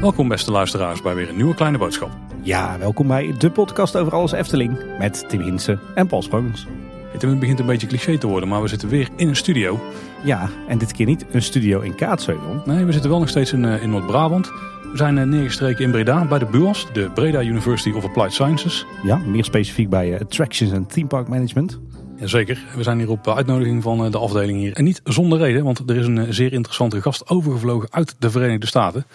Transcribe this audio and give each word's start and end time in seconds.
Welkom 0.00 0.28
beste 0.28 0.50
luisteraars 0.50 1.02
bij 1.02 1.14
weer 1.14 1.28
een 1.28 1.36
nieuwe 1.36 1.54
kleine 1.54 1.78
boodschap. 1.78 2.10
Ja, 2.40 2.78
welkom 2.78 3.06
bij 3.06 3.34
de 3.38 3.50
podcast 3.50 3.96
over 3.96 4.12
alles 4.12 4.32
Efteling 4.32 4.98
met 4.98 5.28
Tim 5.28 5.40
Hinsen 5.40 5.80
en 5.94 6.06
Paul 6.06 6.22
Sprongers. 6.22 6.66
Het 7.12 7.38
begint 7.40 7.60
een 7.60 7.66
beetje 7.66 7.86
cliché 7.86 8.18
te 8.18 8.26
worden, 8.26 8.48
maar 8.48 8.62
we 8.62 8.68
zitten 8.68 8.88
weer 8.88 9.08
in 9.16 9.28
een 9.28 9.36
studio. 9.36 9.80
Ja, 10.24 10.48
en 10.68 10.78
dit 10.78 10.92
keer 10.92 11.06
niet 11.06 11.24
een 11.30 11.42
studio 11.42 11.80
in 11.80 11.94
Kaatsheuvel. 11.94 12.62
Nee, 12.64 12.84
we 12.84 12.92
zitten 12.92 13.10
wel 13.10 13.18
nog 13.18 13.28
steeds 13.28 13.52
in, 13.52 13.64
eh, 13.64 13.82
in 13.82 13.90
Noord-Brabant. 13.90 14.46
We 14.92 14.96
zijn 14.96 15.18
eh, 15.18 15.24
neergestreken 15.24 15.84
in 15.84 15.90
Breda 15.90 16.24
bij 16.24 16.38
de 16.38 16.46
BUAS, 16.46 16.86
de 16.92 17.10
Breda 17.14 17.42
University 17.42 17.90
of 17.90 18.04
Applied 18.04 18.32
Sciences. 18.32 18.86
Ja, 19.02 19.16
meer 19.16 19.44
specifiek 19.44 19.88
bij 19.88 20.14
eh, 20.14 20.20
Attractions 20.20 20.72
en 20.72 20.86
Theme 20.86 21.06
Park 21.06 21.28
Management. 21.28 21.80
Jazeker, 22.22 22.64
we 22.76 22.82
zijn 22.82 22.98
hier 22.98 23.10
op 23.10 23.28
uitnodiging 23.28 23.82
van 23.82 24.10
de 24.10 24.18
afdeling 24.18 24.58
hier. 24.58 24.72
En 24.72 24.84
niet 24.84 25.00
zonder 25.04 25.38
reden, 25.38 25.64
want 25.64 25.78
er 25.90 25.96
is 25.96 26.06
een 26.06 26.34
zeer 26.34 26.52
interessante 26.52 27.02
gast 27.02 27.28
overgevlogen 27.28 27.92
uit 27.92 28.14
de 28.18 28.30
Verenigde 28.30 28.66
Staten. 28.66 29.06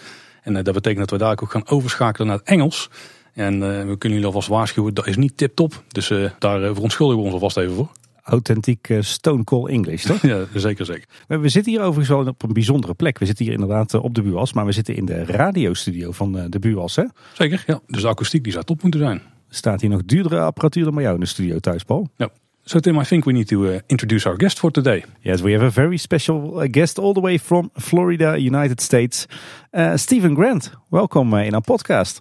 En 0.42 0.54
dat 0.54 0.74
betekent 0.74 0.98
dat 0.98 1.10
we 1.10 1.24
daar 1.24 1.42
ook 1.42 1.50
gaan 1.50 1.68
overschakelen 1.68 2.26
naar 2.26 2.36
het 2.36 2.46
Engels. 2.46 2.90
En 3.32 3.60
we 3.60 3.98
kunnen 3.98 4.18
jullie 4.18 4.26
alvast 4.26 4.48
waarschuwen, 4.48 4.94
dat 4.94 5.06
is 5.06 5.16
niet 5.16 5.36
tip-top. 5.36 5.82
Dus 5.88 6.12
daar 6.38 6.74
verontschuldigen 6.74 7.22
we 7.22 7.24
ons 7.24 7.34
alvast 7.34 7.56
even 7.56 7.74
voor 7.74 7.90
authentiek 8.22 8.94
Stone 9.00 9.44
Cold 9.44 9.68
English, 9.68 10.04
toch? 10.04 10.22
Ja, 10.32 10.44
zeker, 10.54 10.84
zeker. 10.84 11.08
We 11.26 11.48
zitten 11.48 11.72
hier 11.72 11.80
overigens 11.80 12.08
wel 12.08 12.26
op 12.26 12.42
een 12.42 12.52
bijzondere 12.52 12.94
plek. 12.94 13.18
We 13.18 13.26
zitten 13.26 13.44
hier 13.44 13.54
inderdaad 13.54 13.94
op 13.94 14.14
de 14.14 14.22
Buas, 14.22 14.52
maar 14.52 14.66
we 14.66 14.72
zitten 14.72 14.96
in 14.96 15.04
de 15.04 15.24
radiostudio 15.24 16.12
van 16.12 16.32
de 16.48 16.58
Buas, 16.58 16.96
hè? 16.96 17.04
Zeker, 17.32 17.64
ja. 17.66 17.80
Dus 17.86 18.02
de 18.02 18.08
akoestiek 18.08 18.44
die 18.44 18.52
zou 18.52 18.64
top 18.64 18.82
moeten 18.82 19.00
zijn. 19.00 19.22
Staat 19.48 19.80
hier 19.80 19.90
nog 19.90 20.04
duurdere 20.04 20.40
apparatuur 20.40 20.84
dan 20.84 20.94
bij 20.94 21.02
jou 21.02 21.14
in 21.14 21.20
de 21.20 21.26
studio 21.26 21.58
thuis, 21.58 21.82
Paul? 21.82 22.08
Ja. 22.16 22.30
So 22.68 22.80
Tim, 22.80 22.98
I 22.98 23.04
think 23.04 23.24
we 23.24 23.32
need 23.32 23.48
to 23.48 23.66
uh, 23.66 23.80
introduce 23.88 24.26
our 24.26 24.36
guest 24.36 24.58
for 24.58 24.70
today. 24.70 25.02
Yes, 25.22 25.40
we 25.40 25.52
have 25.52 25.62
a 25.62 25.70
very 25.70 25.96
special 25.96 26.58
uh, 26.58 26.66
guest 26.66 26.98
all 26.98 27.14
the 27.14 27.20
way 27.20 27.38
from 27.38 27.70
Florida, 27.78 28.38
United 28.38 28.82
States. 28.82 29.26
Uh, 29.72 29.96
Steven 29.96 30.34
Grant, 30.34 30.70
welcome 30.90 31.32
uh, 31.32 31.38
in 31.38 31.54
our 31.54 31.62
podcast. 31.62 32.20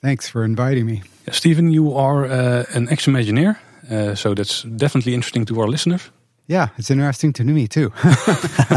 Thanks 0.00 0.28
for 0.28 0.44
inviting 0.44 0.86
me. 0.86 1.02
Yeah, 1.26 1.32
Steven, 1.32 1.72
you 1.72 1.96
are 1.96 2.26
uh, 2.26 2.64
an 2.74 2.88
ex-Imagineer. 2.90 3.56
Uh, 3.90 4.14
so 4.14 4.34
that's 4.34 4.62
definitely 4.62 5.14
interesting 5.14 5.44
to 5.46 5.60
our 5.60 5.66
listeners. 5.66 6.10
Yeah, 6.46 6.68
it's 6.78 6.90
interesting 6.92 7.32
to 7.32 7.44
me 7.44 7.66
too. 7.66 7.92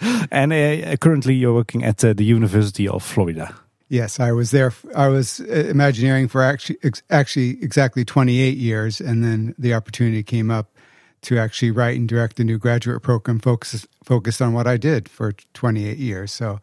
and 0.30 0.54
uh, 0.54 0.96
currently 0.96 1.34
you're 1.34 1.54
working 1.54 1.84
at 1.84 2.02
uh, 2.02 2.14
the 2.14 2.24
University 2.24 2.88
of 2.88 3.02
Florida. 3.02 3.54
Yes, 3.88 4.20
I 4.20 4.32
was 4.32 4.50
there. 4.50 4.72
I 4.94 5.08
was 5.08 5.40
uh, 5.40 5.44
Imagineering 5.70 6.28
for 6.28 6.42
actually, 6.42 6.78
actually 7.08 7.62
exactly 7.62 8.04
28 8.04 8.56
years, 8.56 9.00
and 9.00 9.24
then 9.24 9.54
the 9.58 9.74
opportunity 9.74 10.22
came 10.22 10.50
up 10.50 10.76
to 11.22 11.38
actually 11.38 11.70
write 11.70 11.96
and 11.96 12.08
direct 12.08 12.38
a 12.38 12.44
new 12.44 12.58
graduate 12.58 13.02
program 13.02 13.38
focused 13.40 13.86
focused 14.04 14.40
on 14.40 14.52
what 14.52 14.66
I 14.66 14.76
did 14.76 15.08
for 15.08 15.32
28 15.54 15.98
years. 15.98 16.32
So 16.32 16.60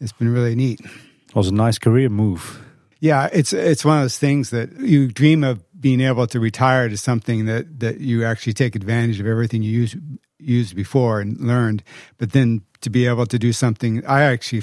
it's 0.00 0.12
been 0.12 0.32
really 0.32 0.54
neat. 0.54 0.80
It 0.80 1.34
was 1.34 1.48
a 1.48 1.54
nice 1.54 1.78
career 1.78 2.08
move. 2.08 2.62
Yeah, 3.00 3.28
it's 3.32 3.52
it's 3.52 3.84
one 3.84 3.98
of 3.98 4.04
those 4.04 4.18
things 4.18 4.50
that 4.50 4.80
you 4.80 5.08
dream 5.08 5.44
of 5.44 5.62
being 5.78 6.00
able 6.00 6.26
to 6.26 6.40
retire 6.40 6.88
to 6.88 6.96
something 6.96 7.44
that 7.46 7.80
that 7.80 8.00
you 8.00 8.24
actually 8.24 8.54
take 8.54 8.74
advantage 8.74 9.20
of 9.20 9.26
everything 9.26 9.62
you 9.62 9.70
used 9.70 9.96
used 10.38 10.74
before 10.74 11.20
and 11.20 11.38
learned, 11.40 11.82
but 12.18 12.32
then 12.32 12.62
to 12.80 12.90
be 12.90 13.06
able 13.06 13.26
to 13.26 13.38
do 13.38 13.52
something. 13.52 14.04
I 14.06 14.22
actually, 14.22 14.62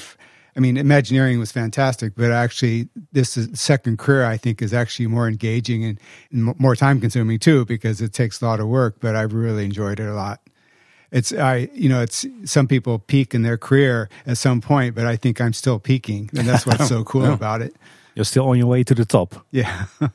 I 0.55 0.59
mean, 0.59 0.77
Imagineering 0.77 1.39
was 1.39 1.51
fantastic, 1.51 2.13
but 2.15 2.31
actually, 2.31 2.89
this 3.11 3.37
is, 3.37 3.59
second 3.59 3.97
career 3.97 4.25
I 4.25 4.37
think 4.37 4.61
is 4.61 4.73
actually 4.73 5.07
more 5.07 5.27
engaging 5.27 5.83
and, 5.83 5.99
and 6.31 6.59
more 6.59 6.75
time 6.75 6.99
consuming 7.01 7.39
too 7.39 7.65
because 7.65 8.01
it 8.01 8.13
takes 8.13 8.41
a 8.41 8.45
lot 8.45 8.59
of 8.59 8.67
work. 8.67 8.97
But 8.99 9.15
I've 9.15 9.33
really 9.33 9.65
enjoyed 9.65 9.99
it 9.99 10.07
a 10.07 10.13
lot 10.13 10.39
it's 11.13 11.31
I 11.31 11.69
you 11.73 11.87
know 11.87 12.01
it's 12.01 12.25
some 12.43 12.67
people 12.67 12.99
peak 12.99 13.33
in 13.33 13.43
their 13.43 13.57
career 13.57 14.09
at 14.25 14.37
some 14.37 14.59
point, 14.59 14.95
but 14.95 15.05
I 15.05 15.15
think 15.15 15.39
I'm 15.39 15.53
still 15.53 15.79
peaking, 15.79 16.29
and 16.35 16.47
that's 16.47 16.65
what's 16.65 16.89
so 16.89 17.03
cool 17.11 17.31
about 17.31 17.61
it. 17.61 17.75
You're 18.15 18.25
still 18.25 18.49
on 18.49 18.57
your 18.57 18.67
way 18.67 18.83
to 18.83 18.93
the 18.93 19.05
top. 19.05 19.45
Yeah. 19.51 19.85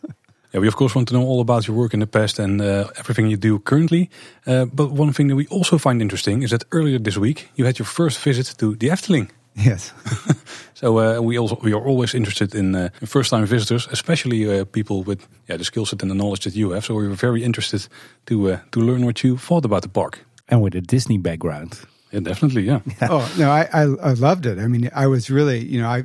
Yeah, 0.54 0.60
we 0.60 0.68
of 0.68 0.76
course 0.76 0.94
want 0.94 1.08
to 1.08 1.14
know 1.14 1.26
all 1.26 1.42
about 1.42 1.68
your 1.68 1.76
work 1.76 1.92
in 1.92 2.00
the 2.00 2.06
past 2.06 2.38
and 2.38 2.62
uh, 2.62 2.88
everything 2.96 3.26
you 3.26 3.36
do 3.36 3.58
currently. 3.58 4.08
Uh, 4.46 4.64
but 4.64 4.92
one 4.92 5.12
thing 5.12 5.28
that 5.28 5.36
we 5.36 5.46
also 5.48 5.76
find 5.76 6.00
interesting 6.00 6.42
is 6.42 6.50
that 6.50 6.64
earlier 6.72 6.98
this 6.98 7.18
week 7.18 7.50
you 7.56 7.66
had 7.66 7.78
your 7.78 7.84
first 7.84 8.18
visit 8.18 8.54
to 8.56 8.74
the 8.74 8.88
Efteling. 8.88 9.28
Yes. 9.58 9.92
so 10.74 10.98
uh, 10.98 11.20
we 11.20 11.38
also 11.38 11.58
we 11.62 11.72
are 11.72 11.84
always 11.84 12.14
interested 12.14 12.54
in, 12.54 12.74
uh, 12.74 12.88
first-time 13.04 13.46
visitors, 13.46 13.88
especially 13.90 14.60
uh, 14.60 14.64
people 14.64 15.02
with 15.02 15.26
yeah 15.48 15.58
the 15.58 15.64
skill 15.64 15.86
set 15.86 16.02
and 16.02 16.10
the 16.10 16.14
knowledge 16.14 16.44
that 16.44 16.54
you 16.54 16.70
have. 16.72 16.84
So 16.84 16.94
we 16.94 17.08
were 17.08 17.16
very 17.16 17.42
interested 17.42 17.88
to 18.26 18.52
uh, 18.52 18.58
to 18.70 18.80
learn 18.80 19.04
what 19.04 19.22
you 19.22 19.36
thought 19.36 19.64
about 19.64 19.82
the 19.82 19.88
park 19.88 20.18
and 20.48 20.62
with 20.62 20.74
a 20.74 20.80
Disney 20.80 21.18
background. 21.18 21.78
Yeah, 22.12 22.20
definitely. 22.20 22.62
Yeah. 22.62 22.80
oh 23.10 23.28
no, 23.36 23.50
I, 23.50 23.68
I 23.72 23.82
I 23.82 24.14
loved 24.14 24.46
it. 24.46 24.58
I 24.58 24.68
mean, 24.68 24.90
I 24.94 25.06
was 25.06 25.28
really 25.28 25.58
you 25.64 25.80
know 25.80 25.88
I 25.88 26.04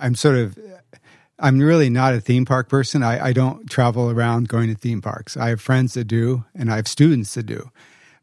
I'm 0.00 0.14
sort 0.14 0.36
of 0.36 0.58
I'm 1.38 1.58
really 1.58 1.90
not 1.90 2.14
a 2.14 2.20
theme 2.20 2.44
park 2.44 2.68
person. 2.68 3.02
I, 3.02 3.26
I 3.28 3.32
don't 3.32 3.68
travel 3.68 4.10
around 4.10 4.48
going 4.48 4.68
to 4.68 4.74
theme 4.74 5.02
parks. 5.02 5.36
I 5.36 5.48
have 5.48 5.60
friends 5.60 5.94
that 5.94 6.04
do, 6.04 6.44
and 6.54 6.70
I 6.70 6.76
have 6.76 6.88
students 6.88 7.34
that 7.34 7.46
do. 7.46 7.70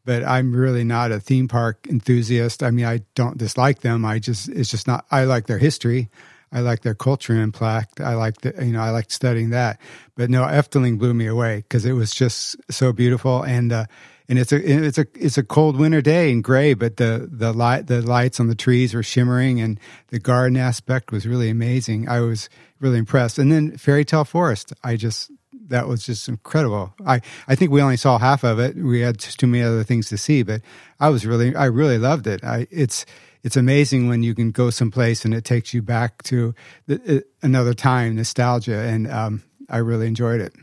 But 0.03 0.23
I'm 0.23 0.55
really 0.55 0.83
not 0.83 1.11
a 1.11 1.19
theme 1.19 1.47
park 1.47 1.87
enthusiast. 1.89 2.63
I 2.63 2.71
mean, 2.71 2.85
I 2.85 3.01
don't 3.15 3.37
dislike 3.37 3.81
them. 3.81 4.03
I 4.03 4.19
just, 4.19 4.49
it's 4.49 4.71
just 4.71 4.87
not, 4.87 5.05
I 5.11 5.25
like 5.25 5.47
their 5.47 5.59
history. 5.59 6.09
I 6.51 6.59
like 6.59 6.81
their 6.81 6.95
culture 6.95 7.39
impact. 7.39 8.01
I 8.01 8.15
like 8.15 8.41
the, 8.41 8.53
you 8.65 8.73
know, 8.73 8.81
I 8.81 8.89
like 8.89 9.09
studying 9.11 9.51
that. 9.51 9.79
But 10.15 10.29
no, 10.29 10.43
Efteling 10.43 10.97
blew 10.97 11.13
me 11.13 11.27
away 11.27 11.57
because 11.57 11.85
it 11.85 11.93
was 11.93 12.11
just 12.11 12.57
so 12.69 12.91
beautiful. 12.91 13.43
And, 13.43 13.71
uh, 13.71 13.85
and 14.31 14.39
it's 14.39 14.53
a 14.53 14.85
it's 14.85 14.97
a 14.97 15.05
it's 15.13 15.37
a 15.37 15.43
cold 15.43 15.75
winter 15.75 16.01
day 16.01 16.31
and 16.31 16.41
gray, 16.41 16.73
but 16.73 16.95
the 16.95 17.27
the 17.29 17.51
light 17.51 17.87
the 17.87 18.01
lights 18.01 18.39
on 18.39 18.47
the 18.47 18.55
trees 18.55 18.93
were 18.93 19.03
shimmering, 19.03 19.59
and 19.59 19.77
the 20.07 20.19
garden 20.19 20.55
aspect 20.55 21.11
was 21.11 21.27
really 21.27 21.49
amazing. 21.49 22.07
I 22.07 22.21
was 22.21 22.49
really 22.79 22.97
impressed. 22.97 23.37
And 23.37 23.51
then 23.51 23.75
Fairy 23.77 24.05
Tale 24.05 24.23
Forest, 24.23 24.71
I 24.85 24.95
just 24.95 25.31
that 25.71 25.87
was 25.87 26.05
just 26.05 26.27
incredible. 26.27 26.93
I 27.05 27.21
I 27.47 27.55
think 27.55 27.71
we 27.71 27.81
only 27.81 27.97
saw 27.97 28.17
half 28.17 28.43
of 28.43 28.59
it. 28.59 28.75
We 28.75 29.01
had 29.01 29.17
just 29.17 29.39
too 29.39 29.47
many 29.47 29.63
other 29.63 29.83
things 29.83 30.09
to 30.09 30.17
see, 30.17 30.43
but 30.43 30.61
I 30.99 31.09
was 31.09 31.25
really 31.25 31.55
I 31.55 31.65
really 31.65 31.97
loved 31.97 32.27
it. 32.27 32.43
I 32.43 32.67
it's 32.69 33.05
it's 33.43 33.57
amazing 33.57 34.07
when 34.07 34.23
you 34.23 34.35
can 34.35 34.51
go 34.51 34.69
someplace 34.69 35.25
and 35.25 35.33
it 35.33 35.43
takes 35.43 35.73
you 35.73 35.81
back 35.81 36.21
to 36.23 36.53
the, 36.85 37.17
uh, 37.17 37.19
another 37.41 37.73
time, 37.73 38.15
nostalgia, 38.15 38.77
and 38.77 39.09
um, 39.09 39.43
I 39.69 39.77
really 39.77 40.07
enjoyed 40.07 40.41
it. 40.41 40.53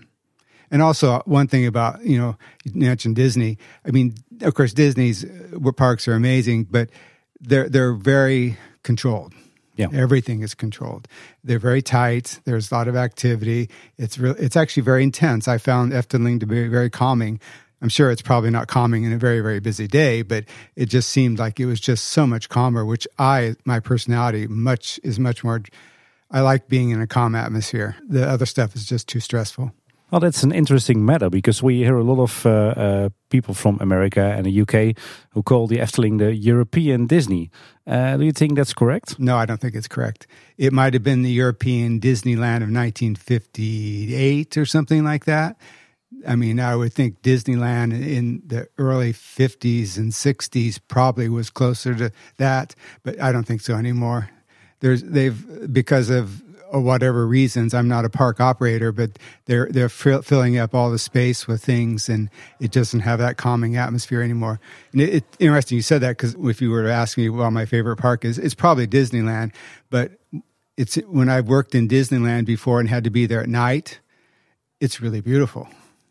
And 0.71 0.83
also, 0.83 1.21
one 1.25 1.49
thing 1.49 1.67
about 1.67 2.05
you 2.05 2.19
know, 2.19 2.37
you 2.65 2.73
mentioned 2.75 3.17
Disney. 3.17 3.59
I 3.87 3.91
mean, 3.91 4.15
of 4.43 4.55
course, 4.55 4.73
Disney's 4.73 5.25
uh, 5.25 5.73
parks 5.73 6.07
are 6.07 6.15
amazing, 6.15 6.65
but 6.65 6.91
they're 7.41 7.69
they're 7.69 7.95
very 7.95 8.57
controlled. 8.83 9.33
Yeah. 9.79 9.89
Everything 9.93 10.43
is 10.43 10.55
controlled. 10.55 11.07
They're 11.45 11.61
very 11.61 11.83
tight. 11.83 12.41
There's 12.45 12.71
a 12.71 12.75
lot 12.75 12.89
of 12.89 12.97
activity. 12.97 13.71
It's 13.97 14.19
real. 14.19 14.35
It's 14.39 14.57
actually 14.57 14.83
very 14.83 15.05
intense. 15.05 15.47
I 15.47 15.59
found 15.59 15.93
Efteling 15.93 16.41
to 16.41 16.47
be 16.47 16.67
very 16.69 16.91
calming. 16.91 17.41
I'm 17.81 17.89
sure 17.89 18.11
it's 18.11 18.23
probably 18.23 18.51
not 18.51 18.67
calming 18.67 19.05
in 19.05 19.13
a 19.13 19.19
very 19.19 19.41
very 19.41 19.61
busy 19.61 19.87
day, 19.87 20.23
but 20.23 20.45
it 20.75 20.87
just 20.87 21.11
seemed 21.11 21.39
like 21.39 21.61
it 21.61 21.67
was 21.67 21.79
just 21.81 22.07
so 22.07 22.27
much 22.27 22.49
calmer. 22.49 22.85
Which 22.85 23.07
I, 23.19 23.55
my 23.65 23.79
personality, 23.79 24.49
much 24.49 24.99
is 25.05 25.21
much 25.21 25.45
more. 25.45 25.63
I 26.31 26.41
like 26.41 26.69
being 26.69 26.91
in 26.91 27.01
a 27.01 27.07
calm 27.07 27.37
atmosphere. 27.37 27.95
The 28.07 28.29
other 28.29 28.47
stuff 28.47 28.75
is 28.75 28.85
just 28.85 29.09
too 29.09 29.21
stressful. 29.21 29.73
Well, 30.11 30.21
that's 30.21 30.43
an 30.43 30.53
interesting 30.53 31.05
matter 31.05 31.29
because 31.29 31.63
we 31.63 31.85
hear 31.85 31.99
a 31.99 32.03
lot 32.03 32.23
of 32.23 32.47
uh, 32.47 32.51
uh, 32.51 33.09
people 33.29 33.53
from 33.53 33.77
America 33.79 34.23
and 34.23 34.47
the 34.47 34.63
UK 34.63 34.97
who 35.33 35.43
call 35.43 35.67
the 35.67 35.77
Efteling 35.77 36.19
the 36.19 36.35
European 36.35 37.07
Disney. 37.07 37.51
Uh, 37.87 38.17
do 38.17 38.25
you 38.25 38.33
think 38.33 38.57
that's 38.57 38.73
correct? 38.73 39.19
No, 39.19 39.37
I 39.37 39.45
don't 39.45 39.61
think 39.61 39.75
it's 39.75 39.89
correct. 39.89 40.27
It 40.57 40.73
might 40.73 40.95
have 40.95 41.03
been 41.03 41.23
the 41.23 41.31
European 41.31 42.01
Disneyland 42.01 42.63
of 42.63 42.71
1958 42.73 44.57
or 44.57 44.65
something 44.65 45.05
like 45.05 45.27
that. 45.27 45.57
I 46.27 46.37
mean, 46.37 46.59
I 46.59 46.75
would 46.75 46.95
think 46.95 47.21
Disneyland 47.21 47.93
in 47.93 48.43
the 48.47 48.67
early 48.79 49.13
50s 49.13 49.99
and 49.99 50.13
60s 50.13 50.81
probably 50.89 51.29
was 51.29 51.51
closer 51.51 51.95
to 51.95 52.13
that, 52.39 52.75
but 53.03 53.21
I 53.21 53.31
don't 53.31 53.45
think 53.45 53.61
so 53.61 53.75
anymore. 53.75 54.31
There's 54.81 55.03
they've 55.03 55.71
because 55.71 56.09
of 56.09 56.43
or 56.71 56.81
whatever 56.81 57.27
reasons. 57.27 57.75
I'm 57.75 57.89
not 57.89 58.05
a 58.05 58.11
park 58.11 58.41
operator, 58.41 58.93
but 58.93 59.19
they're 59.47 59.69
they're 59.71 59.89
filling 59.89 60.59
up 60.59 60.75
all 60.75 60.91
the 60.91 60.99
space 60.99 61.47
with 61.47 61.63
things, 61.63 62.09
and 62.09 62.31
it 62.61 62.71
doesn't 62.71 63.01
have 63.01 63.19
that 63.19 63.37
calming 63.37 63.77
atmosphere 63.77 64.23
anymore. 64.23 64.61
And 64.93 65.01
it, 65.01 65.15
it 65.15 65.25
interesting 65.39 65.77
you 65.77 65.83
said 65.83 66.01
that 66.03 66.17
because 66.17 66.35
if 66.35 66.61
you 66.61 66.71
were 66.71 66.83
to 66.83 66.93
ask 66.93 67.19
me, 67.19 67.29
well, 67.29 67.51
my 67.51 67.67
favorite 67.67 67.97
park 67.97 68.25
is, 68.25 68.39
it's 68.39 68.55
probably 68.55 68.87
Disneyland, 68.87 69.53
but 69.91 70.13
it's 70.77 70.95
when 71.09 71.29
I've 71.29 71.49
worked 71.49 71.75
in 71.75 71.89
Disneyland 71.89 72.47
before 72.47 72.81
and 72.81 72.89
had 72.89 73.05
to 73.05 73.11
be 73.11 73.27
there 73.27 73.43
at 73.43 73.49
night, 73.49 74.01
it's 74.81 75.01
really 75.01 75.21
beautiful. 75.21 75.69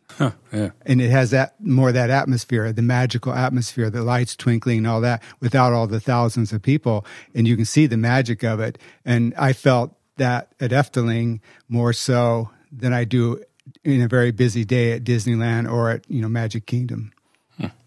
Huh, 0.10 0.32
yeah. 0.52 0.72
And 0.86 1.00
it 1.00 1.10
has 1.12 1.32
that 1.32 1.56
more 1.62 1.92
that 1.92 2.10
atmosphere, 2.10 2.74
the 2.74 2.82
magical 2.82 3.34
atmosphere, 3.34 3.90
the 3.90 4.02
lights 4.02 4.36
twinkling 4.36 4.80
and 4.80 4.88
all 4.88 5.02
that 5.02 5.22
without 5.40 5.74
all 5.74 5.86
the 5.86 6.00
thousands 6.00 6.52
of 6.52 6.62
people. 6.62 7.06
And 7.36 7.48
you 7.48 7.56
can 7.56 7.66
see 7.66 7.86
the 7.86 7.98
magic 7.98 8.44
of 8.44 8.60
it. 8.60 8.78
And 9.06 9.34
I 9.38 9.54
felt 9.54 9.96
that 10.18 10.54
at 10.60 10.72
Efteling 10.72 11.40
more 11.70 11.94
so 11.94 12.50
than 12.72 12.94
I 12.94 13.06
do 13.06 13.40
in 13.84 14.02
a 14.02 14.08
very 14.08 14.32
busy 14.32 14.66
day 14.66 14.94
at 14.94 15.04
Disneyland 15.04 15.72
or 15.72 15.90
at 15.90 16.06
you 16.10 16.22
know 16.22 16.30
Magic 16.30 16.66
Kingdom. 16.66 17.12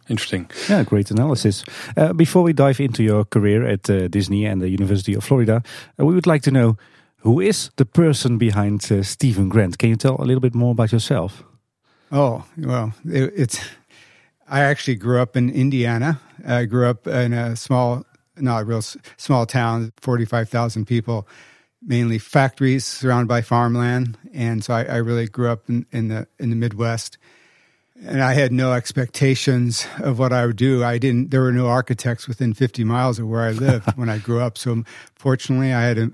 Interesting. 0.08 0.50
Yeah, 0.68 0.82
great 0.82 1.10
analysis. 1.12 1.64
Uh, 1.96 2.12
before 2.12 2.42
we 2.42 2.52
dive 2.52 2.80
into 2.80 3.04
your 3.04 3.24
career 3.24 3.64
at 3.64 3.88
uh, 3.88 4.08
Disney 4.08 4.44
and 4.44 4.60
the 4.60 4.68
University 4.68 5.14
of 5.14 5.22
Florida, 5.22 5.62
uh, 6.00 6.04
we 6.04 6.14
would 6.14 6.26
like 6.26 6.42
to 6.42 6.50
know 6.50 6.76
who 7.18 7.38
is 7.40 7.70
the 7.76 7.84
person 7.84 8.36
behind 8.36 8.90
uh, 8.90 9.04
Steven 9.04 9.48
Grant. 9.48 9.78
Can 9.78 9.88
you 9.90 9.96
tell 9.96 10.16
a 10.20 10.24
little 10.24 10.40
bit 10.40 10.52
more 10.54 10.72
about 10.72 10.90
yourself? 10.90 11.44
Oh 12.10 12.44
well, 12.56 12.92
it, 13.04 13.32
it's. 13.36 13.60
I 14.48 14.62
actually 14.62 14.96
grew 14.96 15.20
up 15.22 15.36
in 15.36 15.48
Indiana. 15.48 16.18
I 16.44 16.64
grew 16.64 16.86
up 16.90 17.06
in 17.06 17.32
a 17.32 17.54
small, 17.54 18.04
not 18.36 18.62
a 18.62 18.64
real 18.64 18.78
s- 18.78 18.96
small 19.16 19.46
town, 19.46 19.92
forty-five 20.00 20.48
thousand 20.48 20.86
people, 20.86 21.28
mainly 21.82 22.18
factories 22.18 22.84
surrounded 22.84 23.28
by 23.28 23.42
farmland, 23.42 24.18
and 24.32 24.62
so 24.62 24.74
I, 24.74 24.84
I 24.84 24.96
really 24.96 25.26
grew 25.26 25.48
up 25.48 25.68
in, 25.68 25.86
in 25.92 26.08
the 26.08 26.26
in 26.38 26.50
the 26.50 26.56
Midwest. 26.56 27.18
And 28.02 28.22
I 28.22 28.32
had 28.32 28.50
no 28.50 28.72
expectations 28.72 29.86
of 29.98 30.18
what 30.18 30.32
I 30.32 30.46
would 30.46 30.56
do. 30.56 30.82
I 30.82 30.96
didn't. 30.96 31.30
There 31.30 31.42
were 31.42 31.52
no 31.52 31.66
architects 31.66 32.26
within 32.26 32.54
fifty 32.54 32.84
miles 32.84 33.18
of 33.18 33.28
where 33.28 33.42
I 33.42 33.50
lived 33.50 33.90
when 33.96 34.08
I 34.08 34.18
grew 34.18 34.40
up. 34.40 34.56
So 34.56 34.72
um, 34.72 34.86
fortunately, 35.14 35.72
I 35.72 35.82
had 35.82 35.98
a, 35.98 36.10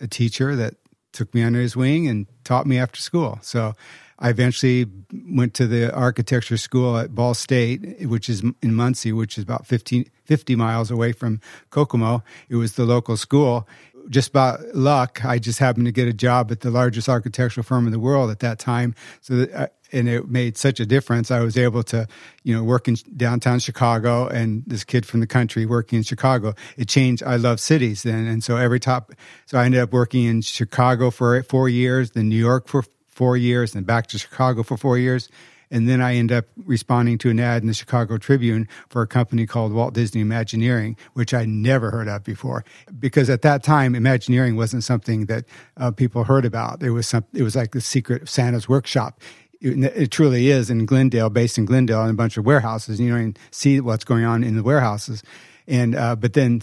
a 0.00 0.06
teacher 0.06 0.54
that 0.56 0.74
took 1.12 1.34
me 1.34 1.42
under 1.42 1.60
his 1.60 1.76
wing 1.76 2.08
and 2.08 2.26
taught 2.44 2.66
me 2.66 2.78
after 2.78 3.00
school. 3.00 3.38
So 3.42 3.74
I 4.18 4.30
eventually 4.30 4.86
went 5.12 5.54
to 5.54 5.66
the 5.66 5.94
architecture 5.94 6.56
school 6.56 6.98
at 6.98 7.14
Ball 7.14 7.34
State, 7.34 8.06
which 8.08 8.28
is 8.28 8.42
in 8.62 8.74
Muncie, 8.74 9.12
which 9.12 9.38
is 9.38 9.44
about 9.44 9.66
15, 9.66 10.10
50 10.24 10.56
miles 10.56 10.90
away 10.90 11.12
from 11.12 11.40
Kokomo. 11.70 12.24
It 12.48 12.56
was 12.56 12.74
the 12.74 12.84
local 12.84 13.16
school. 13.16 13.68
Just 14.08 14.32
by 14.32 14.56
luck, 14.74 15.24
I 15.24 15.38
just 15.38 15.58
happened 15.58 15.86
to 15.86 15.92
get 15.92 16.08
a 16.08 16.12
job 16.12 16.50
at 16.50 16.60
the 16.60 16.70
largest 16.70 17.08
architectural 17.08 17.64
firm 17.64 17.86
in 17.86 17.92
the 17.92 17.98
world 17.98 18.30
at 18.30 18.40
that 18.40 18.58
time. 18.58 18.94
So, 19.20 19.36
that, 19.36 19.52
uh, 19.52 19.66
and 19.92 20.08
it 20.08 20.28
made 20.28 20.56
such 20.56 20.80
a 20.80 20.86
difference. 20.86 21.30
I 21.30 21.40
was 21.40 21.56
able 21.56 21.82
to, 21.84 22.06
you 22.42 22.54
know, 22.54 22.62
work 22.62 22.88
in 22.88 22.96
downtown 23.16 23.58
Chicago, 23.58 24.26
and 24.26 24.62
this 24.66 24.84
kid 24.84 25.06
from 25.06 25.20
the 25.20 25.26
country 25.26 25.66
working 25.66 25.98
in 25.98 26.02
Chicago. 26.02 26.54
It 26.76 26.88
changed. 26.88 27.22
I 27.22 27.36
love 27.36 27.60
cities 27.60 28.02
then, 28.02 28.26
and 28.26 28.44
so 28.44 28.56
every 28.56 28.80
top. 28.80 29.12
So 29.46 29.58
I 29.58 29.64
ended 29.64 29.80
up 29.80 29.92
working 29.92 30.24
in 30.24 30.42
Chicago 30.42 31.10
for 31.10 31.42
four 31.42 31.68
years, 31.68 32.10
then 32.10 32.28
New 32.28 32.36
York 32.36 32.68
for 32.68 32.84
four 33.06 33.36
years, 33.36 33.72
then 33.72 33.84
back 33.84 34.06
to 34.08 34.18
Chicago 34.18 34.62
for 34.62 34.76
four 34.76 34.98
years. 34.98 35.28
And 35.70 35.88
then 35.88 36.00
I 36.00 36.14
end 36.14 36.32
up 36.32 36.46
responding 36.56 37.18
to 37.18 37.30
an 37.30 37.38
ad 37.40 37.62
in 37.62 37.68
the 37.68 37.74
Chicago 37.74 38.16
Tribune 38.16 38.68
for 38.88 39.02
a 39.02 39.06
company 39.06 39.46
called 39.46 39.72
Walt 39.72 39.94
Disney 39.94 40.20
Imagineering, 40.20 40.96
which 41.12 41.34
I 41.34 41.44
never 41.44 41.90
heard 41.90 42.08
of 42.08 42.24
before. 42.24 42.64
Because 42.98 43.28
at 43.28 43.42
that 43.42 43.62
time, 43.62 43.94
Imagineering 43.94 44.56
wasn't 44.56 44.84
something 44.84 45.26
that 45.26 45.44
uh, 45.76 45.90
people 45.90 46.24
heard 46.24 46.44
about. 46.44 46.82
It 46.82 46.90
was 46.90 47.06
some, 47.06 47.24
it 47.34 47.42
was 47.42 47.54
like 47.54 47.72
the 47.72 47.80
secret 47.80 48.22
of 48.22 48.30
Santa's 48.30 48.68
workshop. 48.68 49.20
It, 49.60 49.82
it, 49.96 50.10
truly 50.10 50.50
is 50.50 50.70
in 50.70 50.86
Glendale, 50.86 51.30
based 51.30 51.58
in 51.58 51.64
Glendale, 51.64 52.04
in 52.04 52.10
a 52.10 52.14
bunch 52.14 52.36
of 52.36 52.46
warehouses. 52.46 53.00
You 53.00 53.10
know, 53.10 53.16
and 53.16 53.38
see 53.50 53.80
what's 53.80 54.04
going 54.04 54.24
on 54.24 54.44
in 54.44 54.56
the 54.56 54.62
warehouses. 54.62 55.22
And 55.66 55.94
uh, 55.94 56.16
but 56.16 56.32
then 56.32 56.62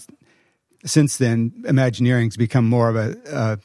since 0.85 1.17
then, 1.17 1.51
Imagineering's 1.65 2.37
become 2.37 2.67
more 2.69 2.89
of 2.89 2.95
a 2.95 3.35
uh, 3.35 3.57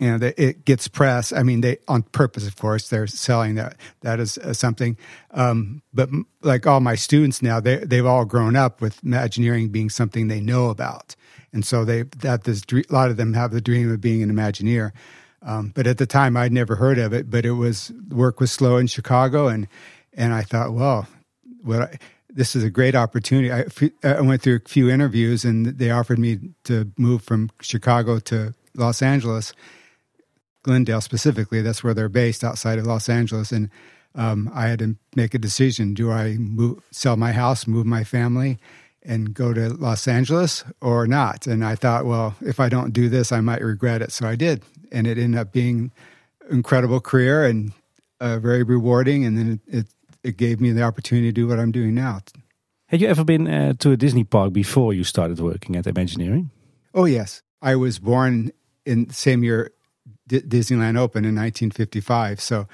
you 0.00 0.10
know, 0.10 0.18
they, 0.18 0.34
it 0.36 0.64
gets 0.64 0.88
press. 0.88 1.32
I 1.32 1.42
mean, 1.42 1.60
they 1.60 1.78
on 1.86 2.02
purpose, 2.02 2.46
of 2.46 2.56
course, 2.56 2.88
they're 2.88 3.06
selling 3.06 3.54
that 3.54 3.76
that 4.00 4.18
is 4.18 4.38
uh, 4.38 4.52
something. 4.52 4.96
Um, 5.30 5.82
but 5.92 6.08
m- 6.08 6.26
like 6.42 6.66
all 6.66 6.80
my 6.80 6.96
students 6.96 7.42
now, 7.42 7.60
they 7.60 7.76
they've 7.76 8.06
all 8.06 8.24
grown 8.24 8.56
up 8.56 8.80
with 8.80 9.02
Imagineering 9.04 9.68
being 9.68 9.90
something 9.90 10.26
they 10.26 10.40
know 10.40 10.70
about, 10.70 11.14
and 11.52 11.64
so 11.64 11.84
they 11.84 12.02
that 12.02 12.44
this 12.44 12.62
a 12.72 12.92
lot 12.92 13.10
of 13.10 13.16
them 13.16 13.34
have 13.34 13.52
the 13.52 13.60
dream 13.60 13.90
of 13.90 14.00
being 14.00 14.22
an 14.22 14.32
Imagineer. 14.32 14.90
Um, 15.42 15.72
but 15.74 15.86
at 15.86 15.98
the 15.98 16.06
time, 16.06 16.36
I'd 16.36 16.52
never 16.52 16.76
heard 16.76 16.98
of 16.98 17.12
it. 17.12 17.30
But 17.30 17.46
it 17.46 17.52
was 17.52 17.92
work 18.08 18.40
was 18.40 18.50
slow 18.50 18.78
in 18.78 18.88
Chicago, 18.88 19.46
and 19.46 19.68
and 20.12 20.34
I 20.34 20.42
thought, 20.42 20.72
well, 20.72 21.06
what 21.62 21.82
I, 21.82 21.98
this 22.28 22.56
is 22.56 22.64
a 22.64 22.70
great 22.70 22.96
opportunity. 22.96 23.52
I, 23.52 23.66
I 24.02 24.20
went 24.22 24.42
through 24.42 24.56
a 24.56 24.68
few 24.68 24.90
interviews, 24.90 25.44
and 25.44 25.66
they 25.66 25.92
offered 25.92 26.18
me 26.18 26.40
to 26.64 26.90
move 26.98 27.22
from 27.22 27.50
Chicago 27.60 28.18
to 28.18 28.54
Los 28.74 29.00
Angeles 29.02 29.52
Glendale 30.64 31.00
specifically. 31.00 31.62
That's 31.62 31.84
where 31.84 31.94
they're 31.94 32.08
based 32.08 32.42
outside 32.42 32.80
of 32.80 32.86
Los 32.86 33.08
Angeles. 33.08 33.52
And 33.52 33.70
um, 34.16 34.50
I 34.52 34.66
had 34.66 34.80
to 34.80 34.96
make 35.14 35.34
a 35.34 35.38
decision: 35.38 35.94
do 35.94 36.10
I 36.10 36.34
move, 36.34 36.82
sell 36.90 37.16
my 37.16 37.30
house, 37.30 37.68
move 37.68 37.86
my 37.86 38.02
family, 38.02 38.58
and 39.02 39.32
go 39.32 39.52
to 39.54 39.68
Los 39.68 40.08
Angeles, 40.08 40.64
or 40.80 41.06
not? 41.06 41.46
And 41.46 41.64
I 41.64 41.76
thought, 41.76 42.06
well, 42.06 42.34
if 42.40 42.58
I 42.58 42.68
don't 42.68 42.92
do 42.92 43.08
this, 43.08 43.30
I 43.30 43.40
might 43.40 43.62
regret 43.62 44.02
it. 44.02 44.10
So 44.10 44.26
I 44.26 44.34
did, 44.34 44.64
and 44.90 45.06
it 45.06 45.18
ended 45.18 45.40
up 45.40 45.52
being 45.52 45.92
incredible 46.50 47.00
career 47.00 47.44
and 47.44 47.72
uh, 48.20 48.38
very 48.38 48.62
rewarding. 48.62 49.24
And 49.24 49.38
then 49.38 49.60
it, 49.66 49.78
it, 49.78 49.86
it 50.22 50.36
gave 50.36 50.60
me 50.60 50.72
the 50.72 50.82
opportunity 50.82 51.28
to 51.28 51.32
do 51.32 51.46
what 51.46 51.60
I'm 51.60 51.72
doing 51.72 51.94
now. 51.94 52.20
Had 52.86 53.00
you 53.00 53.08
ever 53.08 53.24
been 53.24 53.48
uh, 53.48 53.74
to 53.80 53.92
a 53.92 53.96
Disney 53.96 54.24
park 54.24 54.52
before 54.52 54.94
you 54.94 55.04
started 55.04 55.40
working 55.40 55.76
at 55.76 55.86
Imagineering? 55.86 56.50
Oh 56.94 57.06
yes, 57.06 57.42
I 57.60 57.76
was 57.76 57.98
born 57.98 58.52
in 58.86 59.06
the 59.06 59.14
same 59.14 59.42
year 59.42 59.72
D- 60.28 60.40
Disneyland 60.40 60.96
opened 60.98 61.26
in 61.26 61.34
1955. 61.34 62.40
So 62.40 62.66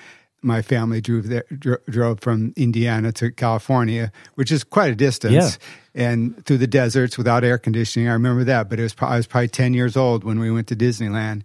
my 0.43 0.63
family 0.63 1.01
drove 1.01 1.29
there, 1.29 1.45
dro- 1.59 1.77
drove 1.89 2.21
from 2.21 2.53
Indiana 2.57 3.13
to 3.13 3.31
California, 3.31 4.11
which 4.37 4.51
is 4.51 4.65
quite 4.65 4.91
a 4.93 4.95
distance, 4.97 5.59
Yeah. 5.95 6.03
and 6.07 6.47
through 6.47 6.59
the 6.59 6.67
deserts 6.67 7.19
without 7.19 7.45
air 7.45 7.59
conditioning. 7.59 8.09
I 8.09 8.13
remember 8.13 8.45
that, 8.45 8.71
but 8.71 8.79
it 8.79 8.83
was 8.83 8.95
pro- 8.95 9.09
I 9.09 9.17
was 9.17 9.27
probably 9.27 9.49
10 9.49 9.75
years 9.75 9.97
old 9.97 10.25
when 10.25 10.39
we 10.41 10.51
went 10.51 10.67
to 10.69 10.77
Disneyland, 10.77 11.43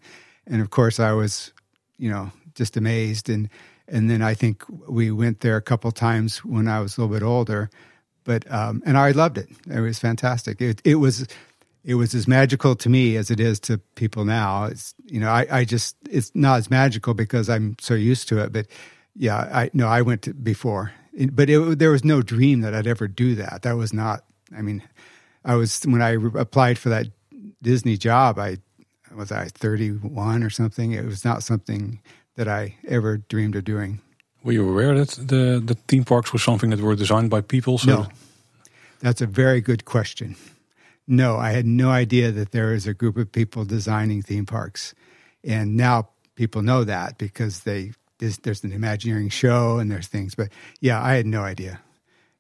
and 0.48 0.62
of 0.62 0.70
course 0.70 1.00
I 1.00 1.12
was, 1.12 1.52
you 1.98 2.10
know, 2.10 2.32
just 2.56 2.78
amazed. 2.78 3.30
And 3.30 3.50
and 3.88 4.10
then 4.10 4.22
I 4.24 4.34
think 4.34 4.64
we 4.88 5.12
went 5.12 5.42
there 5.42 5.58
a 5.58 5.62
couple 5.62 5.92
times 5.92 6.38
when 6.46 6.68
I 6.68 6.80
was 6.80 6.98
a 6.98 7.02
little 7.02 7.14
bit 7.16 7.22
older, 7.24 7.70
but 8.24 8.50
um, 8.52 8.82
and 8.86 8.98
I 8.98 9.12
loved 9.12 9.38
it. 9.38 9.48
It 9.70 9.82
was 9.82 10.00
fantastic. 10.00 10.62
It 10.62 10.82
it 10.86 10.96
was 10.96 11.28
it 11.86 11.96
was 11.96 12.16
as 12.16 12.28
magical 12.28 12.76
to 12.76 12.90
me 12.90 13.16
as 13.16 13.30
it 13.30 13.40
is 13.40 13.60
to 13.62 13.78
people 13.94 14.26
now. 14.26 14.66
It's 14.66 14.96
you 15.06 15.20
know, 15.20 15.30
I, 15.30 15.46
I 15.52 15.66
just 15.66 15.96
it's 16.10 16.32
not 16.34 16.58
as 16.58 16.70
magical 16.70 17.14
because 17.14 17.48
I'm 17.50 17.76
so 17.80 17.94
used 17.94 18.28
to 18.30 18.40
it. 18.40 18.52
But 18.52 18.66
yeah, 19.16 19.38
I 19.38 19.70
no, 19.74 19.88
I 19.88 20.02
went 20.02 20.24
to 20.24 20.34
before, 20.34 20.92
but 21.32 21.50
it, 21.50 21.80
there 21.80 21.92
was 21.92 22.04
no 22.04 22.22
dream 22.22 22.62
that 22.62 22.74
I'd 22.74 22.88
ever 22.88 23.08
do 23.08 23.36
that. 23.36 23.62
That 23.62 23.78
was 23.78 23.94
not. 23.94 24.26
I 24.56 24.62
mean, 24.62 24.82
I 25.46 25.56
was 25.56 25.84
when 25.84 26.02
I 26.02 26.12
re- 26.12 26.42
applied 26.42 26.80
for 26.80 26.90
that 26.90 27.08
Disney 27.62 27.98
job. 27.98 28.40
I 28.40 28.58
was 29.16 29.32
I 29.32 29.46
31 29.46 30.44
or 30.44 30.50
something. 30.50 30.92
It 30.92 31.06
was 31.06 31.24
not 31.24 31.44
something 31.44 32.02
that 32.36 32.48
I 32.48 32.76
ever 32.88 33.18
dreamed 33.18 33.56
of 33.56 33.64
doing. 33.64 34.02
Were 34.44 34.52
you 34.52 34.70
aware 34.70 34.94
that 34.98 35.10
the, 35.12 35.62
the 35.64 35.76
theme 35.88 36.04
parks 36.04 36.34
were 36.34 36.40
something 36.40 36.70
that 36.70 36.80
were 36.80 36.96
designed 36.96 37.30
by 37.30 37.42
people? 37.42 37.78
So 37.78 37.90
No. 37.90 38.08
That's 39.00 39.22
a 39.22 39.28
very 39.28 39.62
good 39.62 39.86
question. 39.86 40.36
No, 41.08 41.38
I 41.38 41.52
had 41.52 41.66
no 41.66 41.90
idea 41.90 42.32
that 42.32 42.52
there 42.52 42.74
is 42.74 42.88
a 42.88 42.94
group 42.94 43.18
of 43.18 43.32
people 43.32 43.66
designing 43.66 44.22
theme 44.22 44.46
parks. 44.46 44.96
And 45.44 45.78
now 45.78 46.10
people 46.36 46.62
know 46.62 46.84
that 46.84 47.18
because 47.18 47.62
they 47.62 47.92
there's, 48.20 48.38
there's 48.40 48.64
an 48.64 48.72
Imagineering 48.72 49.30
show 49.30 49.78
and 49.78 49.92
there's 49.92 50.08
things. 50.08 50.36
But 50.36 50.50
yeah, 50.80 51.02
I 51.02 51.16
had 51.16 51.26
no 51.26 51.42
idea. 51.42 51.82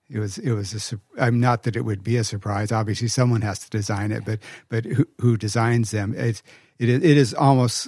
It 0.09 0.19
was 0.19 0.37
it 0.37 0.51
was 0.51 0.93
a 0.93 0.99
I'm 1.19 1.39
not 1.39 1.63
that 1.63 1.75
it 1.75 1.81
would 1.81 2.03
be 2.03 2.17
a 2.17 2.23
surprise. 2.23 2.71
Obviously, 2.71 3.07
someone 3.07 3.41
has 3.41 3.59
to 3.59 3.69
design 3.69 4.11
it, 4.11 4.23
but 4.23 4.39
but 4.69 4.85
who, 4.85 5.05
who 5.19 5.35
designs 5.35 5.91
them? 5.91 6.13
It 6.13 6.43
is, 6.77 7.03
it 7.03 7.17
is 7.17 7.33
almost 7.33 7.87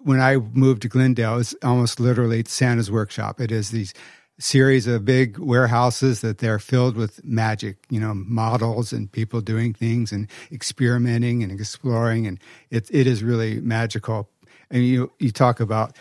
when 0.00 0.20
I 0.20 0.36
moved 0.36 0.82
to 0.82 0.88
Glendale, 0.88 1.38
it's 1.38 1.54
almost 1.62 2.00
literally 2.00 2.42
Santa's 2.46 2.90
workshop. 2.90 3.40
It 3.40 3.52
is 3.52 3.70
these 3.70 3.92
series 4.38 4.86
of 4.86 5.04
big 5.04 5.38
warehouses 5.38 6.20
that 6.20 6.38
they're 6.38 6.58
filled 6.58 6.96
with 6.96 7.24
magic, 7.24 7.76
you 7.90 8.00
know, 8.00 8.14
models 8.14 8.92
and 8.92 9.10
people 9.10 9.40
doing 9.40 9.74
things 9.74 10.12
and 10.12 10.28
experimenting 10.52 11.42
and 11.42 11.52
exploring, 11.52 12.26
and 12.26 12.38
it 12.70 12.88
it 12.90 13.06
is 13.06 13.22
really 13.22 13.60
magical. 13.60 14.28
And 14.70 14.84
you 14.84 15.12
you 15.18 15.30
talk 15.30 15.60
about 15.60 15.96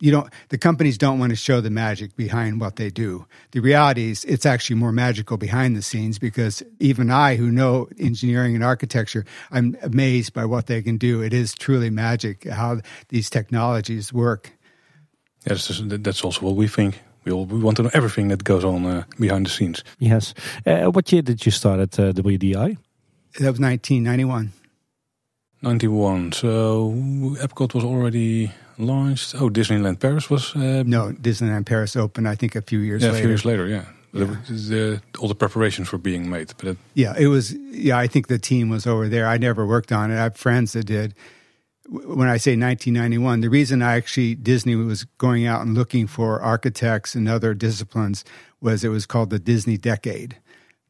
you 0.00 0.10
don't 0.10 0.32
the 0.48 0.58
companies 0.58 0.98
don't 0.98 1.18
want 1.18 1.30
to 1.30 1.36
show 1.36 1.60
the 1.60 1.70
magic 1.70 2.16
behind 2.16 2.60
what 2.60 2.76
they 2.76 2.90
do. 2.90 3.26
The 3.52 3.60
reality 3.60 4.10
is 4.10 4.24
it's 4.24 4.46
actually 4.46 4.76
more 4.76 4.92
magical 4.92 5.36
behind 5.36 5.76
the 5.76 5.82
scenes 5.82 6.18
because 6.18 6.62
even 6.80 7.10
I 7.10 7.36
who 7.36 7.50
know 7.50 7.88
engineering 7.98 8.54
and 8.54 8.64
architecture, 8.64 9.24
I'm 9.50 9.76
amazed 9.82 10.32
by 10.32 10.44
what 10.44 10.66
they 10.66 10.82
can 10.82 10.98
do. 10.98 11.22
It 11.22 11.32
is 11.32 11.54
truly 11.54 11.90
magic 11.90 12.44
how 12.44 12.80
these 13.08 13.30
technologies 13.30 14.12
work. 14.12 14.52
yes, 15.46 15.68
that's, 15.68 16.02
that's 16.02 16.24
also 16.24 16.40
what 16.46 16.56
we 16.56 16.68
think. 16.68 17.00
We, 17.26 17.32
all, 17.32 17.44
we 17.44 17.58
want 17.58 17.76
to 17.78 17.82
know 17.82 17.90
everything 17.92 18.28
that 18.28 18.44
goes 18.44 18.64
on 18.64 18.86
uh, 18.86 19.02
behind 19.18 19.46
the 19.46 19.50
scenes. 19.50 19.82
Yes. 19.98 20.32
Uh, 20.64 20.84
what 20.92 21.10
year 21.12 21.22
did 21.22 21.44
you 21.44 21.50
start 21.52 21.80
at 21.80 21.98
uh, 21.98 22.12
WDI? 22.12 22.78
That 23.40 23.50
was 23.50 23.60
1991. 23.60 24.52
91. 25.62 26.32
So 26.32 26.92
Epcot 27.40 27.74
was 27.74 27.84
already 27.84 28.52
launched. 28.78 29.34
Oh, 29.34 29.48
Disneyland 29.50 29.98
Paris 29.98 30.30
was 30.30 30.54
uh, 30.54 30.84
No, 30.86 31.12
Disneyland 31.20 31.66
Paris 31.66 31.96
opened 31.96 32.28
I 32.28 32.36
think 32.36 32.54
a 32.54 32.62
few 32.62 32.78
years 32.78 33.02
yeah, 33.02 33.08
a 33.08 33.12
later. 33.12 33.22
few 33.22 33.28
years 33.30 33.44
later. 33.44 33.66
Yeah, 33.66 33.84
Yeah. 34.12 34.22
it 34.22 34.50
was, 34.50 34.70
uh, 34.70 34.98
all 35.18 35.28
the 35.28 35.34
preparations 35.34 35.90
were 35.90 35.98
being 35.98 36.30
made. 36.30 36.52
But 36.58 36.68
it, 36.68 36.78
Yeah, 36.94 37.14
it 37.18 37.26
was. 37.26 37.52
Yeah, 37.72 37.98
I 37.98 38.06
think 38.06 38.28
the 38.28 38.38
team 38.38 38.68
was 38.68 38.86
over 38.86 39.08
there. 39.08 39.26
I 39.26 39.38
never 39.38 39.66
worked 39.66 39.90
on 39.92 40.10
it. 40.12 40.14
I 40.14 40.22
have 40.22 40.36
friends 40.36 40.72
that 40.72 40.84
did. 40.86 41.14
When 41.88 42.28
I 42.28 42.36
say 42.36 42.52
1991, 42.52 43.40
the 43.42 43.50
reason 43.50 43.80
I 43.82 43.96
actually 43.96 44.34
Disney 44.34 44.74
was 44.74 45.04
going 45.18 45.46
out 45.46 45.62
and 45.62 45.74
looking 45.74 46.06
for 46.08 46.40
architects 46.40 47.14
and 47.14 47.28
other 47.28 47.54
disciplines 47.54 48.24
was 48.60 48.82
it 48.82 48.88
was 48.88 49.06
called 49.06 49.30
the 49.30 49.38
Disney 49.38 49.76
Decade. 49.78 50.36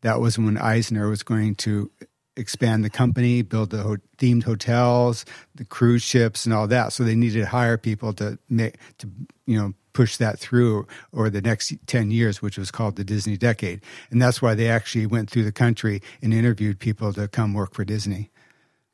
that 0.03 0.21
was 0.21 0.39
when 0.39 0.57
Eisner 0.57 1.09
was 1.09 1.23
going 1.23 1.55
to 1.57 1.91
expand 2.37 2.85
the 2.85 2.91
company, 2.91 3.43
build 3.43 3.71
the 3.71 3.83
ho- 3.83 3.97
themed 4.19 4.45
hotels, 4.45 5.25
the 5.55 5.65
cruise 5.65 6.03
ships, 6.03 6.45
and 6.47 6.55
all 6.55 6.67
that. 6.69 6.93
So 6.93 7.03
they 7.03 7.15
needed 7.15 7.41
to 7.41 7.47
hire 7.47 7.77
people 7.79 8.13
to 8.15 8.39
make 8.49 8.77
to 8.99 9.09
you 9.47 9.59
know 9.59 9.75
push 9.93 10.17
that 10.19 10.39
through 10.39 10.87
over 11.13 11.31
the 11.31 11.41
next 11.43 11.75
ten 11.87 12.11
years, 12.11 12.43
which 12.43 12.59
was 12.59 12.71
called 12.71 12.97
the 12.97 13.05
Disney 13.05 13.37
Decade, 13.37 13.81
and 14.11 14.21
that's 14.21 14.41
why 14.43 14.55
they 14.55 14.69
actually 14.69 15.07
went 15.07 15.31
through 15.31 15.45
the 15.45 15.53
country 15.53 16.01
and 16.23 16.33
interviewed 16.35 16.79
people 16.79 17.13
to 17.15 17.29
come 17.29 17.55
work 17.55 17.75
for 17.75 17.85
Disney. 17.85 18.31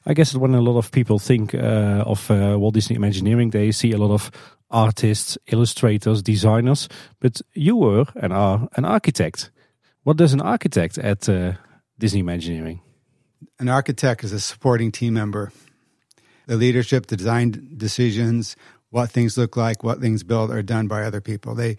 I 0.05 0.15
guess 0.15 0.35
when 0.35 0.55
a 0.55 0.61
lot 0.61 0.79
of 0.79 0.91
people 0.91 1.19
think 1.19 1.55
uh, 1.55 2.05
of 2.07 2.31
uh, 2.31 2.57
Walt 2.59 2.75
Disney 2.75 2.97
Imagineering, 2.97 3.51
they 3.51 3.71
see 3.73 3.93
a 3.93 3.99
lot 3.99 4.11
of 4.11 4.31
artists, 4.71 5.39
illustrators, 5.47 6.23
designers. 6.23 6.89
But 7.21 7.41
you 7.55 7.77
were 7.77 8.07
and 8.17 8.33
are 8.33 8.69
an 8.77 8.85
architect. 8.85 9.51
What 10.03 10.17
does 10.17 10.33
an 10.33 10.41
architect 10.41 10.99
at 10.99 11.29
uh, 11.29 11.53
Disney 11.99 12.21
Imagineering? 12.21 12.81
An 13.61 13.69
architect 13.69 14.25
is 14.25 14.33
a 14.33 14.41
supporting 14.41 14.91
team 14.91 15.15
member. 15.15 15.53
The 16.47 16.57
leadership, 16.57 17.07
the 17.07 17.17
design 17.17 17.75
decisions, 17.77 18.57
what 18.91 19.11
things 19.11 19.39
look 19.39 19.57
like, 19.57 19.85
what 19.85 20.01
things 20.01 20.25
build 20.25 20.51
are 20.51 20.63
done 20.63 20.89
by 20.89 21.05
other 21.05 21.21
people. 21.21 21.55
They, 21.55 21.77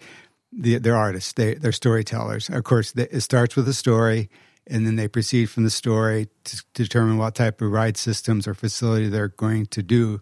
the, 0.50 0.78
they're 0.78 0.96
artists. 0.96 1.32
They, 1.34 1.54
they're 1.54 1.72
storytellers. 1.72 2.48
Of 2.48 2.64
course, 2.64 2.94
it 2.96 3.20
starts 3.20 3.54
with 3.54 3.68
a 3.68 3.74
story 3.74 4.30
and 4.66 4.86
then 4.86 4.96
they 4.96 5.08
proceed 5.08 5.46
from 5.46 5.64
the 5.64 5.70
story 5.70 6.28
to, 6.44 6.62
determine 6.74 7.18
what 7.18 7.34
type 7.34 7.60
of 7.60 7.70
ride 7.70 7.96
systems 7.96 8.48
or 8.48 8.54
facility 8.54 9.08
they're 9.08 9.28
going 9.28 9.66
to 9.66 9.82
do 9.82 10.20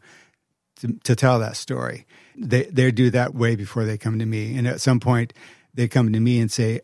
to, 0.77 0.93
to 1.05 1.15
tell 1.15 1.39
that 1.39 1.57
story. 1.57 2.07
They 2.37 2.65
they 2.65 2.91
do 2.91 3.11
that 3.11 3.35
way 3.35 3.57
before 3.57 3.85
they 3.85 3.99
come 3.99 4.19
to 4.19 4.27
me, 4.27 4.57
and 4.57 4.67
at 4.67 4.81
some 4.81 5.01
point 5.01 5.33
they 5.75 5.87
come 5.87 6.13
to 6.13 6.21
me 6.21 6.41
and 6.41 6.51
say, 6.51 6.81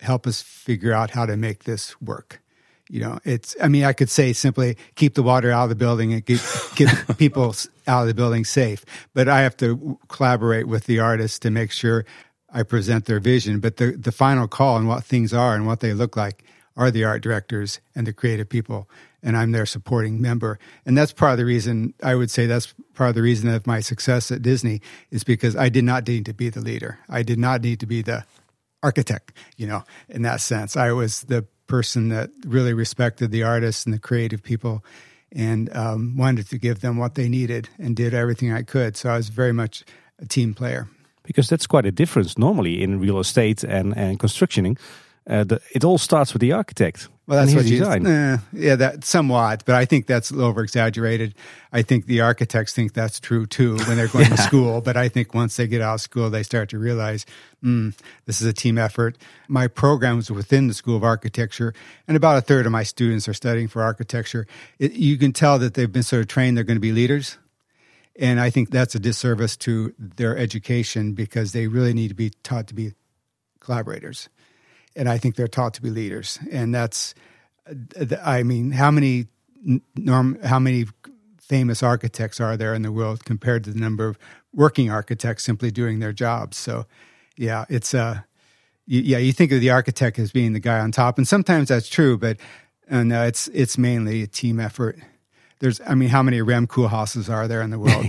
"Help 0.00 0.26
us 0.26 0.42
figure 0.42 0.92
out 0.92 1.10
how 1.10 1.26
to 1.26 1.36
make 1.36 1.64
this 1.64 2.00
work." 2.00 2.40
You 2.88 3.00
know, 3.00 3.20
it's. 3.24 3.54
I 3.62 3.68
mean, 3.68 3.84
I 3.84 3.92
could 3.92 4.10
say 4.10 4.32
simply 4.32 4.76
keep 4.96 5.14
the 5.14 5.22
water 5.22 5.52
out 5.52 5.64
of 5.64 5.68
the 5.68 5.76
building 5.76 6.12
and 6.12 6.26
keep, 6.26 6.40
keep 6.74 6.88
people 7.18 7.54
out 7.86 8.02
of 8.02 8.08
the 8.08 8.14
building 8.14 8.44
safe, 8.44 8.84
but 9.14 9.28
I 9.28 9.42
have 9.42 9.56
to 9.58 9.98
collaborate 10.08 10.66
with 10.66 10.86
the 10.86 10.98
artists 10.98 11.38
to 11.40 11.50
make 11.50 11.70
sure 11.70 12.04
I 12.52 12.64
present 12.64 13.04
their 13.04 13.20
vision. 13.20 13.60
But 13.60 13.76
the 13.76 13.92
the 13.92 14.12
final 14.12 14.48
call 14.48 14.74
on 14.74 14.88
what 14.88 15.04
things 15.04 15.32
are 15.32 15.54
and 15.54 15.68
what 15.68 15.78
they 15.78 15.94
look 15.94 16.16
like 16.16 16.44
are 16.80 16.90
the 16.90 17.04
art 17.04 17.22
directors 17.22 17.78
and 17.94 18.06
the 18.06 18.12
creative 18.12 18.48
people 18.48 18.88
and 19.22 19.36
I'm 19.36 19.52
their 19.52 19.66
supporting 19.66 20.18
member. 20.18 20.58
And 20.86 20.96
that's 20.96 21.12
part 21.12 21.32
of 21.32 21.38
the 21.38 21.44
reason 21.44 21.92
I 22.02 22.14
would 22.14 22.30
say 22.30 22.46
that's 22.46 22.72
part 22.94 23.10
of 23.10 23.14
the 23.14 23.22
reason 23.22 23.50
of 23.50 23.66
my 23.66 23.80
success 23.80 24.32
at 24.32 24.40
Disney 24.40 24.80
is 25.10 25.22
because 25.22 25.54
I 25.54 25.68
did 25.68 25.84
not 25.84 26.08
need 26.08 26.24
to 26.24 26.32
be 26.32 26.48
the 26.48 26.62
leader. 26.62 26.98
I 27.06 27.22
did 27.22 27.38
not 27.38 27.60
need 27.60 27.80
to 27.80 27.86
be 27.86 28.00
the 28.00 28.24
architect, 28.82 29.34
you 29.58 29.66
know, 29.66 29.84
in 30.08 30.22
that 30.22 30.40
sense. 30.40 30.74
I 30.74 30.92
was 30.92 31.20
the 31.24 31.46
person 31.66 32.08
that 32.08 32.30
really 32.46 32.72
respected 32.72 33.30
the 33.30 33.42
artists 33.42 33.84
and 33.84 33.92
the 33.92 33.98
creative 33.98 34.42
people 34.42 34.82
and 35.32 35.68
um, 35.76 36.16
wanted 36.16 36.48
to 36.48 36.58
give 36.58 36.80
them 36.80 36.96
what 36.96 37.14
they 37.14 37.28
needed 37.28 37.68
and 37.78 37.94
did 37.94 38.14
everything 38.14 38.54
I 38.54 38.62
could. 38.62 38.96
So 38.96 39.10
I 39.10 39.18
was 39.18 39.28
very 39.28 39.52
much 39.52 39.84
a 40.18 40.24
team 40.24 40.54
player. 40.54 40.88
Because 41.24 41.50
that's 41.50 41.66
quite 41.66 41.84
a 41.84 41.92
difference 41.92 42.38
normally 42.38 42.82
in 42.82 42.98
real 42.98 43.18
estate 43.18 43.62
and, 43.62 43.94
and 43.94 44.18
constructioning 44.18 44.78
uh, 45.28 45.44
the, 45.44 45.60
it 45.74 45.84
all 45.84 45.98
starts 45.98 46.32
with 46.32 46.40
the 46.40 46.52
architect. 46.52 47.08
Well, 47.26 47.38
that's 47.38 47.54
what 47.54 47.64
design. 47.64 48.04
Uh, 48.04 48.38
yeah, 48.52 48.74
that 48.74 49.04
somewhat, 49.04 49.64
but 49.64 49.76
I 49.76 49.84
think 49.84 50.06
that's 50.06 50.32
over 50.32 50.62
exaggerated. 50.64 51.36
I 51.72 51.82
think 51.82 52.06
the 52.06 52.22
architects 52.22 52.72
think 52.72 52.92
that's 52.92 53.20
true 53.20 53.46
too 53.46 53.76
when 53.84 53.96
they're 53.96 54.08
going 54.08 54.28
yeah. 54.30 54.34
to 54.34 54.42
school. 54.48 54.80
But 54.80 54.96
I 54.96 55.08
think 55.08 55.32
once 55.32 55.56
they 55.56 55.68
get 55.68 55.80
out 55.80 55.94
of 55.94 56.00
school, 56.00 56.28
they 56.28 56.42
start 56.42 56.70
to 56.70 56.78
realize 56.78 57.26
mm, 57.62 57.96
this 58.26 58.40
is 58.40 58.48
a 58.48 58.52
team 58.52 58.78
effort. 58.78 59.16
My 59.46 59.68
programs 59.68 60.28
within 60.28 60.66
the 60.66 60.74
School 60.74 60.96
of 60.96 61.04
Architecture, 61.04 61.72
and 62.08 62.16
about 62.16 62.36
a 62.36 62.40
third 62.40 62.66
of 62.66 62.72
my 62.72 62.82
students 62.82 63.28
are 63.28 63.34
studying 63.34 63.68
for 63.68 63.80
architecture. 63.80 64.48
It, 64.80 64.94
you 64.94 65.16
can 65.16 65.32
tell 65.32 65.60
that 65.60 65.74
they've 65.74 65.92
been 65.92 66.02
sort 66.02 66.22
of 66.22 66.26
trained; 66.26 66.56
they're 66.56 66.64
going 66.64 66.78
to 66.78 66.80
be 66.80 66.92
leaders. 66.92 67.38
And 68.18 68.40
I 68.40 68.50
think 68.50 68.70
that's 68.70 68.96
a 68.96 68.98
disservice 68.98 69.56
to 69.58 69.94
their 69.98 70.36
education 70.36 71.12
because 71.12 71.52
they 71.52 71.68
really 71.68 71.94
need 71.94 72.08
to 72.08 72.14
be 72.14 72.30
taught 72.42 72.66
to 72.66 72.74
be 72.74 72.94
collaborators 73.60 74.28
and 74.96 75.08
I 75.08 75.18
think 75.18 75.36
they're 75.36 75.48
taught 75.48 75.74
to 75.74 75.82
be 75.82 75.90
leaders. 75.90 76.38
And 76.50 76.74
that's, 76.74 77.14
I 78.24 78.42
mean, 78.42 78.72
how 78.72 78.90
many 78.90 79.26
norm, 79.96 80.38
how 80.42 80.58
many 80.58 80.86
famous 81.38 81.82
architects 81.82 82.40
are 82.40 82.56
there 82.56 82.74
in 82.74 82.82
the 82.82 82.92
world 82.92 83.24
compared 83.24 83.64
to 83.64 83.70
the 83.70 83.80
number 83.80 84.06
of 84.06 84.18
working 84.52 84.90
architects 84.90 85.44
simply 85.44 85.70
doing 85.70 86.00
their 86.00 86.12
jobs? 86.12 86.56
So, 86.56 86.86
yeah, 87.36 87.64
it's 87.68 87.94
uh, 87.94 88.20
yeah, 88.86 89.18
you 89.18 89.32
think 89.32 89.52
of 89.52 89.60
the 89.60 89.70
architect 89.70 90.18
as 90.18 90.32
being 90.32 90.52
the 90.52 90.60
guy 90.60 90.80
on 90.80 90.90
top, 90.90 91.16
and 91.16 91.26
sometimes 91.26 91.68
that's 91.68 91.88
true, 91.88 92.18
but 92.18 92.38
and 92.88 93.12
uh, 93.12 93.24
it's 93.28 93.48
it's 93.48 93.78
mainly 93.78 94.22
a 94.22 94.26
team 94.26 94.58
effort. 94.58 94.98
There's, 95.60 95.80
I 95.86 95.94
mean, 95.94 96.08
how 96.08 96.22
many 96.22 96.42
Rem 96.42 96.66
Koolhaases 96.66 97.30
are 97.30 97.46
there 97.46 97.62
in 97.62 97.70
the 97.70 97.78
world? 97.78 98.06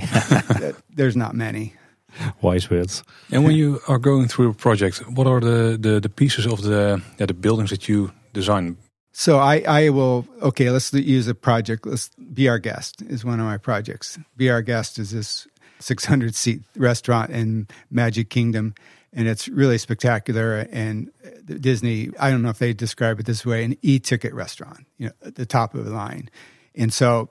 There's 0.90 1.18
not 1.18 1.36
many. 1.36 1.76
Wise 2.41 2.70
words. 2.70 3.03
And 3.32 3.44
when 3.44 3.56
you 3.56 3.80
are 3.88 4.00
going 4.00 4.27
through 4.27 4.50
a 4.50 4.53
project, 4.53 5.00
what 5.10 5.27
are 5.27 5.39
the, 5.39 5.77
the, 5.80 6.00
the 6.00 6.10
pieces 6.10 6.46
of 6.46 6.62
the 6.62 7.01
yeah, 7.18 7.25
the 7.25 7.34
buildings 7.34 7.70
that 7.70 7.88
you 7.88 8.12
design? 8.34 8.77
So 9.13 9.39
I, 9.39 9.63
I 9.68 9.89
will 9.89 10.25
okay. 10.41 10.70
Let's 10.70 10.94
use 10.94 11.27
a 11.27 11.36
project. 11.36 11.86
Let's 11.86 12.10
be 12.34 12.48
our 12.48 12.60
guest 12.60 13.01
is 13.01 13.25
one 13.25 13.39
of 13.39 13.46
my 13.46 13.58
projects. 13.58 14.18
Be 14.38 14.50
our 14.50 14.62
guest 14.62 15.00
is 15.00 15.12
this 15.12 15.48
600 15.80 16.36
seat 16.36 16.62
restaurant 16.77 17.32
in 17.32 17.68
Magic 17.89 18.30
Kingdom, 18.30 18.74
and 19.13 19.27
it's 19.27 19.48
really 19.48 19.77
spectacular. 19.77 20.68
And 20.72 21.12
Disney, 21.46 22.10
I 22.20 22.32
don't 22.32 22.41
know 22.41 22.50
if 22.50 22.60
they 22.60 22.74
describe 22.74 23.20
it 23.20 23.25
this 23.25 23.46
way, 23.46 23.63
an 23.63 23.77
e-ticket 23.82 24.34
restaurant, 24.34 24.86
you 24.98 25.08
know, 25.08 25.13
at 25.25 25.36
the 25.36 25.46
top 25.46 25.75
of 25.75 25.86
the 25.86 25.91
line. 25.91 26.30
And 26.75 26.94
so 26.94 27.30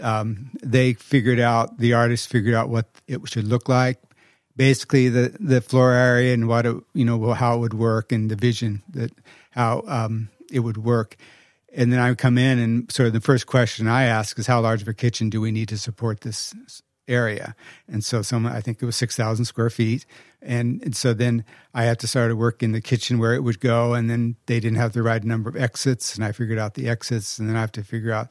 um, 0.00 0.50
they 0.62 0.92
figured 0.92 1.40
out, 1.40 1.78
the 1.78 1.94
artists 1.94 2.26
figured 2.26 2.54
out 2.54 2.68
what 2.68 2.88
it 3.06 3.20
should 3.26 3.44
look 3.44 3.68
like, 3.68 3.98
basically 4.62 5.08
the 5.08 5.34
the 5.40 5.60
floor 5.60 5.92
area 5.92 6.32
and 6.32 6.46
what 6.46 6.64
it, 6.64 6.76
you 6.94 7.04
know 7.04 7.32
how 7.32 7.56
it 7.56 7.58
would 7.58 7.74
work 7.74 8.12
and 8.12 8.30
the 8.30 8.36
vision 8.36 8.80
that 8.92 9.10
how 9.50 9.82
um, 9.88 10.28
it 10.52 10.60
would 10.60 10.76
work. 10.76 11.16
And 11.74 11.92
then 11.92 11.98
I 11.98 12.10
would 12.10 12.18
come 12.18 12.38
in 12.38 12.60
and 12.60 12.92
sort 12.92 13.08
of 13.08 13.12
the 13.12 13.20
first 13.20 13.46
question 13.46 13.88
I 13.88 14.04
ask 14.04 14.38
is 14.38 14.46
how 14.46 14.60
large 14.60 14.80
of 14.82 14.88
a 14.88 14.94
kitchen 14.94 15.30
do 15.30 15.40
we 15.40 15.50
need 15.50 15.68
to 15.70 15.78
support 15.78 16.20
this 16.20 16.54
area? 17.08 17.56
And 17.88 18.04
so 18.04 18.22
some 18.22 18.46
I 18.46 18.60
think 18.60 18.80
it 18.80 18.86
was 18.86 18.94
six 18.94 19.16
thousand 19.16 19.46
square 19.46 19.70
feet. 19.70 20.06
And, 20.40 20.80
and 20.84 20.94
so 20.94 21.12
then 21.12 21.44
I 21.74 21.82
had 21.84 21.98
to 21.98 22.06
start 22.06 22.30
to 22.30 22.36
work 22.36 22.62
in 22.62 22.72
the 22.72 22.80
kitchen 22.80 23.18
where 23.18 23.34
it 23.34 23.42
would 23.42 23.58
go, 23.58 23.94
and 23.94 24.08
then 24.08 24.36
they 24.46 24.60
didn't 24.60 24.78
have 24.78 24.92
the 24.92 25.02
right 25.02 25.24
number 25.24 25.50
of 25.50 25.56
exits, 25.56 26.14
and 26.14 26.24
I 26.24 26.32
figured 26.32 26.58
out 26.58 26.74
the 26.74 26.88
exits, 26.88 27.38
and 27.38 27.48
then 27.48 27.56
I 27.56 27.60
have 27.60 27.72
to 27.72 27.84
figure 27.84 28.12
out 28.12 28.28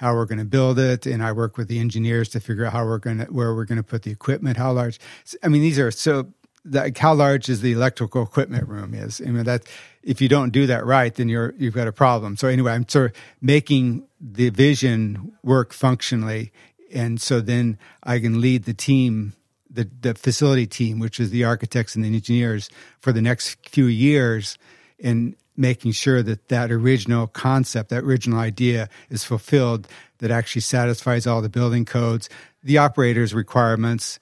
how 0.00 0.14
we're 0.14 0.24
going 0.24 0.38
to 0.38 0.46
build 0.46 0.78
it, 0.78 1.04
and 1.04 1.22
I 1.22 1.30
work 1.32 1.58
with 1.58 1.68
the 1.68 1.78
engineers 1.78 2.30
to 2.30 2.40
figure 2.40 2.64
out 2.64 2.72
how 2.72 2.86
we're 2.86 2.98
going 2.98 3.18
to 3.18 3.26
where 3.26 3.54
we're 3.54 3.66
going 3.66 3.76
to 3.76 3.84
put 3.84 4.02
the 4.02 4.10
equipment, 4.10 4.56
how 4.56 4.72
large. 4.72 4.98
I 5.42 5.48
mean, 5.48 5.60
these 5.60 5.78
are 5.78 5.90
so 5.90 6.32
like 6.64 6.96
how 6.96 7.12
large 7.12 7.50
is 7.50 7.60
the 7.60 7.72
electrical 7.72 8.22
equipment 8.22 8.66
room 8.66 8.94
is. 8.94 9.20
I 9.20 9.30
mean 9.30 9.44
that 9.44 9.64
if 10.02 10.22
you 10.22 10.28
don't 10.28 10.50
do 10.50 10.66
that 10.66 10.86
right, 10.86 11.14
then 11.14 11.28
you're 11.28 11.54
you've 11.58 11.74
got 11.74 11.86
a 11.86 11.92
problem. 11.92 12.38
So 12.38 12.48
anyway, 12.48 12.72
I'm 12.72 12.88
sort 12.88 13.10
of 13.10 13.16
making 13.42 14.06
the 14.18 14.48
vision 14.48 15.32
work 15.42 15.74
functionally, 15.74 16.50
and 16.90 17.20
so 17.20 17.42
then 17.42 17.78
I 18.02 18.20
can 18.20 18.40
lead 18.40 18.64
the 18.64 18.74
team. 18.74 19.34
The, 19.72 19.88
the 20.00 20.14
facility 20.14 20.66
team, 20.66 20.98
which 20.98 21.20
is 21.20 21.30
the 21.30 21.44
architects 21.44 21.94
and 21.94 22.04
the 22.04 22.08
engineers, 22.08 22.70
for 22.98 23.12
the 23.12 23.22
next 23.22 23.56
few 23.68 23.84
years, 23.84 24.58
and 25.00 25.36
making 25.56 25.92
sure 25.92 26.22
that 26.22 26.48
that 26.48 26.70
original 26.70 27.26
concept, 27.26 27.90
that 27.90 28.04
original 28.04 28.38
idea 28.38 28.88
is 29.10 29.24
fulfilled, 29.24 29.88
that 30.18 30.30
actually 30.30 30.62
satisfies 30.62 31.26
all 31.26 31.42
the 31.42 31.48
building 31.48 31.84
codes, 31.84 32.28
the 32.62 32.78
operator's 32.78 33.34
requirements, 33.34 34.20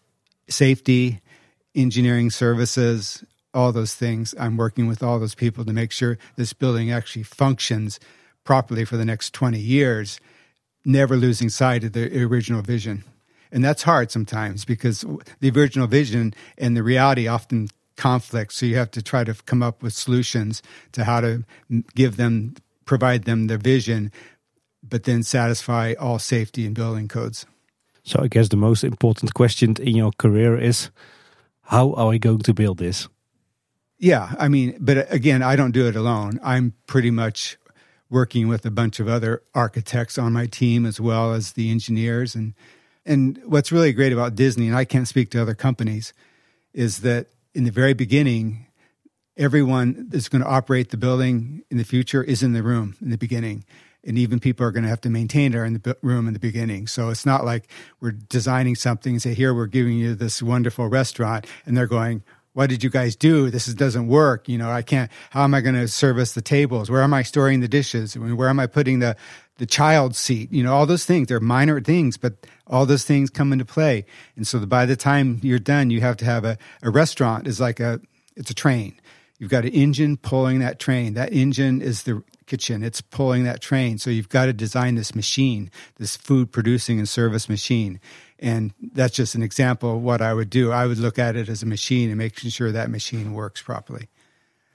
safety, 0.48 1.20
engineering 1.74 2.30
services, 2.30 3.24
all 3.54 3.72
those 3.72 3.94
things. 3.94 4.34
I'm 4.38 4.56
working 4.56 4.86
with 4.86 5.02
all 5.02 5.18
those 5.18 5.34
people 5.34 5.64
to 5.64 5.72
make 5.72 5.92
sure 5.92 6.18
this 6.36 6.52
building 6.52 6.90
actually 6.90 7.24
functions 7.24 7.98
properly 8.44 8.84
for 8.84 8.96
the 8.96 9.04
next 9.04 9.34
20 9.34 9.58
years, 9.58 10.20
never 10.84 11.16
losing 11.16 11.48
sight 11.48 11.84
of 11.84 11.92
the 11.92 12.22
original 12.24 12.62
vision. 12.62 13.04
And 13.50 13.64
that's 13.64 13.82
hard 13.82 14.10
sometimes 14.10 14.64
because 14.64 15.04
the 15.40 15.50
original 15.50 15.86
vision 15.86 16.34
and 16.56 16.76
the 16.76 16.82
reality 16.82 17.26
often 17.26 17.68
conflict. 17.98 18.54
So 18.54 18.64
you 18.64 18.76
have 18.76 18.90
to 18.92 19.02
try 19.02 19.24
to 19.24 19.34
come 19.44 19.62
up 19.62 19.82
with 19.82 19.92
solutions 19.92 20.62
to 20.92 21.04
how 21.04 21.20
to 21.20 21.44
give 21.94 22.16
them, 22.16 22.54
provide 22.86 23.24
them 23.24 23.48
their 23.48 23.58
vision, 23.58 24.10
but 24.82 25.04
then 25.04 25.22
satisfy 25.22 25.94
all 26.00 26.18
safety 26.18 26.64
and 26.64 26.74
building 26.74 27.08
codes. 27.08 27.44
So 28.04 28.20
I 28.22 28.28
guess 28.28 28.48
the 28.48 28.56
most 28.56 28.84
important 28.84 29.34
question 29.34 29.76
in 29.80 29.94
your 29.96 30.12
career 30.16 30.56
is 30.56 30.90
how 31.62 31.92
are 31.92 32.08
we 32.08 32.18
going 32.18 32.38
to 32.38 32.54
build 32.54 32.78
this? 32.78 33.08
Yeah, 33.98 34.32
I 34.38 34.48
mean, 34.48 34.78
but 34.80 35.12
again, 35.12 35.42
I 35.42 35.56
don't 35.56 35.72
do 35.72 35.86
it 35.88 35.96
alone. 35.96 36.38
I'm 36.42 36.72
pretty 36.86 37.10
much 37.10 37.58
working 38.08 38.48
with 38.48 38.64
a 38.64 38.70
bunch 38.70 39.00
of 39.00 39.08
other 39.08 39.42
architects 39.54 40.16
on 40.16 40.32
my 40.32 40.46
team 40.46 40.86
as 40.86 41.00
well 41.00 41.34
as 41.34 41.52
the 41.52 41.70
engineers 41.70 42.34
and 42.34 42.54
and 43.04 43.40
what's 43.46 43.72
really 43.72 43.92
great 43.92 44.12
about 44.12 44.34
Disney 44.34 44.66
and 44.66 44.76
I 44.76 44.84
can't 44.84 45.08
speak 45.08 45.30
to 45.30 45.40
other 45.42 45.54
companies 45.54 46.12
is 46.72 47.00
that 47.00 47.26
in 47.54 47.64
the 47.64 47.70
very 47.70 47.94
beginning, 47.94 48.66
everyone 49.36 50.06
that's 50.08 50.28
going 50.28 50.42
to 50.42 50.48
operate 50.48 50.90
the 50.90 50.96
building 50.96 51.62
in 51.70 51.78
the 51.78 51.84
future 51.84 52.22
is 52.22 52.42
in 52.42 52.52
the 52.52 52.62
room 52.62 52.96
in 53.00 53.10
the 53.10 53.18
beginning. 53.18 53.64
And 54.04 54.16
even 54.16 54.38
people 54.40 54.64
are 54.64 54.70
going 54.70 54.84
to 54.84 54.88
have 54.88 55.00
to 55.02 55.10
maintain 55.10 55.52
it 55.52 55.56
are 55.56 55.64
in 55.64 55.74
the 55.74 55.96
room 56.02 56.28
in 56.28 56.32
the 56.32 56.40
beginning. 56.40 56.86
So 56.86 57.10
it's 57.10 57.26
not 57.26 57.44
like 57.44 57.68
we're 58.00 58.12
designing 58.12 58.74
something 58.74 59.14
and 59.14 59.22
say, 59.22 59.34
here, 59.34 59.52
we're 59.52 59.66
giving 59.66 59.94
you 59.94 60.14
this 60.14 60.42
wonderful 60.42 60.88
restaurant. 60.88 61.46
And 61.66 61.76
they're 61.76 61.86
going, 61.86 62.22
what 62.52 62.70
did 62.70 62.82
you 62.82 62.90
guys 62.90 63.16
do? 63.16 63.50
This 63.50 63.68
is, 63.68 63.74
doesn't 63.74 64.08
work. 64.08 64.48
You 64.48 64.58
know, 64.58 64.70
I 64.70 64.82
can't, 64.82 65.10
how 65.30 65.44
am 65.44 65.54
I 65.54 65.60
going 65.60 65.74
to 65.74 65.88
service 65.88 66.32
the 66.32 66.42
tables? 66.42 66.90
Where 66.90 67.02
am 67.02 67.12
I 67.12 67.22
storing 67.22 67.60
the 67.60 67.68
dishes? 67.68 68.16
Where 68.16 68.48
am 68.48 68.60
I 68.60 68.66
putting 68.66 69.00
the, 69.00 69.16
the 69.58 69.66
child 69.66 70.16
seat? 70.16 70.52
You 70.52 70.62
know, 70.62 70.74
all 70.74 70.86
those 70.86 71.04
things, 71.04 71.28
they're 71.28 71.40
minor 71.40 71.80
things, 71.80 72.16
but 72.16 72.46
all 72.66 72.86
those 72.86 73.04
things 73.04 73.30
come 73.30 73.52
into 73.52 73.64
play. 73.64 74.04
And 74.36 74.46
so 74.46 74.64
by 74.66 74.86
the 74.86 74.96
time 74.96 75.38
you're 75.42 75.58
done, 75.58 75.90
you 75.90 76.00
have 76.00 76.16
to 76.18 76.24
have 76.24 76.44
a, 76.44 76.58
a 76.82 76.90
restaurant 76.90 77.46
is 77.46 77.60
like 77.60 77.80
a, 77.80 78.00
it's 78.36 78.50
a 78.50 78.54
train. 78.54 78.98
You've 79.38 79.50
got 79.50 79.64
an 79.64 79.72
engine 79.72 80.16
pulling 80.16 80.58
that 80.60 80.80
train. 80.80 81.14
That 81.14 81.32
engine 81.32 81.80
is 81.80 82.02
the 82.02 82.24
kitchen. 82.46 82.82
It's 82.82 83.00
pulling 83.00 83.44
that 83.44 83.60
train. 83.60 83.98
So 83.98 84.10
you've 84.10 84.28
got 84.28 84.46
to 84.46 84.52
design 84.52 84.96
this 84.96 85.14
machine, 85.14 85.70
this 85.96 86.16
food 86.16 86.50
producing 86.50 86.98
and 86.98 87.08
service 87.08 87.48
machine. 87.48 88.00
And 88.40 88.72
that's 88.80 89.14
just 89.14 89.36
an 89.36 89.42
example 89.42 89.96
of 89.96 90.02
what 90.02 90.20
I 90.20 90.34
would 90.34 90.50
do. 90.50 90.72
I 90.72 90.86
would 90.86 90.98
look 90.98 91.18
at 91.18 91.36
it 91.36 91.48
as 91.48 91.62
a 91.62 91.66
machine 91.66 92.08
and 92.08 92.18
making 92.18 92.50
sure 92.50 92.72
that 92.72 92.90
machine 92.90 93.32
works 93.32 93.62
properly. 93.62 94.08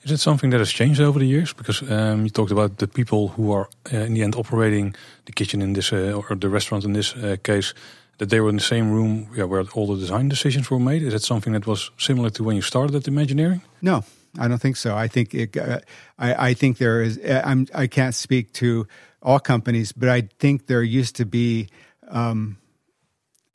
Is 0.04 0.12
it 0.12 0.20
something 0.20 0.50
that 0.52 0.60
has 0.60 0.72
changed 0.72 1.00
over 1.00 1.20
the 1.20 1.26
years? 1.26 1.54
Because 1.54 1.82
um, 1.90 2.24
you 2.24 2.30
talked 2.30 2.52
about 2.52 2.78
the 2.78 2.88
people 2.88 3.30
who 3.30 3.54
are 3.54 3.70
uh, 3.94 3.98
in 3.98 4.14
the 4.14 4.22
end 4.22 4.36
operating 4.36 4.96
the 5.26 5.32
kitchen 5.32 5.62
in 5.62 5.74
this 5.74 5.94
uh, 5.94 6.22
or 6.30 6.36
the 6.36 6.50
restaurant 6.50 6.84
in 6.84 6.94
this 6.94 7.16
uh, 7.16 7.38
case, 7.42 7.74
that 8.18 8.30
they 8.30 8.42
were 8.42 8.50
in 8.50 8.58
the 8.58 8.62
same 8.62 8.92
room 8.92 9.30
yeah, 9.36 9.46
where 9.46 9.64
all 9.74 9.88
the 9.88 9.96
design 9.96 10.30
decisions 10.30 10.70
were 10.70 10.80
made. 10.80 11.04
Is 11.04 11.14
that 11.14 11.24
something 11.24 11.54
that 11.54 11.66
was 11.66 11.92
similar 11.98 12.30
to 12.32 12.44
when 12.44 12.56
you 12.56 12.62
started 12.62 12.96
at 12.96 13.08
Imagineering? 13.08 13.62
No, 13.82 14.04
I 14.38 14.48
don't 14.48 14.62
think 14.62 14.76
so. 14.76 14.96
I 14.96 15.08
think 15.08 15.34
it, 15.34 15.56
uh, 15.56 15.80
I, 16.20 16.50
I 16.50 16.54
think 16.54 16.78
there 16.78 17.02
is. 17.02 17.18
Uh, 17.18 17.42
I'm. 17.46 17.68
I 17.74 17.88
can't 17.88 18.16
speak 18.16 18.52
to 18.54 18.88
all 19.22 19.40
companies, 19.40 19.94
but 19.94 20.10
I 20.10 20.28
think 20.40 20.68
there 20.68 20.84
used 20.84 21.16
to 21.16 21.26
be. 21.26 21.70
Um, 22.10 22.58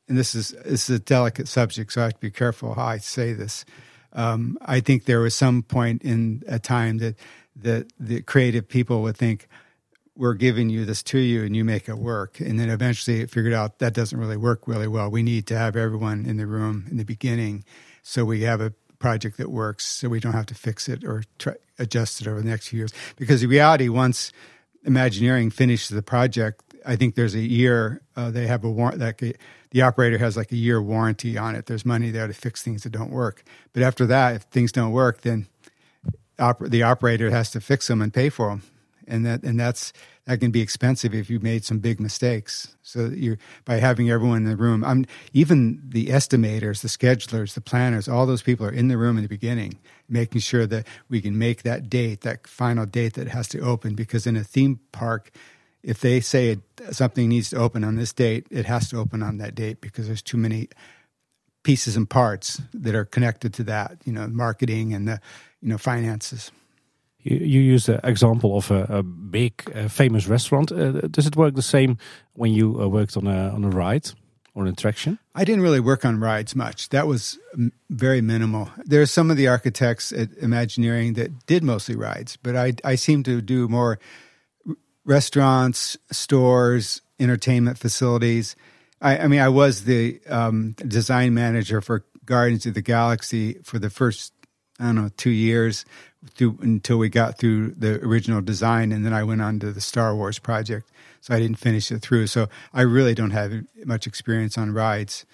and 0.09 0.17
this 0.17 0.35
is 0.35 0.55
this 0.65 0.89
is 0.89 0.97
a 0.97 0.99
delicate 0.99 1.49
subject, 1.49 1.93
so 1.93 2.01
I 2.01 2.05
have 2.05 2.15
to 2.15 2.21
be 2.21 2.31
careful 2.31 2.75
how 2.75 2.87
I 2.87 2.99
say 2.99 3.35
this. 3.35 3.67
Um, 4.13 4.59
I 4.63 4.81
think 4.81 5.05
there 5.05 5.21
was 5.21 5.35
some 5.35 5.63
point 5.63 6.03
in 6.03 6.43
a 6.49 6.59
time 6.59 6.99
that 6.99 7.17
that 7.57 7.93
the 7.99 8.23
creative 8.23 8.69
people 8.69 9.03
would 9.03 9.17
think 9.17 9.49
we're 10.15 10.35
giving 10.35 10.71
you 10.71 10.85
this 10.85 11.03
to 11.03 11.19
you 11.19 11.45
and 11.45 11.57
you 11.57 11.65
make 11.65 11.89
it 11.89 11.99
work, 11.99 12.41
and 12.41 12.59
then 12.59 12.71
eventually 12.71 13.21
it 13.21 13.31
figured 13.31 13.53
out 13.53 13.79
that 13.79 13.95
doesn't 13.95 14.19
really 14.19 14.37
work 14.37 14.67
really 14.67 14.89
well. 14.89 15.11
We 15.11 15.23
need 15.23 15.47
to 15.49 15.59
have 15.59 15.77
everyone 15.77 16.27
in 16.27 16.37
the 16.37 16.47
room 16.47 16.87
in 16.91 16.97
the 16.97 17.05
beginning, 17.05 17.65
so 18.03 18.25
we 18.25 18.43
have 18.43 18.61
a 18.61 18.73
project 18.99 19.37
that 19.37 19.51
works 19.51 19.87
so 19.87 20.09
we 20.09 20.21
don't 20.21 20.33
have 20.33 20.47
to 20.47 20.55
fix 20.55 20.89
it 20.89 21.05
or 21.05 21.23
try, 21.39 21.55
adjust 21.79 22.21
it 22.21 22.27
over 22.27 22.41
the 22.41 22.49
next 22.49 22.69
few 22.69 22.79
years. 22.79 22.93
Because 23.17 23.41
the 23.41 23.47
reality, 23.47 23.89
once 23.89 24.33
Imagineering 24.85 25.51
finishes 25.51 25.89
the 25.89 26.03
project, 26.03 26.63
I 26.89 26.97
think 26.97 27.15
there's 27.15 27.35
a 27.35 27.41
year 27.41 28.01
uh, 28.17 28.31
they 28.31 28.47
have 28.47 28.65
a 28.65 28.71
warrant 28.71 28.99
that 28.99 29.19
the 29.19 29.83
operator 29.83 30.17
has 30.19 30.37
like 30.37 30.51
a 30.51 30.57
year 30.57 30.81
warranty 30.81 31.37
on 31.37 31.55
it. 31.55 31.67
There's 31.67 31.85
money 31.85 32.11
there 32.11 32.27
to 32.27 32.33
fix 32.33 32.63
things 32.63 32.83
that 32.85 32.91
don't 32.91 33.11
work. 33.11 33.45
But 33.75 33.83
after 33.83 34.07
that, 34.07 34.37
if 34.37 34.43
things 34.45 34.73
don't 34.73 34.93
work, 34.93 35.21
then 35.21 35.47
oper- 36.39 36.71
the 36.71 36.83
operator 36.83 37.31
has 37.31 37.51
to 37.51 37.61
fix 37.61 37.89
them 37.89 38.01
and 38.01 38.13
pay 38.13 38.31
for 38.31 38.49
them, 38.49 38.63
and 39.07 39.27
that 39.27 39.43
and 39.43 39.61
that's 39.61 39.93
that 40.25 40.41
can 40.41 40.51
be 40.51 40.61
expensive 40.63 41.15
if 41.15 41.29
you 41.31 41.41
made 41.41 41.65
some 41.65 41.79
big 41.79 42.01
mistakes. 42.01 42.75
So 42.83 43.07
you 43.07 43.37
by 43.67 43.77
having 43.77 44.11
everyone 44.11 44.39
in 44.39 44.45
the 44.45 44.57
room, 44.57 44.83
I'm 44.83 45.05
even 45.35 45.83
the 45.87 46.07
estimators, 46.07 46.81
the 46.81 46.89
schedulers, 46.89 47.53
the 47.53 47.61
planners, 47.61 48.09
all 48.09 48.25
those 48.25 48.43
people 48.43 48.67
are 48.67 48.73
in 48.73 48.89
the 48.89 48.97
room 48.97 49.19
in 49.19 49.23
the 49.23 49.29
beginning, 49.29 49.79
making 50.09 50.41
sure 50.41 50.67
that 50.67 50.87
we 51.11 51.21
can 51.21 51.37
make 51.37 51.65
that 51.65 51.91
date, 51.91 52.23
that 52.23 52.47
final 52.47 52.87
date 52.87 53.13
that 53.15 53.29
has 53.29 53.47
to 53.49 53.61
open. 53.61 53.95
Because 53.95 54.27
in 54.27 54.37
a 54.37 54.45
theme 54.45 54.81
park, 54.93 55.31
if 55.83 56.01
they 56.01 56.21
say 56.21 56.51
it, 56.51 56.61
something 56.91 57.29
needs 57.29 57.51
to 57.51 57.57
open 57.57 57.85
on 57.85 57.97
this 57.97 58.13
date, 58.13 58.47
it 58.51 58.67
has 58.67 58.89
to 58.91 58.99
open 58.99 59.23
on 59.23 59.39
that 59.39 59.55
date 59.55 59.81
because 59.81 60.07
there's 60.07 60.23
too 60.23 60.37
many 60.37 60.69
pieces 61.63 61.97
and 61.97 62.09
parts 62.09 62.61
that 62.73 62.95
are 62.95 63.05
connected 63.05 63.53
to 63.55 63.65
that. 63.65 63.99
You 64.05 64.13
know, 64.13 64.27
marketing 64.29 64.95
and 64.95 65.07
the 65.07 65.21
you 65.61 65.69
know 65.69 65.79
finances. 65.79 66.51
You, 67.21 67.37
you 67.37 67.61
use 67.61 67.87
the 67.87 68.01
example 68.05 68.57
of 68.57 68.71
a, 68.71 68.87
a 68.89 69.03
big, 69.03 69.53
uh, 69.75 69.89
famous 69.89 70.29
restaurant. 70.29 70.71
Uh, 70.71 70.93
does 71.09 71.27
it 71.27 71.37
work 71.37 71.55
the 71.55 71.63
same 71.63 71.99
when 72.35 72.53
you 72.53 72.81
uh, 72.81 72.89
worked 72.89 73.17
on 73.17 73.27
a 73.27 73.51
on 73.51 73.65
a 73.65 73.71
ride 73.71 74.11
or 74.55 74.63
an 74.63 74.69
attraction? 74.69 75.19
I 75.35 75.45
didn't 75.45 75.63
really 75.63 75.81
work 75.81 76.05
on 76.05 76.21
rides 76.21 76.55
much. 76.55 76.89
That 76.89 77.07
was 77.07 77.39
very 77.91 78.21
minimal. 78.21 78.71
There 78.85 79.03
are 79.03 79.07
some 79.07 79.31
of 79.31 79.37
the 79.37 79.49
architects 79.49 80.13
at 80.13 80.31
Imagineering 80.39 81.15
that 81.15 81.47
did 81.47 81.63
mostly 81.63 81.97
rides, 81.97 82.37
but 82.43 82.57
I 82.57 82.75
I 82.85 82.97
seem 82.97 83.23
to 83.25 83.41
do 83.41 83.69
more 83.69 83.99
restaurants, 85.09 85.97
stores, 86.13 87.01
entertainment 87.19 87.79
facilities. 87.79 88.55
I, 89.01 89.19
I 89.19 89.27
mean, 89.27 89.41
I 89.41 89.49
was 89.49 89.85
the 89.85 90.21
um, 90.29 90.73
design 90.87 91.33
manager 91.33 91.81
for 91.81 92.05
Guardians 92.27 92.67
of 92.67 92.75
the 92.75 92.83
Galaxy 92.83 93.55
for 93.65 93.79
the 93.79 93.89
first 93.89 94.35
I 94.79 94.85
don't 94.85 94.95
know 94.95 95.11
two 95.17 95.31
years 95.31 95.85
through 96.35 96.59
until 96.61 96.99
we 96.99 97.09
got 97.09 97.39
through 97.39 97.71
the 97.71 98.01
original 98.05 98.43
design, 98.43 98.93
and 98.93 99.05
then 99.05 99.13
I 99.13 99.25
went 99.25 99.41
on 99.41 99.59
to 99.61 99.73
the 99.73 99.81
Star 99.81 100.15
Wars 100.15 100.39
project. 100.39 100.89
So 101.21 101.35
I 101.35 101.41
didn't 101.41 101.59
finish 101.59 101.91
it 101.91 102.01
through. 102.01 102.29
So 102.29 102.49
I 102.73 102.83
really 102.83 103.15
don't 103.15 103.33
have 103.33 103.53
much 103.85 104.07
experience 104.07 104.57
on 104.57 104.73
rides. 104.73 105.27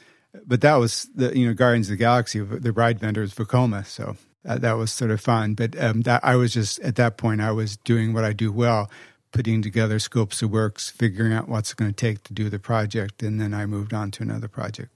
But 0.46 0.62
that 0.62 0.76
was 0.76 1.08
the 1.14 1.36
you 1.36 1.46
know 1.46 1.52
Guardians 1.52 1.88
of 1.88 1.94
the 1.94 1.96
Galaxy. 1.96 2.40
The 2.40 2.72
ride 2.72 3.00
vendor 3.00 3.22
is 3.22 3.34
Vekoma, 3.34 3.84
so 3.84 4.16
that, 4.44 4.60
that 4.60 4.74
was 4.74 4.92
sort 4.92 5.10
of 5.10 5.20
fun. 5.20 5.54
But 5.54 5.78
um, 5.82 6.02
that 6.02 6.24
I 6.24 6.36
was 6.36 6.54
just 6.54 6.78
at 6.80 6.94
that 6.96 7.16
point 7.16 7.40
I 7.40 7.50
was 7.50 7.76
doing 7.78 8.14
what 8.14 8.24
I 8.24 8.32
do 8.32 8.52
well, 8.52 8.88
putting 9.34 9.62
together 9.62 9.98
scopes 9.98 10.42
of 10.42 10.50
works, 10.50 10.90
figuring 10.90 11.32
out 11.32 11.48
what's 11.48 11.74
going 11.74 11.92
to 11.92 11.96
take 12.06 12.22
to 12.22 12.32
do 12.32 12.48
the 12.48 12.58
project, 12.58 13.22
and 13.22 13.40
then 13.40 13.52
I 13.52 13.66
moved 13.66 13.92
on 13.92 14.10
to 14.12 14.22
another 14.22 14.48
project. 14.48 14.90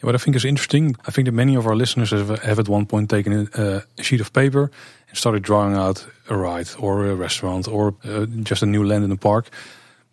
What 0.00 0.14
I 0.14 0.18
think 0.18 0.36
is 0.36 0.44
interesting, 0.44 0.96
I 1.06 1.10
think 1.10 1.26
that 1.26 1.32
many 1.32 1.54
of 1.54 1.66
our 1.66 1.76
listeners 1.76 2.10
have, 2.10 2.28
have 2.42 2.58
at 2.58 2.68
one 2.68 2.86
point 2.86 3.08
taken 3.10 3.32
a, 3.54 3.82
a, 3.98 4.02
sheet 4.02 4.20
of 4.20 4.32
paper 4.32 4.70
and 5.08 5.16
started 5.16 5.42
drawing 5.42 5.74
out 5.74 6.06
a 6.28 6.36
ride 6.36 6.68
or 6.78 7.06
a 7.06 7.14
restaurant 7.14 7.68
or 7.68 7.94
uh, 8.04 8.26
just 8.42 8.62
a 8.62 8.66
new 8.66 8.84
land 8.84 9.04
in 9.04 9.10
the 9.10 9.16
park. 9.16 9.48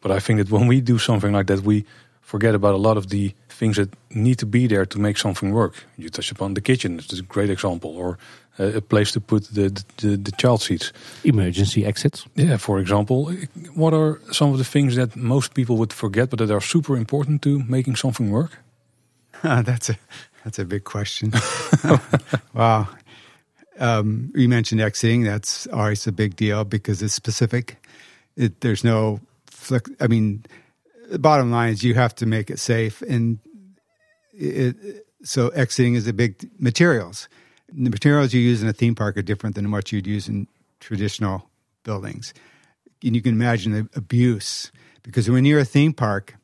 But 0.01 0.11
I 0.11 0.19
think 0.19 0.39
that 0.39 0.51
when 0.51 0.67
we 0.67 0.81
do 0.81 0.97
something 0.97 1.33
like 1.33 1.47
that, 1.47 1.61
we 1.61 1.85
forget 2.21 2.55
about 2.55 2.73
a 2.73 2.77
lot 2.77 2.97
of 2.97 3.09
the 3.09 3.33
things 3.49 3.75
that 3.77 3.89
need 4.09 4.37
to 4.39 4.45
be 4.45 4.67
there 4.67 4.85
to 4.85 4.99
make 4.99 5.17
something 5.17 5.51
work. 5.51 5.73
You 5.97 6.09
touch 6.09 6.31
upon 6.31 6.53
the 6.53 6.61
kitchen, 6.61 6.99
it's 6.99 7.19
a 7.19 7.23
great 7.23 7.49
example, 7.49 7.91
or 7.97 8.17
a, 8.59 8.77
a 8.77 8.81
place 8.81 9.11
to 9.13 9.21
put 9.21 9.45
the, 9.53 9.69
the, 9.97 10.17
the 10.17 10.31
child 10.31 10.61
seats. 10.61 10.93
Emergency 11.23 11.85
exits. 11.85 12.25
Yeah, 12.35 12.57
for 12.57 12.79
example. 12.79 13.31
What 13.73 13.93
are 13.93 14.19
some 14.31 14.51
of 14.51 14.57
the 14.57 14.63
things 14.63 14.95
that 14.95 15.15
most 15.15 15.53
people 15.53 15.77
would 15.77 15.93
forget 15.93 16.29
but 16.29 16.39
that 16.39 16.51
are 16.51 16.61
super 16.61 16.95
important 16.95 17.41
to 17.43 17.63
making 17.67 17.95
something 17.95 18.31
work? 18.31 18.59
that's 19.43 19.89
a 19.89 19.95
that's 20.43 20.59
a 20.59 20.65
big 20.65 20.83
question. 20.83 21.31
wow. 22.53 22.87
Um, 23.79 24.31
you 24.35 24.49
mentioned 24.49 24.81
exiting. 24.81 25.23
That's 25.23 25.67
always 25.67 26.05
a 26.07 26.11
big 26.11 26.35
deal 26.35 26.63
because 26.63 27.01
it's 27.01 27.13
specific. 27.13 27.77
It, 28.35 28.61
there's 28.61 28.83
no 28.83 29.19
flex. 29.47 29.89
I 29.99 30.07
mean, 30.07 30.45
the 31.09 31.19
bottom 31.19 31.51
line 31.51 31.73
is 31.73 31.83
you 31.83 31.95
have 31.95 32.15
to 32.15 32.25
make 32.25 32.49
it 32.49 32.59
safe, 32.59 33.01
and 33.01 33.39
it, 34.33 35.05
so 35.23 35.49
exiting 35.49 35.95
is 35.95 36.07
a 36.07 36.13
big 36.13 36.49
materials. 36.59 37.27
The 37.71 37.89
materials 37.89 38.33
you 38.33 38.41
use 38.41 38.61
in 38.61 38.67
a 38.67 38.73
theme 38.73 38.95
park 38.95 39.17
are 39.17 39.21
different 39.21 39.55
than 39.55 39.71
what 39.71 39.91
you'd 39.91 40.07
use 40.07 40.27
in 40.27 40.47
traditional 40.79 41.49
buildings, 41.83 42.33
and 43.03 43.15
you 43.15 43.21
can 43.21 43.33
imagine 43.33 43.71
the 43.71 43.89
abuse 43.95 44.71
because 45.03 45.29
when 45.29 45.45
you're 45.45 45.59
a 45.59 45.65
theme 45.65 45.93
park, 45.93 46.35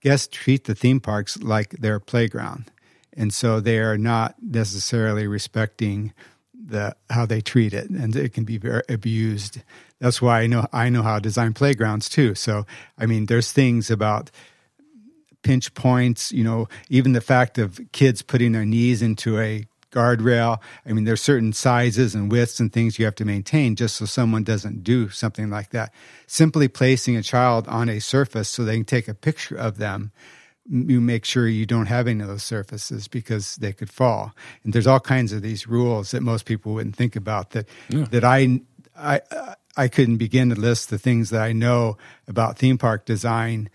guests 0.00 0.28
treat 0.30 0.64
the 0.64 0.74
theme 0.74 1.00
parks 1.00 1.38
like 1.42 1.70
their 1.70 2.00
playground. 2.00 2.70
And 3.14 3.32
so 3.32 3.60
they 3.60 3.78
are 3.78 3.98
not 3.98 4.34
necessarily 4.42 5.26
respecting 5.26 6.12
the 6.64 6.94
how 7.10 7.26
they 7.26 7.40
treat 7.40 7.74
it 7.74 7.90
and 7.90 8.14
it 8.14 8.32
can 8.32 8.44
be 8.44 8.56
very 8.56 8.82
abused. 8.88 9.62
That's 9.98 10.22
why 10.22 10.42
I 10.42 10.46
know 10.46 10.66
I 10.72 10.88
know 10.90 11.02
how 11.02 11.16
to 11.16 11.20
design 11.20 11.54
playgrounds 11.54 12.08
too. 12.08 12.34
So 12.34 12.66
I 12.96 13.06
mean 13.06 13.26
there's 13.26 13.52
things 13.52 13.90
about 13.90 14.30
pinch 15.42 15.74
points, 15.74 16.30
you 16.30 16.44
know, 16.44 16.68
even 16.88 17.12
the 17.12 17.20
fact 17.20 17.58
of 17.58 17.80
kids 17.90 18.22
putting 18.22 18.52
their 18.52 18.64
knees 18.64 19.02
into 19.02 19.38
a 19.40 19.66
guardrail. 19.92 20.60
I 20.84 20.92
mean, 20.92 21.04
there's 21.04 21.22
certain 21.22 21.52
sizes 21.52 22.14
and 22.14 22.30
widths 22.30 22.58
and 22.58 22.72
things 22.72 22.98
you 22.98 23.04
have 23.04 23.14
to 23.16 23.24
maintain 23.24 23.76
just 23.76 23.96
so 23.96 24.04
someone 24.04 24.42
doesn't 24.42 24.82
do 24.82 25.08
something 25.10 25.50
like 25.50 25.70
that. 25.70 25.92
Simply 26.26 26.66
placing 26.66 27.16
a 27.16 27.22
child 27.22 27.68
on 27.68 27.88
a 27.88 28.00
surface 28.00 28.48
so 28.48 28.64
they 28.64 28.76
can 28.76 28.84
take 28.84 29.06
a 29.06 29.14
picture 29.14 29.56
of 29.56 29.78
them, 29.78 30.10
you 30.68 31.00
make 31.00 31.24
sure 31.24 31.46
you 31.46 31.66
don't 31.66 31.86
have 31.86 32.06
any 32.08 32.20
of 32.22 32.28
those 32.28 32.42
surfaces 32.42 33.08
because 33.08 33.56
they 33.56 33.72
could 33.72 33.90
fall. 33.90 34.32
And 34.64 34.72
there's 34.72 34.86
all 34.86 35.00
kinds 35.00 35.32
of 35.32 35.42
these 35.42 35.66
rules 35.66 36.12
that 36.12 36.22
most 36.22 36.44
people 36.46 36.74
wouldn't 36.74 36.96
think 36.96 37.16
about 37.16 37.50
that 37.50 37.68
yeah. 37.88 38.04
that 38.10 38.24
I 38.24 38.60
I 38.96 39.20
I 39.76 39.88
couldn't 39.88 40.18
begin 40.18 40.50
to 40.50 40.54
list 40.54 40.90
the 40.90 40.98
things 40.98 41.30
that 41.30 41.42
I 41.42 41.52
know 41.52 41.96
about 42.28 42.58
theme 42.58 42.78
park 42.78 43.04
design 43.04 43.70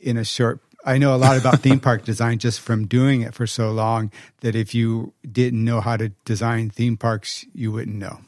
in 0.00 0.16
a 0.16 0.24
short 0.24 0.60
I 0.86 0.98
know 0.98 1.14
a 1.14 1.18
lot 1.18 1.36
about 1.36 1.60
theme 1.60 1.80
park 1.80 2.04
design 2.04 2.38
just 2.38 2.60
from 2.60 2.86
doing 2.86 3.22
it 3.22 3.34
for 3.34 3.46
so 3.46 3.72
long 3.72 4.12
that 4.40 4.54
if 4.54 4.72
you 4.72 5.12
didn't 5.30 5.64
know 5.64 5.80
how 5.80 5.96
to 5.96 6.10
design 6.24 6.70
theme 6.70 6.96
parks, 6.96 7.44
you 7.52 7.72
wouldn't 7.72 7.96
know. 7.96 8.20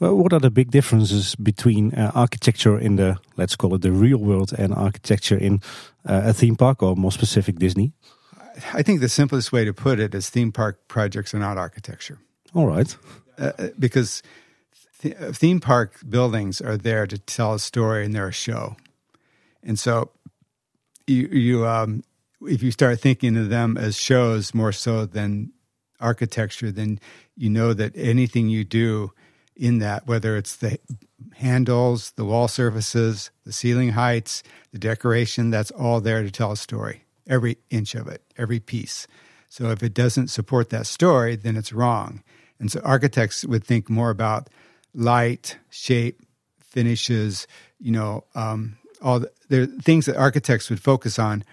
Well, 0.00 0.16
what 0.16 0.32
are 0.32 0.40
the 0.40 0.50
big 0.50 0.70
differences 0.70 1.36
between 1.36 1.94
uh, 1.94 2.10
architecture 2.14 2.78
in 2.78 2.96
the, 2.96 3.18
let's 3.36 3.54
call 3.54 3.74
it 3.74 3.82
the 3.82 3.92
real 3.92 4.18
world, 4.18 4.52
and 4.58 4.74
architecture 4.74 5.36
in 5.36 5.60
uh, 6.08 6.22
a 6.24 6.32
theme 6.32 6.56
park, 6.56 6.82
or 6.82 6.96
more 6.96 7.12
specific, 7.12 7.56
Disney? 7.58 7.92
I 8.72 8.82
think 8.82 9.00
the 9.00 9.08
simplest 9.08 9.52
way 9.52 9.64
to 9.64 9.72
put 9.72 10.00
it 10.00 10.14
is 10.14 10.30
theme 10.30 10.50
park 10.50 10.88
projects 10.88 11.34
are 11.34 11.38
not 11.38 11.58
architecture. 11.58 12.18
All 12.54 12.66
right. 12.66 12.96
Uh, 13.38 13.68
because 13.78 14.22
th- 15.00 15.16
theme 15.36 15.60
park 15.60 16.00
buildings 16.08 16.60
are 16.60 16.76
there 16.76 17.06
to 17.06 17.18
tell 17.18 17.54
a 17.54 17.58
story 17.58 18.04
and 18.04 18.14
they're 18.14 18.28
a 18.28 18.32
show. 18.32 18.76
And 19.62 19.78
so 19.78 20.10
you, 21.06 21.26
you 21.28 21.66
um, 21.66 22.02
if 22.42 22.62
you 22.62 22.70
start 22.70 23.00
thinking 23.00 23.36
of 23.36 23.48
them 23.48 23.76
as 23.76 23.96
shows 23.96 24.54
more 24.54 24.72
so 24.72 25.06
than 25.06 25.52
architecture, 26.00 26.70
then 26.70 26.98
you 27.36 27.48
know 27.48 27.72
that 27.72 27.92
anything 27.94 28.48
you 28.48 28.64
do 28.64 29.12
in 29.56 29.78
that, 29.78 30.06
whether 30.06 30.36
it's 30.36 30.56
the 30.56 30.78
handles, 31.34 32.12
the 32.12 32.24
wall 32.24 32.48
surfaces, 32.48 33.30
the 33.44 33.52
ceiling 33.52 33.90
heights, 33.90 34.42
the 34.72 34.78
decoration, 34.78 35.50
that's 35.50 35.70
all 35.70 36.00
there 36.00 36.22
to 36.22 36.30
tell 36.30 36.52
a 36.52 36.56
story. 36.56 37.04
Every 37.28 37.58
inch 37.70 37.94
of 37.94 38.08
it, 38.08 38.22
every 38.36 38.58
piece. 38.58 39.06
So 39.48 39.70
if 39.70 39.82
it 39.82 39.94
doesn't 39.94 40.28
support 40.28 40.70
that 40.70 40.86
story, 40.86 41.36
then 41.36 41.56
it's 41.56 41.72
wrong. 41.72 42.22
And 42.58 42.70
so 42.70 42.80
architects 42.82 43.44
would 43.44 43.64
think 43.64 43.88
more 43.88 44.10
about 44.10 44.48
light, 44.94 45.58
shape, 45.70 46.20
finishes, 46.60 47.46
you 47.78 47.92
know, 47.92 48.24
um, 48.34 48.78
all 49.02 49.20
the, 49.20 49.30
there 49.48 49.62
are 49.62 49.66
things 49.66 50.06
that 50.06 50.16
architects 50.16 50.70
would 50.70 50.82
focus 50.82 51.18
on. 51.18 51.44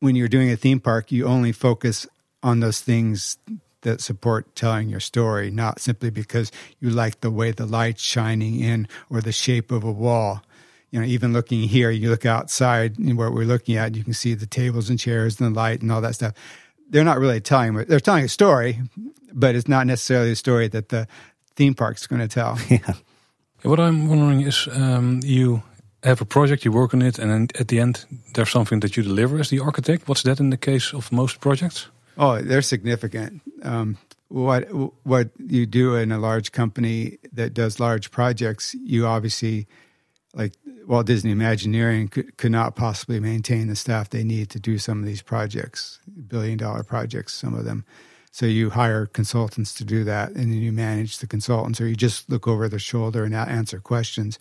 When 0.00 0.16
you're 0.16 0.28
doing 0.28 0.50
a 0.50 0.56
theme 0.56 0.80
park, 0.80 1.12
you 1.12 1.26
only 1.26 1.52
focus 1.52 2.06
on 2.42 2.60
those 2.60 2.80
things 2.80 3.38
that 3.82 4.00
support 4.00 4.54
telling 4.54 4.88
your 4.88 5.00
story, 5.00 5.50
not 5.50 5.80
simply 5.80 6.10
because 6.10 6.50
you 6.80 6.90
like 6.90 7.20
the 7.20 7.30
way 7.30 7.50
the 7.50 7.66
light's 7.66 8.02
shining 8.02 8.60
in 8.60 8.88
or 9.10 9.20
the 9.20 9.32
shape 9.32 9.70
of 9.70 9.84
a 9.84 9.92
wall. 9.92 10.42
You 10.90 11.00
know, 11.00 11.06
even 11.06 11.32
looking 11.32 11.62
here, 11.62 11.90
you 11.90 12.10
look 12.10 12.26
outside 12.26 12.98
and 12.98 13.16
what 13.16 13.32
we're 13.32 13.44
looking 13.44 13.76
at, 13.76 13.94
you 13.94 14.04
can 14.04 14.12
see 14.12 14.34
the 14.34 14.46
tables 14.46 14.90
and 14.90 14.98
chairs 14.98 15.40
and 15.40 15.54
the 15.54 15.58
light 15.58 15.82
and 15.82 15.90
all 15.90 16.00
that 16.00 16.14
stuff. 16.14 16.34
They're 16.90 17.04
not 17.04 17.18
really 17.18 17.40
telling, 17.40 17.74
they're 17.74 18.00
telling 18.00 18.24
a 18.24 18.28
story, 18.28 18.80
but 19.32 19.54
it's 19.54 19.68
not 19.68 19.86
necessarily 19.86 20.32
a 20.32 20.36
story 20.36 20.68
that 20.68 20.90
the 20.90 21.08
theme 21.56 21.74
park's 21.74 22.06
going 22.06 22.20
to 22.20 22.28
tell. 22.28 22.58
Yeah. 22.68 22.94
What 23.62 23.78
I'm 23.78 24.08
wondering 24.08 24.40
is, 24.40 24.66
um, 24.72 25.20
you 25.22 25.62
have 26.02 26.20
a 26.20 26.24
project, 26.24 26.64
you 26.64 26.72
work 26.72 26.94
on 26.94 27.02
it, 27.02 27.18
and 27.18 27.30
then 27.30 27.48
at 27.58 27.68
the 27.68 27.78
end 27.78 28.04
there's 28.34 28.50
something 28.50 28.80
that 28.80 28.96
you 28.96 29.02
deliver 29.02 29.38
as 29.38 29.50
the 29.50 29.60
architect. 29.60 30.08
What's 30.08 30.22
that 30.22 30.40
in 30.40 30.50
the 30.50 30.56
case 30.56 30.92
of 30.92 31.12
most 31.12 31.40
projects? 31.40 31.88
Oh, 32.18 32.40
they're 32.42 32.62
significant. 32.62 33.42
Um, 33.62 33.98
what 34.28 34.64
what 35.04 35.30
you 35.38 35.66
do 35.66 35.96
in 35.96 36.10
a 36.10 36.18
large 36.18 36.52
company 36.52 37.18
that 37.32 37.54
does 37.54 37.78
large 37.78 38.10
projects, 38.10 38.74
you 38.74 39.06
obviously 39.06 39.66
like 40.34 40.54
Walt 40.86 41.06
Disney 41.06 41.30
Imagineering 41.30 42.08
could, 42.08 42.36
could 42.38 42.52
not 42.52 42.74
possibly 42.74 43.20
maintain 43.20 43.68
the 43.68 43.76
staff 43.76 44.08
they 44.08 44.24
need 44.24 44.48
to 44.50 44.58
do 44.58 44.78
some 44.78 44.98
of 45.00 45.04
these 45.04 45.22
projects, 45.22 46.00
billion 46.28 46.56
dollar 46.58 46.82
projects, 46.82 47.34
some 47.34 47.54
of 47.54 47.64
them. 47.64 47.84
So 48.30 48.46
you 48.46 48.70
hire 48.70 49.04
consultants 49.04 49.74
to 49.74 49.84
do 49.84 50.04
that, 50.04 50.30
and 50.30 50.50
then 50.50 50.62
you 50.62 50.72
manage 50.72 51.18
the 51.18 51.26
consultants, 51.26 51.82
or 51.82 51.86
you 51.86 51.94
just 51.94 52.30
look 52.30 52.48
over 52.48 52.66
their 52.66 52.78
shoulder 52.78 53.24
and 53.24 53.34
answer 53.34 53.78
questions. 53.78 54.38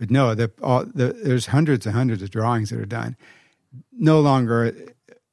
But 0.00 0.10
no, 0.10 0.34
the, 0.34 0.50
all, 0.62 0.86
the, 0.86 1.12
there's 1.12 1.46
hundreds 1.46 1.84
and 1.84 1.94
hundreds 1.94 2.22
of 2.22 2.30
drawings 2.30 2.70
that 2.70 2.80
are 2.80 2.86
done. 2.86 3.16
No 3.92 4.18
longer, 4.20 4.74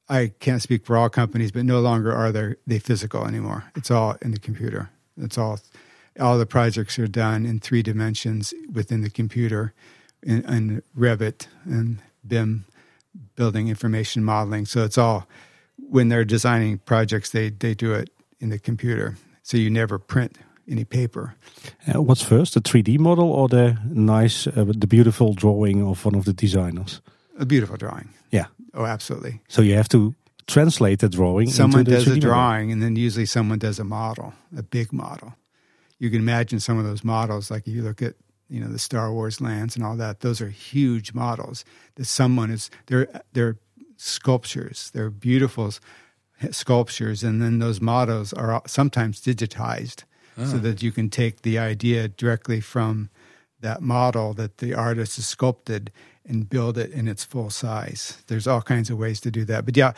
I 0.10 0.34
can't 0.42 0.62
speak 0.62 0.86
for 0.86 0.98
all 0.98 1.10
companies, 1.10 1.54
but 1.54 1.64
no 1.64 1.80
longer 1.80 2.14
are 2.14 2.34
they, 2.34 2.56
they 2.68 2.78
physical 2.78 3.26
anymore. 3.26 3.64
It's 3.78 3.90
all 3.90 4.18
in 4.22 4.32
the 4.32 4.40
computer. 4.40 4.90
It's 5.18 5.38
all 5.38 5.60
all 6.20 6.40
the 6.40 6.48
projects 6.48 6.98
are 6.98 7.08
done 7.08 7.46
in 7.46 7.60
three 7.60 7.84
dimensions 7.84 8.52
within 8.72 9.02
the 9.02 9.10
computer, 9.10 9.74
in 10.24 10.82
Revit 10.98 11.46
and 11.64 12.00
BIM, 12.28 12.66
building 13.36 13.68
information 13.68 14.24
modeling. 14.24 14.66
So 14.66 14.84
it's 14.84 14.98
all 14.98 15.28
when 15.78 16.10
they're 16.10 16.26
designing 16.26 16.80
projects, 16.80 17.30
they 17.30 17.50
they 17.50 17.74
do 17.74 17.94
it 17.94 18.10
in 18.40 18.50
the 18.50 18.60
computer. 18.60 19.16
So 19.44 19.58
you 19.58 19.70
never 19.70 20.00
print 20.00 20.38
any 20.70 20.86
paper. 20.86 21.36
Uh, 21.88 22.02
what's 22.02 22.22
first, 22.22 22.54
the 22.54 22.62
3D 22.62 23.00
model 23.00 23.32
or 23.32 23.48
the 23.48 23.78
nice, 23.86 24.48
uh, 24.48 24.66
the 24.68 24.88
beautiful 24.88 25.34
drawing 25.34 25.82
of 25.82 26.06
one 26.06 26.16
of 26.16 26.26
the 26.26 26.34
designers? 26.34 27.02
A 27.40 27.46
beautiful 27.46 27.78
drawing. 27.78 28.10
Yeah. 28.32 28.48
Oh, 28.74 28.86
absolutely. 28.86 29.42
So 29.48 29.62
you 29.62 29.76
have 29.76 29.90
to 29.90 30.14
translate 30.48 31.00
the 31.00 31.10
drawing. 31.10 31.50
Someone 31.50 31.82
into 31.82 31.92
the 31.92 31.98
does 31.98 32.08
a 32.08 32.10
3D 32.12 32.14
model. 32.16 32.30
drawing, 32.30 32.72
and 32.72 32.82
then 32.82 32.96
usually 32.96 33.26
someone 33.26 33.60
does 33.60 33.80
a 33.80 33.84
model, 33.84 34.34
a 34.56 34.64
big 34.64 34.92
model. 34.92 35.36
You 36.00 36.10
can 36.10 36.20
imagine 36.20 36.60
some 36.60 36.78
of 36.78 36.86
those 36.86 37.04
models, 37.04 37.50
like 37.50 37.68
if 37.68 37.74
you 37.74 37.82
look 37.82 38.02
at 38.02 38.16
you 38.50 38.62
know 38.62 38.68
the 38.68 38.80
Star 38.80 39.12
Wars 39.12 39.42
lands 39.42 39.76
and 39.76 39.86
all 39.86 39.96
that. 39.98 40.22
Those 40.22 40.42
are 40.42 40.50
huge 40.50 41.14
models 41.14 41.66
that 41.96 42.06
someone 42.06 42.50
is. 42.50 42.70
They're 42.86 43.08
they're 43.34 43.58
sculptures. 43.98 44.92
They're 44.94 45.10
beautiful 45.10 45.74
sculptures, 46.52 47.24
and 47.24 47.42
then 47.42 47.60
those 47.60 47.82
models 47.82 48.34
are 48.34 48.62
sometimes 48.68 49.22
digitized 49.22 50.04
so 50.46 50.58
that 50.60 50.84
you 50.84 50.92
can 50.92 51.10
take 51.10 51.42
the 51.42 51.58
idea 51.58 52.08
directly 52.08 52.62
from 52.62 53.10
that 53.60 53.82
model 53.82 54.34
that 54.36 54.60
the 54.60 54.74
artist 54.74 55.16
has 55.16 55.28
sculpted 55.28 55.92
and 56.28 56.50
build 56.50 56.78
it 56.78 56.92
in 56.92 57.08
its 57.08 57.24
full 57.24 57.50
size. 57.50 58.22
There's 58.28 58.48
all 58.48 58.62
kinds 58.62 58.90
of 58.90 58.98
ways 58.98 59.20
to 59.22 59.32
do 59.32 59.46
that. 59.46 59.66
But 59.66 59.76
yeah, 59.76 59.94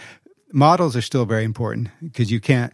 models 0.54 0.96
are 0.96 1.02
still 1.02 1.26
very 1.26 1.44
important 1.44 1.90
because 2.02 2.32
you 2.32 2.40
can't 2.40 2.74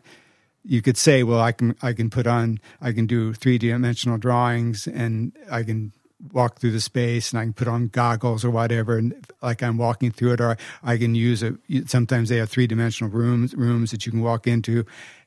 you 0.68 0.82
could 0.82 0.98
say, 0.98 1.22
well, 1.24 1.40
I 1.40 1.52
can 1.52 1.76
I 1.82 1.94
can 1.94 2.10
put 2.10 2.28
on 2.28 2.60
I 2.82 2.92
can 2.92 3.06
do 3.06 3.34
three 3.34 3.58
dimensional 3.58 4.18
drawings 4.18 4.88
and 4.88 5.32
I 5.50 5.64
can 5.64 5.94
walk 6.32 6.60
through 6.60 6.72
the 6.72 6.82
space 6.82 7.32
and 7.32 7.40
I 7.40 7.44
can 7.44 7.54
put 7.54 7.68
on 7.68 7.88
goggles 7.88 8.44
or 8.44 8.50
whatever 8.50 8.98
and 8.98 9.14
like 9.42 9.62
I'm 9.62 9.78
walking 9.78 10.12
through 10.12 10.34
it 10.34 10.42
or 10.42 10.58
I 10.84 10.98
can 10.98 11.14
use 11.14 11.44
a 11.44 11.56
sometimes 11.86 12.30
they 12.30 12.38
have 12.38 12.50
three 12.50 12.68
dimensional 12.68 13.12
rooms 13.12 13.54
rooms 13.54 13.92
that 13.92 14.06
you 14.06 14.12
can 14.12 14.22
walk 14.22 14.48
into. 14.48 14.86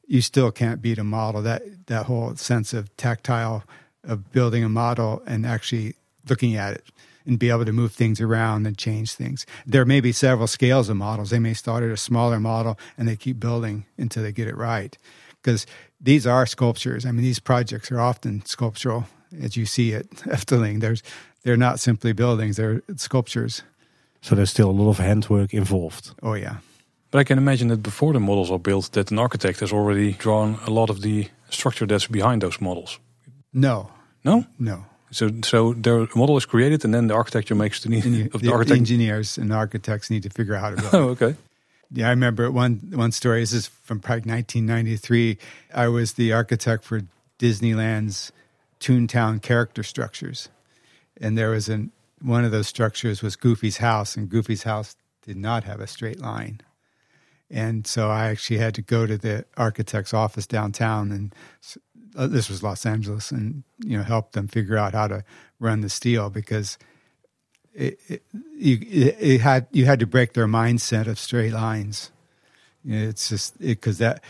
You 0.09 0.21
still 0.23 0.51
can't 0.51 0.83
beat 0.83 0.99
a 0.99 1.05
model. 1.05 1.43
That 1.43 1.63
that 1.87 2.07
whole 2.07 2.35
sense 2.35 2.75
of 2.75 2.95
tactile 2.97 3.63
of 4.03 4.33
building 4.33 4.65
a 4.65 4.69
model 4.69 5.23
and 5.27 5.47
actually 5.47 5.95
looking 6.29 6.57
at 6.57 6.75
it 6.75 6.85
and 7.27 7.39
be 7.39 7.51
able 7.51 7.65
to 7.65 7.73
move 7.73 7.93
things 7.93 8.21
around 8.21 8.67
and 8.67 8.77
change 8.77 9.13
things. 9.13 9.47
There 9.67 9.85
may 9.85 10.01
be 10.01 10.13
several 10.13 10.47
scales 10.47 10.89
of 10.89 10.97
models. 10.97 11.31
They 11.31 11.39
may 11.39 11.55
start 11.55 11.85
at 11.85 11.91
a 11.91 11.97
smaller 11.97 12.41
model 12.41 12.79
and 12.97 13.07
they 13.07 13.17
keep 13.17 13.39
building 13.39 13.85
until 13.99 14.23
they 14.23 14.33
get 14.33 14.49
it 14.49 14.57
right. 14.57 14.97
Because 15.43 15.67
these 16.01 16.27
are 16.27 16.47
sculptures. 16.47 17.05
I 17.05 17.13
mean, 17.13 17.23
these 17.23 17.39
projects 17.39 17.93
are 17.93 18.01
often 18.01 18.45
sculptural, 18.45 19.07
as 19.41 19.57
you 19.57 19.67
see 19.67 19.95
at 19.95 20.09
Efteling. 20.11 20.81
There's, 20.81 21.03
they're 21.43 21.57
not 21.57 21.81
simply 21.81 22.13
buildings; 22.13 22.57
they're 22.57 22.83
sculptures. 22.97 23.63
So 24.21 24.35
there's 24.35 24.51
still 24.51 24.71
a 24.71 24.73
lot 24.73 24.91
of 24.91 24.99
handwork 24.99 25.55
involved. 25.55 26.11
Oh 26.23 26.35
yeah, 26.35 26.59
But 27.11 27.19
I 27.21 27.25
can 27.25 27.39
imagine 27.39 27.69
that 27.69 27.83
before 27.83 28.13
the 28.13 28.21
models 28.21 28.51
are 28.51 28.59
built, 28.59 28.93
that 28.93 29.11
an 29.11 29.19
architect 29.19 29.61
has 29.61 29.73
already 29.73 30.13
drawn 30.13 30.59
a 30.67 30.71
lot 30.71 30.91
of 30.91 31.01
the 31.01 31.29
structure 31.51 31.87
that's 31.87 32.07
behind 32.07 32.43
those 32.43 32.61
models. 32.61 32.99
no, 33.53 33.91
No? 34.25 34.45
no. 34.59 34.85
So, 35.11 35.31
so 35.43 35.73
the 35.73 36.07
model 36.15 36.37
is 36.37 36.45
created, 36.45 36.85
and 36.85 36.93
then 36.93 37.07
the 37.07 37.15
architecture 37.15 37.55
makes 37.55 37.81
the 37.83 37.89
need 37.89 38.05
of 38.35 38.41
the 38.43 38.49
the 38.49 38.53
architect. 38.53 38.79
engineers 38.79 39.39
and 39.39 39.51
architects 39.55 40.11
need 40.11 40.23
to 40.25 40.29
figure 40.31 40.55
out 40.55 40.61
how 40.61 40.71
to 40.71 40.77
build. 40.77 40.93
Oh, 40.95 41.09
okay. 41.17 41.35
Yeah, 41.91 42.09
I 42.09 42.11
remember 42.11 42.51
one 42.51 42.93
one 42.95 43.13
story. 43.13 43.41
This 43.41 43.55
is 43.55 43.67
from 43.69 44.01
probably 44.01 44.31
1993. 44.31 45.39
I 45.75 45.89
was 45.89 46.13
the 46.13 46.35
architect 46.35 46.85
for 46.85 47.01
Disneyland's 47.39 48.33
Toontown 48.81 49.41
character 49.41 49.83
structures, 49.83 50.51
and 51.19 51.39
there 51.39 51.51
was 51.51 51.71
an 51.71 51.91
one 52.21 52.45
of 52.45 52.51
those 52.51 52.69
structures 52.69 53.23
was 53.23 53.35
Goofy's 53.37 53.79
house, 53.79 54.15
and 54.15 54.29
Goofy's 54.29 54.65
house 54.65 54.95
did 55.25 55.39
not 55.39 55.65
have 55.65 55.81
a 55.81 55.87
straight 55.87 56.21
line, 56.21 56.61
and 57.51 57.87
so 57.87 58.11
I 58.11 58.27
actually 58.27 58.59
had 58.59 58.75
to 58.75 58.83
go 58.83 59.07
to 59.07 59.17
the 59.17 59.45
architect's 59.57 60.13
office 60.13 60.47
downtown, 60.47 61.11
and 61.11 61.35
uh, 62.17 62.27
this 62.27 62.49
was 62.49 62.63
Los 62.63 62.85
Angeles, 62.85 63.31
and 63.31 63.63
you 63.79 63.97
know 63.97 64.05
help 64.05 64.33
them 64.33 64.49
figure 64.49 64.77
out 64.77 64.95
how 64.95 65.09
to 65.09 65.25
run 65.59 65.81
the 65.81 65.89
steel 65.89 66.31
because 66.31 66.79
it, 67.75 67.99
it, 68.09 68.23
you 68.57 68.79
it, 68.83 69.17
it 69.19 69.41
had 69.41 69.67
you 69.73 69.87
had 69.87 70.01
to 70.01 70.07
break 70.07 70.35
their 70.35 70.47
mindset 70.47 71.07
of 71.07 71.19
straight 71.19 71.53
lines. 71.53 72.11
You 72.85 72.97
know, 72.97 73.09
It's 73.09 73.29
just 73.29 73.59
because 73.59 73.99
that 73.99 74.23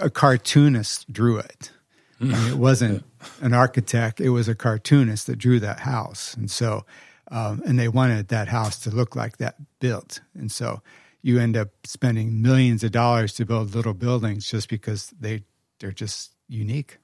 a 0.00 0.10
cartoonist 0.10 1.12
drew 1.12 1.38
it. 1.38 1.72
I 2.20 2.24
mean, 2.24 2.48
it 2.48 2.58
wasn't 2.58 3.04
an 3.40 3.54
architect; 3.54 4.20
it 4.20 4.30
was 4.30 4.48
a 4.48 4.54
cartoonist 4.54 5.26
that 5.28 5.36
drew 5.36 5.60
that 5.60 5.80
house, 5.80 6.34
and 6.34 6.50
so 6.50 6.84
um, 7.30 7.62
and 7.66 7.78
they 7.78 7.88
wanted 7.88 8.28
that 8.28 8.48
house 8.48 8.78
to 8.80 8.90
look 8.90 9.16
like 9.16 9.38
that 9.38 9.56
built, 9.80 10.20
and 10.34 10.52
so 10.52 10.82
you 11.26 11.40
end 11.40 11.56
up 11.56 11.68
spending 11.84 12.40
millions 12.40 12.84
of 12.84 12.92
dollars 12.92 13.32
to 13.34 13.44
build 13.44 13.74
little 13.74 13.94
buildings 13.94 14.50
just 14.50 14.68
because 14.68 15.12
they 15.20 15.42
they're 15.80 15.90
just 16.00 16.32
unique. 16.48 16.98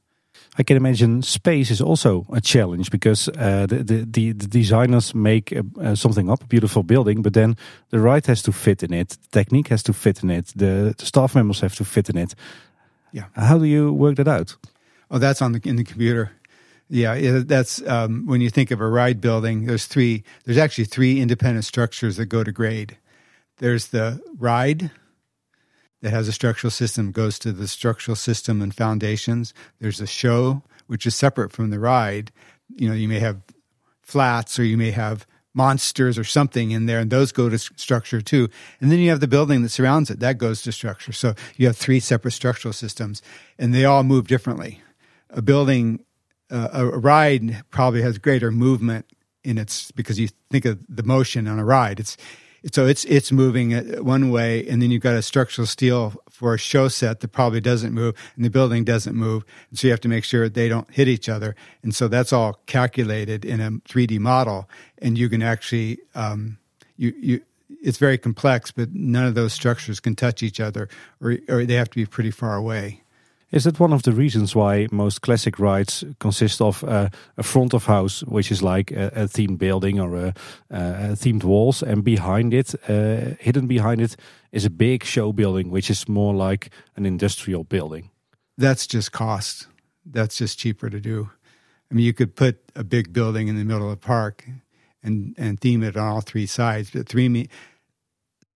I 0.58 0.62
can 0.62 0.76
imagine 0.76 1.22
space 1.22 1.70
is 1.70 1.80
also 1.80 2.24
a 2.32 2.40
challenge 2.40 2.90
because 2.90 3.28
uh, 3.28 3.66
the, 3.66 3.82
the, 3.82 4.06
the 4.06 4.32
the 4.32 4.46
designers 4.46 5.14
make 5.14 5.52
uh, 5.52 5.62
uh, 5.80 5.94
something 5.94 6.30
up, 6.30 6.42
a 6.42 6.46
beautiful 6.46 6.82
building, 6.82 7.22
but 7.22 7.32
then 7.32 7.56
the 7.90 7.98
ride 7.98 8.26
has 8.26 8.42
to 8.42 8.52
fit 8.52 8.82
in 8.82 8.92
it, 8.92 9.08
the 9.08 9.28
technique 9.38 9.68
has 9.68 9.82
to 9.82 9.92
fit 9.92 10.22
in 10.22 10.30
it, 10.30 10.52
the, 10.56 10.94
the 10.96 11.04
staff 11.04 11.34
members 11.34 11.60
have 11.60 11.74
to 11.74 11.84
fit 11.84 12.08
in 12.08 12.16
it. 12.16 12.34
Yeah. 13.12 13.24
How 13.34 13.58
do 13.58 13.64
you 13.64 13.92
work 13.92 14.16
that 14.16 14.28
out? 14.28 14.56
Oh, 15.10 15.18
that's 15.18 15.42
on 15.42 15.52
the 15.52 15.60
in 15.64 15.76
the 15.76 15.84
computer. 15.84 16.30
Yeah, 16.88 17.14
yeah, 17.14 17.42
that's 17.44 17.80
um, 17.86 18.26
when 18.26 18.40
you 18.40 18.50
think 18.50 18.70
of 18.70 18.80
a 18.80 18.86
ride 18.86 19.20
building. 19.20 19.66
There's 19.66 19.86
three. 19.86 20.22
There's 20.44 20.58
actually 20.58 20.84
three 20.84 21.20
independent 21.20 21.64
structures 21.64 22.16
that 22.16 22.26
go 22.26 22.44
to 22.44 22.52
grade. 22.52 22.98
There's 23.62 23.86
the 23.86 24.20
ride 24.40 24.90
that 26.00 26.10
has 26.10 26.26
a 26.26 26.32
structural 26.32 26.72
system 26.72 27.12
goes 27.12 27.38
to 27.38 27.52
the 27.52 27.68
structural 27.68 28.16
system 28.16 28.60
and 28.60 28.74
foundations. 28.74 29.54
There's 29.78 30.00
a 30.00 30.06
show 30.08 30.64
which 30.88 31.06
is 31.06 31.14
separate 31.14 31.52
from 31.52 31.70
the 31.70 31.78
ride. 31.78 32.32
You 32.74 32.88
know, 32.88 32.94
you 32.96 33.06
may 33.06 33.20
have 33.20 33.40
flats 34.02 34.58
or 34.58 34.64
you 34.64 34.76
may 34.76 34.90
have 34.90 35.28
monsters 35.54 36.18
or 36.18 36.24
something 36.24 36.72
in 36.72 36.86
there, 36.86 36.98
and 36.98 37.08
those 37.08 37.30
go 37.30 37.48
to 37.48 37.56
structure 37.56 38.20
too. 38.20 38.48
And 38.80 38.90
then 38.90 38.98
you 38.98 39.10
have 39.10 39.20
the 39.20 39.28
building 39.28 39.62
that 39.62 39.68
surrounds 39.68 40.10
it 40.10 40.18
that 40.18 40.38
goes 40.38 40.62
to 40.62 40.72
structure. 40.72 41.12
So 41.12 41.36
you 41.56 41.68
have 41.68 41.76
three 41.76 42.00
separate 42.00 42.32
structural 42.32 42.72
systems, 42.72 43.22
and 43.60 43.72
they 43.72 43.84
all 43.84 44.02
move 44.02 44.26
differently. 44.26 44.82
A 45.30 45.40
building, 45.40 46.04
uh, 46.50 46.68
a 46.72 46.98
ride 46.98 47.62
probably 47.70 48.02
has 48.02 48.18
greater 48.18 48.50
movement 48.50 49.06
in 49.44 49.56
its 49.56 49.92
because 49.92 50.18
you 50.18 50.30
think 50.50 50.64
of 50.64 50.84
the 50.88 51.04
motion 51.04 51.46
on 51.46 51.60
a 51.60 51.64
ride. 51.64 52.00
It's 52.00 52.16
so 52.70 52.86
it's 52.86 53.04
it's 53.06 53.32
moving 53.32 53.72
one 54.04 54.30
way, 54.30 54.66
and 54.66 54.80
then 54.80 54.90
you've 54.90 55.02
got 55.02 55.14
a 55.14 55.22
structural 55.22 55.66
steel 55.66 56.14
for 56.30 56.54
a 56.54 56.58
show 56.58 56.88
set 56.88 57.20
that 57.20 57.28
probably 57.28 57.60
doesn't 57.60 57.92
move, 57.92 58.14
and 58.36 58.44
the 58.44 58.50
building 58.50 58.84
doesn't 58.84 59.16
move, 59.16 59.44
and 59.70 59.78
so 59.78 59.88
you 59.88 59.90
have 59.90 60.00
to 60.00 60.08
make 60.08 60.24
sure 60.24 60.48
they 60.48 60.68
don't 60.68 60.90
hit 60.90 61.08
each 61.08 61.28
other, 61.28 61.56
and 61.82 61.94
so 61.94 62.08
that's 62.08 62.32
all 62.32 62.60
calculated 62.66 63.44
in 63.44 63.60
a 63.60 63.70
3D 63.70 64.18
model, 64.18 64.68
and 64.98 65.18
you 65.18 65.28
can 65.28 65.42
actually 65.42 65.98
um, 66.14 66.58
you 66.96 67.12
you 67.18 67.40
it's 67.82 67.98
very 67.98 68.16
complex, 68.16 68.70
but 68.70 68.92
none 68.92 69.26
of 69.26 69.34
those 69.34 69.52
structures 69.52 69.98
can 69.98 70.14
touch 70.14 70.42
each 70.42 70.60
other, 70.60 70.88
or 71.20 71.38
or 71.48 71.64
they 71.64 71.74
have 71.74 71.90
to 71.90 71.96
be 71.96 72.06
pretty 72.06 72.30
far 72.30 72.54
away. 72.54 73.02
Is 73.52 73.64
that 73.64 73.78
one 73.78 73.92
of 73.92 74.02
the 74.02 74.12
reasons 74.12 74.56
why 74.56 74.88
most 74.90 75.20
classic 75.20 75.58
rides 75.58 76.04
consist 76.18 76.62
of 76.62 76.82
uh, 76.84 77.10
a 77.36 77.42
front 77.42 77.74
of 77.74 77.84
house, 77.84 78.22
which 78.24 78.50
is 78.50 78.62
like 78.62 78.90
a, 78.90 79.08
a 79.08 79.28
themed 79.28 79.58
building 79.58 80.00
or 80.00 80.16
a, 80.16 80.34
a, 80.70 81.14
themed 81.14 81.44
walls, 81.44 81.82
and 81.82 82.02
behind 82.02 82.54
it, 82.54 82.74
uh, 82.88 83.36
hidden 83.38 83.66
behind 83.66 84.00
it, 84.00 84.16
is 84.52 84.64
a 84.64 84.70
big 84.70 85.04
show 85.04 85.32
building, 85.32 85.70
which 85.70 85.90
is 85.90 86.08
more 86.08 86.34
like 86.34 86.70
an 86.96 87.04
industrial 87.04 87.62
building? 87.64 88.10
That's 88.56 88.86
just 88.86 89.12
cost. 89.12 89.66
That's 90.06 90.38
just 90.38 90.58
cheaper 90.58 90.88
to 90.88 90.98
do. 90.98 91.30
I 91.90 91.94
mean, 91.94 92.06
you 92.06 92.14
could 92.14 92.34
put 92.34 92.58
a 92.74 92.84
big 92.84 93.12
building 93.12 93.48
in 93.48 93.56
the 93.58 93.64
middle 93.64 93.90
of 93.90 94.00
the 94.00 94.06
park 94.06 94.48
and 95.02 95.34
and 95.36 95.60
theme 95.60 95.82
it 95.82 95.96
on 95.96 96.08
all 96.08 96.20
three 96.22 96.46
sides, 96.46 96.90
but 96.90 97.06
three 97.06 97.48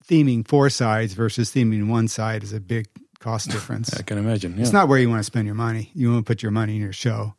theming 0.09 0.47
four 0.47 0.71
sides 0.71 1.13
versus 1.13 1.51
theming 1.51 1.89
one 1.89 2.09
side 2.09 2.43
is 2.43 2.53
a 2.53 2.61
big 2.61 2.87
cost 3.27 3.51
difference. 3.51 3.93
I 4.01 4.03
can 4.03 4.19
imagine. 4.19 4.55
Yeah. 4.55 4.63
It's 4.63 4.73
not 4.73 4.89
where 4.89 5.01
you 5.01 5.11
want 5.11 5.21
to 5.21 5.25
spend 5.25 5.47
your 5.47 5.57
money. 5.57 5.91
You 5.95 6.13
want 6.13 6.27
to 6.27 6.31
put 6.31 6.43
your 6.43 6.53
money 6.53 6.77
in 6.77 6.83
your 6.83 6.93
show. 6.93 7.35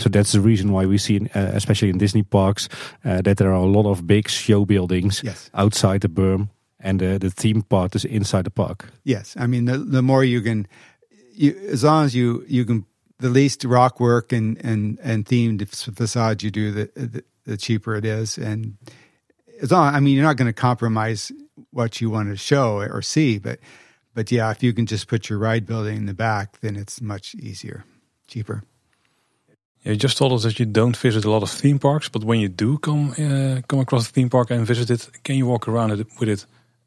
So 0.00 0.08
that's 0.08 0.32
the 0.32 0.40
reason 0.40 0.72
why 0.72 0.84
we 0.86 0.98
see, 0.98 1.18
uh, 1.34 1.52
especially 1.54 1.90
in 1.90 1.98
Disney 1.98 2.22
parks, 2.22 2.68
uh, 3.04 3.22
that 3.22 3.36
there 3.36 3.50
are 3.50 3.62
a 3.62 3.70
lot 3.78 3.86
of 3.90 4.06
big 4.06 4.28
show 4.28 4.64
buildings 4.64 5.22
yes. 5.24 5.50
outside 5.54 6.00
the 6.00 6.08
berm, 6.08 6.48
and 6.80 7.02
uh, 7.02 7.18
the 7.18 7.30
theme 7.30 7.62
part 7.62 7.94
is 7.94 8.04
inside 8.04 8.44
the 8.44 8.50
park. 8.50 8.90
Yes, 9.04 9.36
I 9.38 9.46
mean 9.46 9.64
the 9.64 9.78
the 9.78 10.02
more 10.02 10.22
you 10.24 10.42
can, 10.42 10.66
you, 11.32 11.54
as 11.72 11.82
long 11.82 12.04
as 12.04 12.14
you 12.14 12.44
you 12.48 12.66
can 12.66 12.84
the 13.18 13.30
least 13.30 13.64
rock 13.64 14.00
work 14.00 14.32
and 14.32 14.58
and 14.62 14.98
and 15.02 15.24
themed 15.24 15.66
facades 15.96 16.42
you 16.42 16.50
do, 16.50 16.72
the, 16.72 16.90
the, 16.94 17.22
the 17.44 17.56
cheaper 17.56 17.96
it 17.96 18.04
is, 18.04 18.38
and 18.38 18.76
as 19.62 19.70
long 19.70 19.94
I 19.94 20.00
mean 20.00 20.14
you're 20.14 20.28
not 20.28 20.36
going 20.36 20.52
to 20.52 20.60
compromise 20.60 21.32
what 21.70 22.00
you 22.00 22.10
want 22.10 22.28
to 22.28 22.36
show 22.36 22.80
or 22.80 23.02
see, 23.02 23.38
but 23.38 23.58
but 24.16 24.32
yeah, 24.32 24.50
if 24.50 24.62
you 24.62 24.72
can 24.72 24.86
just 24.86 25.08
put 25.08 25.28
your 25.28 25.38
ride 25.38 25.66
building 25.66 25.98
in 25.98 26.06
the 26.06 26.14
back, 26.14 26.58
then 26.62 26.74
it's 26.74 27.02
much 27.02 27.34
easier, 27.34 27.84
cheaper. 28.26 28.62
Yeah, 29.84 29.92
you 29.92 29.98
just 29.98 30.16
told 30.16 30.32
us 30.32 30.42
that 30.44 30.58
you 30.58 30.64
don't 30.64 30.96
visit 30.96 31.26
a 31.26 31.30
lot 31.30 31.42
of 31.42 31.50
theme 31.50 31.78
parks, 31.78 32.08
but 32.08 32.24
when 32.24 32.40
you 32.40 32.48
do 32.48 32.78
come 32.78 33.10
uh, 33.10 33.60
come 33.68 33.80
across 33.80 34.08
a 34.08 34.12
theme 34.12 34.30
park 34.30 34.50
and 34.50 34.66
visit 34.66 34.90
it, 34.90 35.22
can 35.22 35.36
you 35.36 35.46
walk 35.46 35.68
around 35.68 35.92
it 35.92 36.06
with 36.18 36.30
it, 36.30 36.46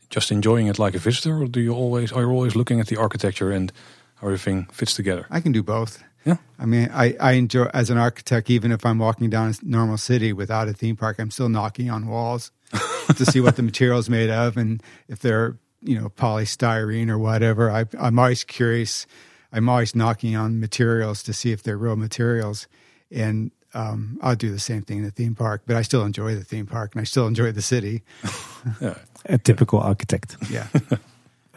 just 0.09 0.31
enjoying 0.31 0.65
it 0.65 0.79
like 0.79 0.95
a 0.95 0.97
visitor, 0.97 1.43
or 1.43 1.47
do 1.47 1.61
you 1.61 1.71
always 1.71 2.11
are 2.11 2.23
you 2.23 2.29
always 2.29 2.55
looking 2.55 2.79
at 2.79 2.87
the 2.87 2.97
architecture 2.97 3.51
and 3.51 3.71
how 4.15 4.27
everything 4.27 4.65
fits 4.71 4.95
together? 4.95 5.27
I 5.29 5.39
can 5.39 5.51
do 5.51 5.61
both. 5.61 6.03
Yeah, 6.25 6.37
I 6.57 6.65
mean, 6.65 6.89
I, 6.91 7.15
I 7.19 7.31
enjoy 7.33 7.69
as 7.75 7.91
an 7.91 7.99
architect, 7.99 8.49
even 8.49 8.71
if 8.71 8.83
I'm 8.87 8.97
walking 8.97 9.29
down 9.29 9.49
a 9.49 9.53
normal 9.61 9.97
city 9.97 10.33
without 10.33 10.67
a 10.67 10.73
theme 10.73 10.95
park, 10.95 11.19
I'm 11.19 11.31
still 11.31 11.47
knocking 11.47 11.91
on 11.91 12.07
walls 12.07 12.51
to 13.15 13.23
see 13.23 13.39
what 13.39 13.55
the 13.55 13.61
material's 13.61 14.09
made 14.09 14.31
of 14.31 14.57
and 14.57 14.81
if 15.07 15.19
they're 15.19 15.57
you 15.81 15.99
know 15.99 16.09
polystyrene 16.09 17.09
or 17.09 17.17
whatever. 17.17 17.71
I, 17.71 17.85
I'm 17.99 18.19
always 18.19 18.43
curious. 18.43 19.07
I'm 19.51 19.67
always 19.67 19.95
knocking 19.95 20.35
on 20.35 20.59
materials 20.59 21.23
to 21.23 21.33
see 21.33 21.51
if 21.51 21.63
they're 21.63 21.77
real 21.77 21.95
materials, 21.95 22.67
and 23.11 23.51
um, 23.73 24.19
I'll 24.21 24.35
do 24.35 24.51
the 24.51 24.59
same 24.59 24.81
thing 24.83 24.99
in 24.99 25.03
the 25.03 25.11
theme 25.11 25.35
park. 25.35 25.63
But 25.65 25.75
I 25.75 25.81
still 25.81 26.03
enjoy 26.03 26.35
the 26.35 26.43
theme 26.43 26.65
park, 26.65 26.93
and 26.93 27.01
I 27.01 27.03
still 27.03 27.27
enjoy 27.27 27.51
the 27.51 27.61
city. 27.61 28.03
yeah. 28.81 28.95
A 29.25 29.37
typical 29.37 29.79
architect. 29.79 30.37
Yeah. 30.49 30.67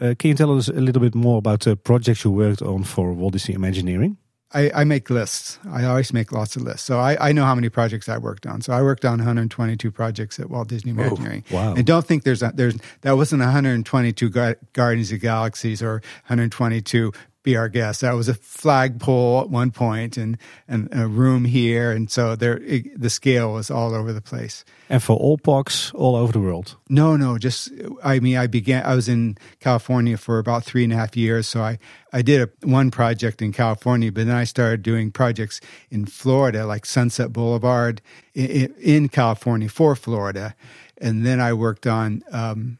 uh, 0.01 0.13
can 0.17 0.29
you 0.29 0.35
tell 0.35 0.55
us 0.57 0.67
a 0.67 0.73
little 0.73 1.01
bit 1.01 1.15
more 1.15 1.37
about 1.37 1.61
the 1.61 1.75
projects 1.75 2.23
you 2.23 2.31
worked 2.31 2.61
on 2.61 2.83
for 2.83 3.13
Walt 3.13 3.33
Disney 3.33 3.55
Imagineering? 3.55 4.17
I, 4.53 4.71
I, 4.73 4.83
make 4.83 5.09
lists. 5.09 5.59
I 5.71 5.83
always 5.85 6.13
make 6.13 6.31
lots 6.31 6.55
of 6.55 6.61
lists. 6.61 6.85
So 6.85 6.99
I, 6.99 7.29
I, 7.29 7.31
know 7.31 7.43
how 7.43 7.55
many 7.55 7.69
projects 7.69 8.07
I 8.07 8.17
worked 8.17 8.45
on. 8.45 8.61
So 8.61 8.71
I 8.73 8.81
worked 8.81 9.03
on 9.03 9.17
122 9.17 9.91
projects 9.91 10.39
at 10.39 10.49
Walt 10.49 10.67
Disney 10.67 10.91
Imagineering. 10.91 11.43
Oh, 11.51 11.55
wow. 11.55 11.73
And 11.73 11.85
don't 11.85 12.05
think 12.05 12.23
there's 12.23 12.43
a, 12.43 12.51
there's 12.53 12.75
that 13.01 13.13
wasn't 13.13 13.41
122 13.41 14.29
Guardians 14.73 15.11
of 15.11 15.19
Galaxies 15.19 15.81
or 15.81 16.01
122 16.27 17.11
be 17.43 17.55
our 17.57 17.69
guest. 17.69 18.01
That 18.01 18.13
was 18.13 18.29
a 18.29 18.33
flagpole 18.33 19.41
at 19.41 19.49
one 19.49 19.71
point 19.71 20.17
and, 20.17 20.37
and 20.67 20.89
a 20.91 21.07
room 21.07 21.45
here. 21.45 21.91
And 21.91 22.09
so 22.09 22.35
there, 22.35 22.57
it, 22.57 22.99
the 22.99 23.09
scale 23.09 23.53
was 23.53 23.69
all 23.69 23.93
over 23.93 24.13
the 24.13 24.21
place. 24.21 24.65
And 24.89 25.03
for 25.03 25.15
all 25.17 25.37
parks 25.37 25.91
all 25.93 26.15
over 26.15 26.31
the 26.31 26.39
world? 26.39 26.77
No, 26.89 27.15
no, 27.17 27.37
just, 27.37 27.69
I 28.03 28.19
mean, 28.19 28.37
I 28.37 28.47
began, 28.47 28.85
I 28.85 28.95
was 28.95 29.09
in 29.09 29.37
California 29.59 30.17
for 30.17 30.39
about 30.39 30.63
three 30.63 30.83
and 30.83 30.93
a 30.93 30.95
half 30.95 31.15
years. 31.17 31.47
So 31.47 31.61
I, 31.61 31.79
I 32.11 32.21
did 32.21 32.41
a, 32.41 32.67
one 32.67 32.91
project 32.91 33.41
in 33.41 33.51
California, 33.51 34.11
but 34.11 34.25
then 34.25 34.35
I 34.35 34.45
started 34.45 34.81
doing 34.81 35.11
projects 35.11 35.59
in 35.91 36.05
Florida, 36.05 36.65
like 36.65 36.85
Sunset 36.85 37.33
Boulevard 37.33 38.01
in, 38.33 38.73
in 38.79 39.09
California 39.09 39.69
for 39.69 39.95
Florida. 39.95 40.55
And 40.97 41.25
then 41.25 41.41
I 41.41 41.53
worked 41.53 41.85
on, 41.85 42.23
um, 42.31 42.77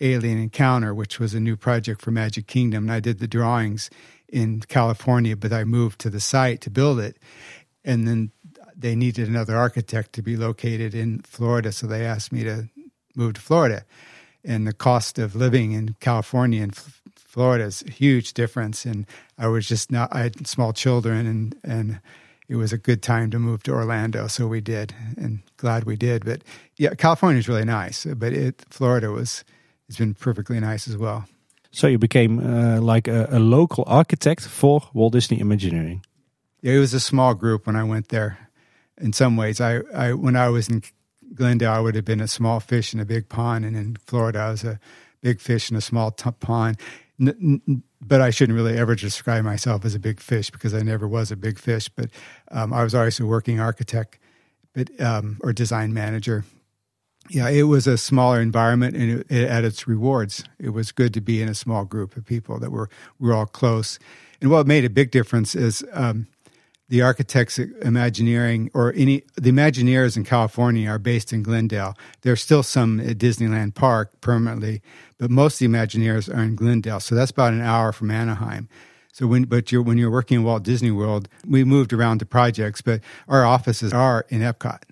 Alien 0.00 0.38
Encounter, 0.38 0.94
which 0.94 1.18
was 1.18 1.34
a 1.34 1.40
new 1.40 1.56
project 1.56 2.02
for 2.02 2.10
Magic 2.10 2.46
Kingdom. 2.46 2.84
And 2.84 2.92
I 2.92 3.00
did 3.00 3.18
the 3.18 3.28
drawings 3.28 3.90
in 4.28 4.60
California, 4.60 5.36
but 5.36 5.52
I 5.52 5.64
moved 5.64 6.00
to 6.00 6.10
the 6.10 6.20
site 6.20 6.60
to 6.62 6.70
build 6.70 7.00
it. 7.00 7.18
And 7.84 8.06
then 8.06 8.30
they 8.76 8.94
needed 8.94 9.28
another 9.28 9.56
architect 9.56 10.12
to 10.14 10.22
be 10.22 10.36
located 10.36 10.94
in 10.94 11.20
Florida. 11.20 11.72
So 11.72 11.86
they 11.86 12.06
asked 12.06 12.32
me 12.32 12.44
to 12.44 12.68
move 13.14 13.34
to 13.34 13.40
Florida. 13.40 13.84
And 14.44 14.66
the 14.66 14.72
cost 14.72 15.18
of 15.18 15.36
living 15.36 15.72
in 15.72 15.96
California 16.00 16.62
and 16.62 16.74
Florida 17.14 17.64
is 17.64 17.82
a 17.86 17.90
huge 17.90 18.32
difference. 18.32 18.84
And 18.86 19.06
I 19.36 19.48
was 19.48 19.68
just 19.68 19.92
not, 19.92 20.14
I 20.14 20.20
had 20.22 20.46
small 20.46 20.72
children 20.72 21.26
and, 21.26 21.56
and, 21.62 22.00
it 22.50 22.56
was 22.56 22.72
a 22.72 22.78
good 22.78 23.00
time 23.00 23.30
to 23.30 23.38
move 23.38 23.62
to 23.62 23.70
Orlando, 23.70 24.26
so 24.26 24.48
we 24.48 24.60
did, 24.60 24.92
and 25.16 25.38
glad 25.56 25.84
we 25.84 25.94
did. 25.94 26.24
But 26.24 26.42
yeah, 26.76 26.94
California 26.94 27.38
is 27.38 27.48
really 27.48 27.64
nice, 27.64 28.04
but 28.04 28.32
it, 28.32 28.64
Florida 28.70 29.12
was 29.12 29.44
it's 29.90 29.98
been 29.98 30.14
perfectly 30.14 30.60
nice 30.60 30.86
as 30.86 30.96
well. 30.96 31.24
So 31.72 31.88
you 31.88 31.98
became 31.98 32.38
uh, 32.38 32.80
like 32.80 33.08
a, 33.08 33.26
a, 33.32 33.40
local 33.40 33.82
architect 33.88 34.42
for 34.46 34.82
Walt 34.94 35.12
Disney 35.12 35.40
Imagineering. 35.40 36.04
Yeah, 36.62 36.74
it 36.74 36.78
was 36.78 36.94
a 36.94 37.00
small 37.00 37.34
group 37.34 37.66
when 37.66 37.74
I 37.74 37.82
went 37.82 38.08
there. 38.08 38.38
In 39.00 39.12
some 39.12 39.36
ways, 39.36 39.60
I, 39.60 39.80
I 39.92 40.12
when 40.12 40.36
I 40.36 40.48
was 40.48 40.68
in 40.68 40.82
Glendale, 41.34 41.72
I 41.72 41.80
would 41.80 41.96
have 41.96 42.04
been 42.04 42.20
a 42.20 42.28
small 42.28 42.60
fish 42.60 42.94
in 42.94 43.00
a 43.00 43.04
big 43.04 43.28
pond, 43.28 43.64
and 43.64 43.76
in 43.76 43.96
Florida, 43.96 44.38
I 44.38 44.50
was 44.50 44.62
a 44.62 44.78
big 45.22 45.40
fish 45.40 45.70
in 45.70 45.76
a 45.76 45.80
small 45.80 46.12
t- 46.12 46.30
pond. 46.38 46.78
N- 47.20 47.60
n- 47.66 47.82
but 48.00 48.20
I 48.20 48.30
shouldn't 48.30 48.56
really 48.56 48.78
ever 48.78 48.94
describe 48.94 49.44
myself 49.44 49.84
as 49.84 49.96
a 49.96 49.98
big 49.98 50.20
fish 50.20 50.50
because 50.50 50.72
I 50.72 50.82
never 50.82 51.08
was 51.08 51.32
a 51.32 51.36
big 51.36 51.58
fish. 51.58 51.88
But 51.88 52.10
um, 52.52 52.72
I 52.72 52.84
was 52.84 52.94
always 52.94 53.18
a 53.18 53.26
working 53.26 53.58
architect, 53.58 54.18
but 54.72 54.88
um, 55.00 55.38
or 55.42 55.52
design 55.52 55.92
manager 55.92 56.44
yeah, 57.30 57.48
it 57.48 57.62
was 57.64 57.86
a 57.86 57.96
smaller 57.96 58.40
environment 58.40 58.96
and 58.96 59.20
it, 59.20 59.26
it, 59.30 59.48
had 59.48 59.64
its 59.64 59.86
rewards. 59.86 60.44
It 60.58 60.70
was 60.70 60.90
good 60.90 61.14
to 61.14 61.20
be 61.20 61.40
in 61.40 61.48
a 61.48 61.54
small 61.54 61.84
group 61.84 62.16
of 62.16 62.26
people 62.26 62.58
that 62.58 62.70
were 62.70 62.88
we 63.18 63.28
were 63.28 63.34
all 63.34 63.46
close. 63.46 63.98
And 64.40 64.50
what 64.50 64.66
made 64.66 64.84
a 64.84 64.90
big 64.90 65.10
difference 65.10 65.54
is 65.54 65.84
um, 65.92 66.26
the 66.88 67.02
architects 67.02 67.58
Imagineering 67.58 68.70
or 68.74 68.92
any 68.96 69.22
the 69.36 69.52
Imagineers 69.52 70.16
in 70.16 70.24
California 70.24 70.90
are 70.90 70.98
based 70.98 71.32
in 71.32 71.42
Glendale. 71.42 71.96
There's 72.22 72.42
still 72.42 72.64
some 72.64 72.98
at 73.00 73.18
Disneyland 73.18 73.74
Park 73.74 74.20
permanently, 74.20 74.82
but 75.18 75.30
most 75.30 75.54
of 75.54 75.58
the 75.60 75.78
Imagineers 75.78 76.34
are 76.34 76.42
in 76.42 76.56
Glendale. 76.56 77.00
So 77.00 77.14
that's 77.14 77.30
about 77.30 77.52
an 77.52 77.60
hour 77.60 77.92
from 77.92 78.10
Anaheim. 78.10 78.68
So 79.12 79.26
when 79.26 79.44
but 79.44 79.70
you're 79.70 79.82
when 79.82 79.98
you're 79.98 80.10
working 80.10 80.38
in 80.38 80.44
Walt 80.44 80.64
Disney 80.64 80.90
World, 80.90 81.28
we 81.46 81.62
moved 81.62 81.92
around 81.92 82.18
to 82.18 82.26
projects, 82.26 82.80
but 82.82 83.00
our 83.28 83.44
offices 83.44 83.92
are 83.92 84.26
in 84.28 84.40
Epcot. 84.40 84.82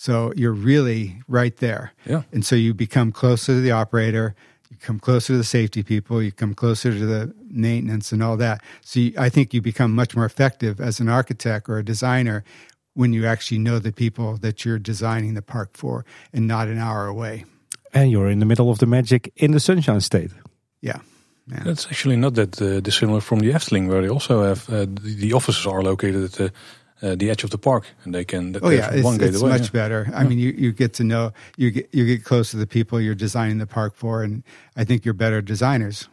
So 0.00 0.32
you're 0.36 0.52
really 0.52 1.20
right 1.26 1.56
there. 1.56 1.92
Yeah. 2.06 2.22
And 2.30 2.46
so 2.46 2.54
you 2.54 2.72
become 2.72 3.10
closer 3.10 3.54
to 3.54 3.60
the 3.60 3.72
operator. 3.72 4.36
You 4.70 4.76
come 4.76 5.00
closer 5.00 5.32
to 5.32 5.36
the 5.36 5.42
safety 5.42 5.82
people, 5.82 6.22
you 6.22 6.30
come 6.30 6.54
closer 6.54 6.92
to 6.92 7.04
the 7.04 7.34
maintenance 7.50 8.12
and 8.12 8.22
all 8.22 8.36
that. 8.36 8.62
So 8.82 9.00
you, 9.00 9.12
I 9.18 9.28
think 9.28 9.52
you 9.52 9.60
become 9.60 9.92
much 9.96 10.14
more 10.14 10.24
effective 10.24 10.80
as 10.80 11.00
an 11.00 11.08
architect 11.08 11.68
or 11.68 11.78
a 11.78 11.84
designer 11.84 12.44
when 12.94 13.12
you 13.12 13.26
actually 13.26 13.58
know 13.58 13.80
the 13.80 13.90
people 13.90 14.36
that 14.36 14.64
you're 14.64 14.78
designing 14.78 15.34
the 15.34 15.42
park 15.42 15.70
for 15.76 16.04
and 16.32 16.46
not 16.46 16.68
an 16.68 16.78
hour 16.78 17.06
away. 17.06 17.44
And 17.92 18.12
you're 18.12 18.30
in 18.30 18.38
the 18.38 18.46
middle 18.46 18.70
of 18.70 18.78
the 18.78 18.86
magic 18.86 19.32
in 19.34 19.50
the 19.50 19.60
Sunshine 19.60 20.00
State. 20.00 20.30
Yeah. 20.80 21.00
yeah. 21.48 21.64
That's 21.64 21.86
actually 21.86 22.16
not 22.16 22.34
that 22.34 22.62
uh, 22.62 22.78
dissimilar 22.78 23.20
from 23.20 23.40
the 23.40 23.50
Efteling, 23.50 23.88
where 23.88 24.00
they 24.02 24.08
also 24.08 24.44
have 24.44 24.70
uh, 24.70 24.86
the, 24.86 25.16
the 25.16 25.32
offices 25.32 25.66
are 25.66 25.82
located 25.82 26.22
at 26.22 26.32
the 26.32 26.52
uh, 27.02 27.14
the 27.14 27.30
edge 27.30 27.44
of 27.44 27.50
the 27.50 27.58
park, 27.58 27.86
and 28.04 28.14
they 28.14 28.24
can. 28.24 28.56
Oh 28.62 28.70
yeah, 28.70 28.90
it's, 28.92 29.04
one 29.04 29.22
it's 29.22 29.40
away, 29.40 29.50
much 29.50 29.62
yeah. 29.62 29.80
better. 29.80 30.10
I 30.14 30.24
mean, 30.24 30.38
you, 30.38 30.50
you 30.50 30.72
get 30.72 30.94
to 30.94 31.04
know 31.04 31.32
you 31.56 31.70
get 31.70 31.88
you 31.92 32.04
get 32.06 32.24
close 32.24 32.50
to 32.50 32.56
the 32.56 32.66
people 32.66 33.00
you're 33.00 33.14
designing 33.14 33.58
the 33.58 33.66
park 33.66 33.94
for, 33.94 34.22
and 34.22 34.42
I 34.76 34.84
think 34.84 35.04
you're 35.04 35.14
better 35.14 35.40
designers. 35.40 36.08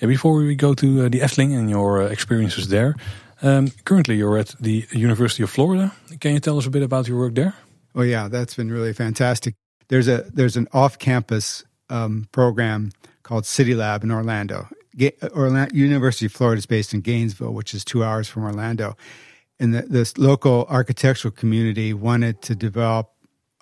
Yeah, 0.00 0.08
before 0.08 0.34
we 0.34 0.54
go 0.54 0.74
to 0.74 1.06
uh, 1.06 1.08
the 1.08 1.20
Efteling 1.20 1.56
and 1.56 1.68
your 1.70 2.02
uh, 2.02 2.06
experiences 2.06 2.68
there, 2.68 2.96
um, 3.42 3.70
currently 3.84 4.16
you're 4.16 4.38
at 4.38 4.54
the 4.58 4.86
University 4.92 5.42
of 5.42 5.50
Florida. 5.50 5.92
Can 6.20 6.32
you 6.32 6.40
tell 6.40 6.58
us 6.58 6.66
a 6.66 6.70
bit 6.70 6.82
about 6.82 7.08
your 7.08 7.18
work 7.18 7.34
there? 7.34 7.54
Oh 7.94 8.02
yeah, 8.02 8.28
that's 8.28 8.54
been 8.54 8.70
really 8.72 8.92
fantastic. 8.92 9.54
There's 9.88 10.08
a 10.08 10.24
there's 10.32 10.56
an 10.56 10.66
off-campus 10.72 11.64
um, 11.90 12.26
program 12.32 12.90
called 13.22 13.44
City 13.44 13.74
Lab 13.74 14.02
in 14.02 14.10
Orlando. 14.10 14.68
Ga- 14.96 15.16
Orlando. 15.34 15.74
University 15.74 16.26
of 16.26 16.32
Florida 16.32 16.58
is 16.58 16.66
based 16.66 16.94
in 16.94 17.00
Gainesville, 17.00 17.52
which 17.52 17.74
is 17.74 17.84
two 17.84 18.02
hours 18.02 18.28
from 18.28 18.44
Orlando. 18.44 18.96
And 19.60 19.74
the, 19.74 19.82
this 19.82 20.18
local 20.18 20.66
architectural 20.68 21.32
community 21.32 21.94
wanted 21.94 22.42
to 22.42 22.54
develop 22.54 23.12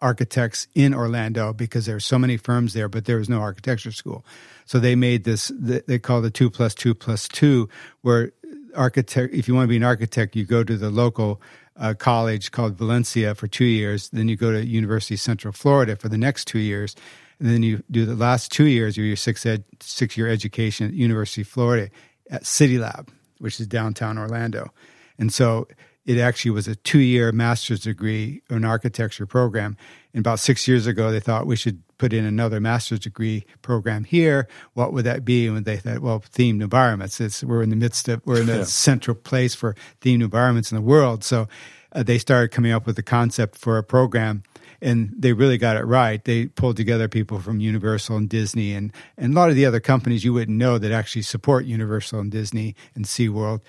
architects 0.01 0.67
in 0.75 0.95
Orlando 0.95 1.53
because 1.53 1.87
there 1.87 1.97
are 1.97 2.01
so 2.01 2.19
many 2.19 2.37
firms 2.37 2.73
there, 2.73 2.89
but 2.89 3.05
there 3.05 3.19
was 3.19 3.29
no 3.29 3.41
architecture 3.41 3.93
school. 3.93 4.25
So 4.65 4.79
they 4.79 4.95
made 4.95 5.25
this, 5.25 5.53
they 5.59 5.99
call 5.99 6.25
it 6.25 6.35
two 6.35 6.49
plus 6.51 6.75
two 6.75 6.95
plus 6.95 7.29
two, 7.29 7.69
where 8.01 8.33
architect, 8.75 9.35
if 9.35 9.49
you 9.49 9.55
want 9.55 9.65
to 9.65 9.69
be 9.69 9.77
an 9.77 9.85
architect, 9.85 10.37
you 10.37 10.45
go 10.45 10.65
to 10.65 10.77
the 10.77 10.91
local 10.91 11.41
uh, 11.77 11.95
college 11.95 12.51
called 12.51 12.77
Valencia 12.77 13.35
for 13.35 13.47
two 13.47 13.65
years. 13.65 14.11
Then 14.11 14.29
you 14.29 14.37
go 14.37 14.53
to 14.53 14.65
University 14.65 15.15
of 15.15 15.21
Central 15.21 15.53
Florida 15.53 15.97
for 15.97 16.09
the 16.09 16.19
next 16.19 16.47
two 16.47 16.59
years. 16.59 16.95
And 17.39 17.49
then 17.49 17.63
you 17.63 17.83
do 17.91 18.05
the 18.05 18.15
last 18.15 18.53
two 18.53 18.67
years 18.67 18.99
of 18.99 19.05
your 19.05 19.17
six, 19.17 19.47
ed, 19.47 19.65
six 19.81 20.17
year 20.17 20.29
education 20.29 20.89
at 20.89 20.93
University 20.93 21.41
of 21.41 21.49
Florida 21.49 21.91
at 22.31 22.45
City 22.47 22.79
Lab, 22.79 23.11
which 23.39 23.59
is 23.61 23.67
downtown 23.67 24.19
Orlando. 24.19 24.73
And 25.21 25.33
so 25.33 25.69
it 26.07 26.19
actually 26.19 26.51
was 26.51 26.67
a 26.67 26.75
two 26.75 26.99
year 26.99 27.31
master's 27.31 27.81
degree 27.81 28.43
in 28.51 28.65
architecture 28.65 29.27
program. 29.27 29.77
And 30.13 30.21
about 30.21 30.41
six 30.41 30.67
years 30.67 30.87
ago, 30.89 31.13
they 31.13 31.21
thought 31.21 31.47
we 31.47 31.55
should 31.57 31.83
put 31.99 32.13
in 32.13 32.25
another 32.25 32.59
master's 32.61 33.01
degree 33.01 33.45
program 33.63 34.05
here. 34.05 34.49
What 34.73 34.93
would 34.95 35.05
that 35.05 35.25
be? 35.25 35.47
And 35.47 35.65
they 35.65 35.77
thought, 35.77 36.01
well, 36.01 36.21
themed 36.21 36.63
environments. 36.63 37.21
It's, 37.21 37.45
we're 37.45 37.63
in 37.63 37.69
the 37.71 37.77
midst 37.77 38.09
of, 38.09 38.23
we're 38.25 38.41
in 38.41 38.47
the 38.47 38.59
Yeah. 38.59 38.65
central 38.65 39.15
place 39.15 39.55
for 39.55 39.77
themed 40.01 40.23
environments 40.25 40.73
in 40.73 40.77
the 40.77 40.83
world. 40.83 41.23
So 41.23 41.47
uh, 41.93 42.03
they 42.03 42.19
started 42.19 42.51
coming 42.51 42.73
up 42.73 42.87
with 42.87 42.97
the 42.97 43.03
concept 43.03 43.59
for 43.59 43.77
a 43.77 43.85
program 43.85 44.43
and 44.81 45.13
they 45.17 45.35
really 45.35 45.59
got 45.59 45.77
it 45.77 45.85
right. 45.85 46.25
They 46.25 46.47
pulled 46.47 46.79
together 46.79 47.07
people 47.07 47.39
from 47.41 47.61
Universal 47.61 48.17
and 48.17 48.29
Disney 48.31 48.73
and, 48.73 48.91
and 49.19 49.35
a 49.35 49.37
lot 49.37 49.51
of 49.51 49.57
the 49.57 49.67
other 49.67 49.81
companies 49.81 50.25
you 50.25 50.33
wouldn't 50.33 50.57
know 50.57 50.79
that 50.79 50.91
actually 50.91 51.23
support 51.23 51.67
Universal 51.67 52.21
and 52.21 52.31
Disney 52.33 52.75
and 52.95 53.05
SeaWorld. 53.05 53.61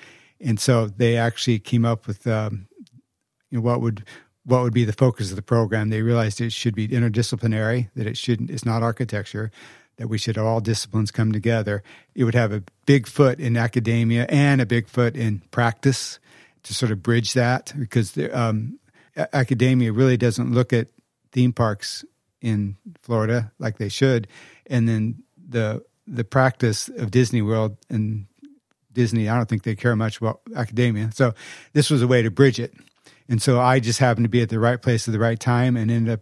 And 0.44 0.60
so 0.60 0.88
they 0.88 1.18
actually 1.18 1.60
came 1.60 1.86
up 1.86 2.08
with 2.08 2.26
um, 2.28 2.68
you 3.50 3.58
know, 3.58 3.62
what 3.62 3.82
would 3.82 4.06
what 4.44 4.64
would 4.64 4.74
be 4.74 4.86
the 4.86 4.94
focus 4.94 5.30
of 5.30 5.36
the 5.36 5.42
program. 5.42 5.90
They 5.90 6.02
realized 6.02 6.42
it 6.42 6.52
should 6.52 6.76
be 6.76 6.88
interdisciplinary, 6.88 7.90
that 7.96 8.08
it 8.08 8.18
shouldn't 8.18 8.50
it's 8.50 8.66
not 8.66 8.82
architecture, 8.82 9.52
that 9.98 10.08
we 10.08 10.18
should 10.18 10.38
all 10.38 10.62
disciplines 10.62 11.12
come 11.12 11.32
together. 11.32 11.84
It 12.16 12.24
would 12.24 12.36
have 12.36 12.52
a 12.52 12.64
big 12.86 13.08
foot 13.08 13.40
in 13.40 13.56
academia 13.56 14.26
and 14.30 14.60
a 14.60 14.66
big 14.66 14.88
foot 14.88 15.16
in 15.16 15.44
practice 15.52 16.20
to 16.64 16.74
sort 16.74 16.92
of 16.92 17.04
bridge 17.04 17.34
that 17.34 17.74
because 17.78 18.14
the, 18.14 18.32
um, 18.32 18.80
academia 19.16 19.92
really 19.92 20.18
doesn't 20.18 20.54
look 20.54 20.74
at 20.74 20.88
theme 21.32 21.54
parks 21.54 22.06
in 22.42 22.78
Florida 23.02 23.52
like 23.60 23.78
they 23.78 23.90
should, 23.90 24.28
and 24.66 24.88
then 24.88 25.24
the 25.38 25.84
the 26.08 26.24
practice 26.24 26.90
of 26.90 27.12
Disney 27.12 27.42
World 27.42 27.78
and 27.90 28.26
Disney, 28.94 29.30
I 29.30 29.36
don't 29.36 29.48
think 29.48 29.64
they 29.64 29.76
care 29.76 29.96
much 29.96 30.20
about 30.20 30.42
academia. 30.56 31.12
So 31.14 31.34
this 31.74 31.90
was 31.90 32.02
a 32.02 32.08
way 32.08 32.22
to 32.22 32.32
bridge 32.32 32.60
it. 32.60 32.74
And 33.30 33.42
so 33.42 33.60
I 33.60 33.80
just 33.80 34.00
happened 34.00 34.26
to 34.26 34.30
be 34.30 34.42
at 34.42 34.50
the 34.50 34.60
right 34.60 34.82
place 34.82 35.08
at 35.08 35.12
the 35.12 35.20
right 35.20 35.40
time 35.40 35.78
and 35.78 35.90
ended 35.90 36.14
up 36.14 36.20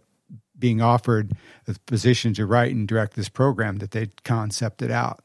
being 0.58 0.80
offered 0.80 1.32
a 1.66 1.74
position 1.86 2.34
to 2.34 2.46
write 2.46 2.72
and 2.72 2.86
direct 2.86 3.14
this 3.14 3.28
program 3.28 3.78
that 3.78 3.90
they 3.90 4.10
concepted 4.22 4.90
out. 4.90 5.24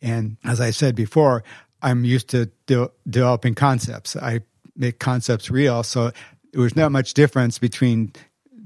And 0.00 0.36
as 0.44 0.60
I 0.60 0.70
said 0.70 0.94
before, 0.94 1.42
I'm 1.82 2.04
used 2.04 2.28
to 2.28 2.46
de- 2.66 2.90
developing 3.08 3.54
concepts. 3.54 4.16
I 4.16 4.40
make 4.76 4.98
concepts 4.98 5.50
real. 5.50 5.82
So 5.82 6.12
there 6.52 6.62
was 6.62 6.76
not 6.76 6.92
much 6.92 7.14
difference 7.14 7.58
between 7.58 8.12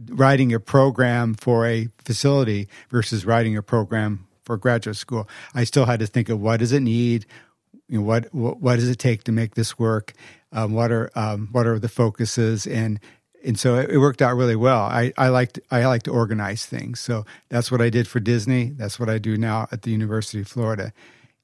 writing 0.09 0.53
a 0.53 0.61
program 0.61 1.35
for 1.35 1.67
a 1.67 1.89
facility 2.05 2.69
versus 2.91 3.25
writing 3.25 3.57
a 3.57 3.63
program 3.63 4.27
for 4.45 4.57
graduate 4.57 4.97
school. 4.97 5.29
I 5.55 5.65
still 5.65 5.87
had 5.87 6.01
to 6.01 6.07
think 6.07 6.29
of 6.29 6.41
what 6.41 6.59
does 6.59 6.73
it 6.73 6.81
need, 6.81 7.27
you 7.91 7.99
know, 7.99 8.05
what, 8.05 8.33
what 8.33 8.61
what 8.61 8.77
does 8.77 8.89
it 8.89 9.01
take 9.01 9.25
to 9.25 9.33
make 9.33 9.57
this 9.57 9.77
work, 9.79 10.13
um, 10.53 10.73
what 10.73 10.93
are 10.93 11.11
um, 11.17 11.49
what 11.51 11.67
are 11.67 11.79
the 11.79 11.89
focuses, 11.89 12.65
and 12.65 13.01
and 13.45 13.59
so 13.59 13.75
it, 13.75 13.91
it 13.91 13.99
worked 13.99 14.23
out 14.23 14.37
really 14.37 14.55
well. 14.55 14.83
I 14.83 15.13
I 15.19 15.29
liked 15.29 15.59
I 15.73 15.85
like 15.87 16.05
to 16.05 16.13
organize 16.13 16.65
things, 16.65 17.01
so 17.01 17.27
that's 17.49 17.71
what 17.71 17.81
I 17.81 17.91
did 17.91 18.07
for 18.07 18.21
Disney. 18.21 18.71
That's 18.71 19.01
what 19.01 19.11
I 19.11 19.19
do 19.19 19.37
now 19.37 19.67
at 19.73 19.83
the 19.83 19.91
University 19.91 20.41
of 20.41 20.47
Florida, 20.47 20.93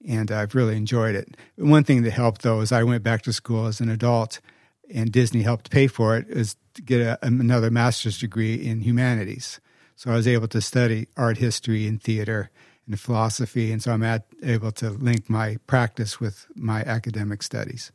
and 0.09 0.30
I've 0.30 0.54
really 0.54 0.76
enjoyed 0.76 1.16
it. 1.16 1.37
One 1.56 1.82
thing 1.82 2.04
that 2.04 2.12
helped 2.12 2.42
though 2.42 2.61
is 2.61 2.70
I 2.70 2.85
went 2.85 3.02
back 3.02 3.22
to 3.22 3.32
school 3.32 3.66
as 3.66 3.80
an 3.80 3.88
adult, 3.88 4.40
and 4.88 5.11
Disney 5.11 5.42
helped 5.42 5.72
pay 5.72 5.88
for 5.88 6.16
it. 6.16 6.26
Is 6.28 6.54
to 6.74 6.82
get 6.82 7.00
a, 7.00 7.18
another 7.22 7.72
master's 7.72 8.18
degree 8.18 8.54
in 8.54 8.82
humanities. 8.82 9.61
So 9.96 10.12
I 10.12 10.14
was 10.14 10.28
able 10.28 10.46
to 10.48 10.61
study 10.61 11.09
art 11.16 11.38
history 11.38 11.88
and 11.88 12.00
theater 12.00 12.50
and 12.87 12.99
philosophy, 12.99 13.72
and 13.72 13.83
so 13.83 13.92
I'm 13.92 14.03
at, 14.03 14.27
able 14.42 14.72
to 14.72 14.90
link 14.90 15.29
my 15.29 15.59
practice 15.66 16.20
with 16.20 16.46
my 16.55 16.83
academic 16.83 17.42
studies. 17.42 17.92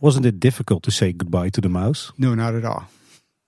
Wasn't 0.00 0.26
it 0.26 0.38
difficult 0.40 0.82
to 0.84 0.90
say 0.90 1.12
goodbye 1.12 1.48
to 1.50 1.60
the 1.60 1.68
mouse? 1.68 2.12
No, 2.18 2.34
not 2.34 2.54
at 2.54 2.64
all. 2.64 2.84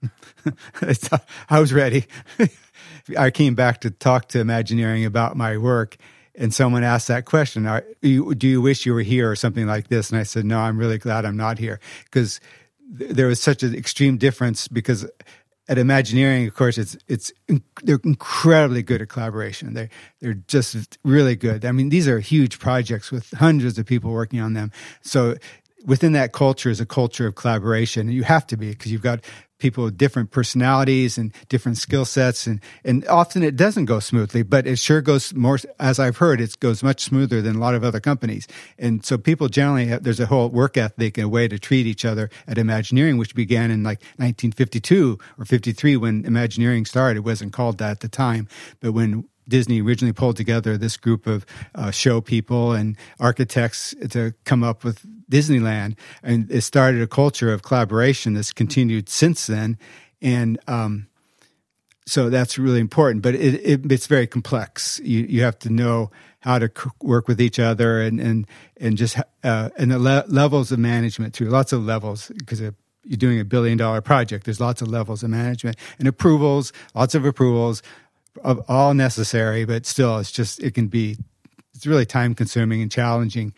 I 1.51 1.61
was 1.61 1.73
ready. 1.73 2.07
I 3.19 3.31
came 3.31 3.55
back 3.55 3.81
to 3.83 3.91
talk 3.91 4.29
to 4.29 4.41
Imagineering 4.41 5.05
about 5.05 5.37
my 5.37 5.57
work, 5.59 5.97
and 6.35 6.53
someone 6.53 6.85
asked 6.85 7.09
that 7.09 7.25
question: 7.25 7.65
"Do 8.03 8.49
you 8.49 8.61
wish 8.61 8.87
you 8.87 8.95
were 8.95 9.03
here 9.03 9.31
or 9.31 9.37
something 9.37 9.67
like 9.67 9.89
this?" 9.89 10.11
And 10.11 10.19
I 10.19 10.23
said, 10.23 10.45
"No, 10.45 10.59
I'm 10.59 10.79
really 10.79 10.99
glad 10.99 11.25
I'm 11.25 11.37
not 11.37 11.59
here 11.59 11.81
because 12.05 12.41
th- 12.99 13.13
there 13.13 13.27
was 13.27 13.41
such 13.41 13.63
an 13.63 13.75
extreme 13.75 14.17
difference 14.17 14.69
because." 14.69 15.07
At 15.69 15.79
Imagineering, 15.79 16.47
of 16.47 16.55
course, 16.55 16.79
it's 16.79 16.97
it's 17.09 17.33
they're 17.83 17.99
incredibly 18.05 18.83
good 18.83 19.03
at 19.03 19.09
collaboration. 19.09 19.75
They 19.75 19.89
they're 20.21 20.35
just 20.35 20.99
really 21.03 21.35
good. 21.35 21.65
I 21.65 21.73
mean, 21.73 21.89
these 21.89 22.07
are 22.07 22.21
huge 22.21 22.61
projects 22.61 23.11
with 23.11 23.31
hundreds 23.33 23.77
of 23.79 23.85
people 23.85 24.13
working 24.13 24.41
on 24.41 24.53
them. 24.53 24.71
So 25.03 25.35
within 25.85 26.13
that 26.13 26.33
culture 26.33 26.69
is 26.69 26.81
a 26.81 26.87
culture 26.87 27.27
of 27.27 27.37
collaboration. 27.37 28.09
You 28.11 28.25
have 28.25 28.47
to 28.49 28.57
be 28.57 28.71
because 28.71 28.93
you've 28.93 29.03
got 29.03 29.21
people 29.59 29.85
with 29.85 29.97
different 29.97 30.31
personalities 30.31 31.19
and 31.19 31.33
different 31.49 31.79
skill 31.79 32.05
sets, 32.05 32.47
and 32.47 32.61
and 32.85 33.07
often 33.09 33.43
it 33.43 33.57
doesn't 33.57 33.87
go 33.87 34.01
smoothly, 34.01 34.43
but 34.43 34.67
it 34.67 34.79
sure 34.79 35.01
goes 35.01 35.35
more. 35.35 35.59
As 35.79 35.99
I've 35.99 36.19
heard, 36.19 36.41
it 36.41 36.59
goes 36.61 36.83
much 36.83 37.03
smoother 37.03 37.43
than 37.43 37.57
a 37.57 37.59
lot 37.59 37.75
of 37.75 37.85
other 37.85 38.01
companies. 38.01 38.47
And 38.79 39.05
so 39.05 39.19
people 39.19 39.49
generally 39.49 39.87
have, 39.87 40.03
there's 40.03 40.21
a 40.21 40.27
whole 40.27 40.49
work 40.49 40.77
ethic 40.77 41.19
and 41.19 41.27
a 41.27 41.29
way 41.29 41.49
to 41.49 41.59
treat 41.59 41.87
each 41.87 42.05
other 42.05 42.31
at 42.47 42.59
Imagineering, 42.59 43.19
which 43.19 43.35
began 43.35 43.71
in 43.71 43.83
like 43.83 44.01
1952 44.17 45.19
or 45.39 45.45
53 45.45 45.97
when 45.97 46.25
Imagineering 46.25 46.85
started. 46.85 47.19
It 47.19 47.25
wasn't 47.25 47.53
called 47.53 47.79
that 47.79 47.91
at 47.93 48.01
the 48.01 48.09
time, 48.09 48.49
but 48.81 48.93
when 48.93 49.29
Disney 49.49 49.81
originally 49.81 50.13
pulled 50.13 50.37
together 50.37 50.77
this 50.77 50.97
group 50.97 51.27
of 51.27 51.47
uh, 51.75 51.91
show 51.91 52.21
people 52.21 52.73
and 52.73 52.97
architects 53.21 53.95
to 54.11 54.35
come 54.45 54.65
up 54.65 54.85
with 54.85 55.07
Disneyland, 55.31 55.97
and 56.23 56.51
it 56.51 56.63
started 56.63 57.03
a 57.03 57.07
culture 57.07 57.53
of 57.53 57.63
collaboration 57.63 58.35
that's 58.35 58.53
continued 58.53 59.09
since 59.09 59.47
then. 59.47 59.79
And 60.23 60.59
um, 60.67 61.09
so 62.07 62.31
that's 62.31 62.59
really 62.59 62.81
important, 62.81 63.23
but 63.23 63.35
it, 63.35 63.55
it, 63.55 63.93
it's 63.93 64.07
very 64.07 64.27
complex. 64.27 65.01
You 65.03 65.21
you 65.29 65.43
have 65.43 65.59
to 65.61 65.71
know 65.71 66.11
how 66.41 66.59
to 66.61 66.69
c- 66.69 66.91
work 67.03 67.27
with 67.27 67.41
each 67.41 67.59
other 67.59 68.01
and 68.01 68.21
and 68.21 68.47
and 68.81 68.97
just 68.97 69.19
uh, 69.43 69.71
and 69.77 69.91
the 69.91 69.99
le- 69.99 70.25
levels 70.29 70.71
of 70.71 70.79
management 70.79 71.35
too. 71.35 71.47
Lots 71.47 71.73
of 71.73 71.85
levels 71.85 72.31
because 72.39 72.61
you're 72.61 72.73
doing 73.17 73.41
a 73.41 73.45
billion 73.45 73.77
dollar 73.77 74.01
project. 74.01 74.45
There's 74.45 74.61
lots 74.61 74.81
of 74.83 74.89
levels 74.89 75.23
of 75.25 75.31
management 75.31 75.77
and 75.99 76.07
approvals. 76.07 76.73
Lots 76.95 77.15
of 77.17 77.25
approvals, 77.25 77.83
of 78.45 78.65
all 78.69 78.95
necessary, 78.95 79.65
but 79.65 79.87
still, 79.87 80.19
it's 80.19 80.31
just 80.31 80.63
it 80.63 80.75
can 80.75 80.87
be 80.87 81.17
it's 81.75 81.87
really 81.87 82.07
time 82.07 82.35
consuming 82.35 82.83
and 82.83 82.91
challenging. 82.91 83.53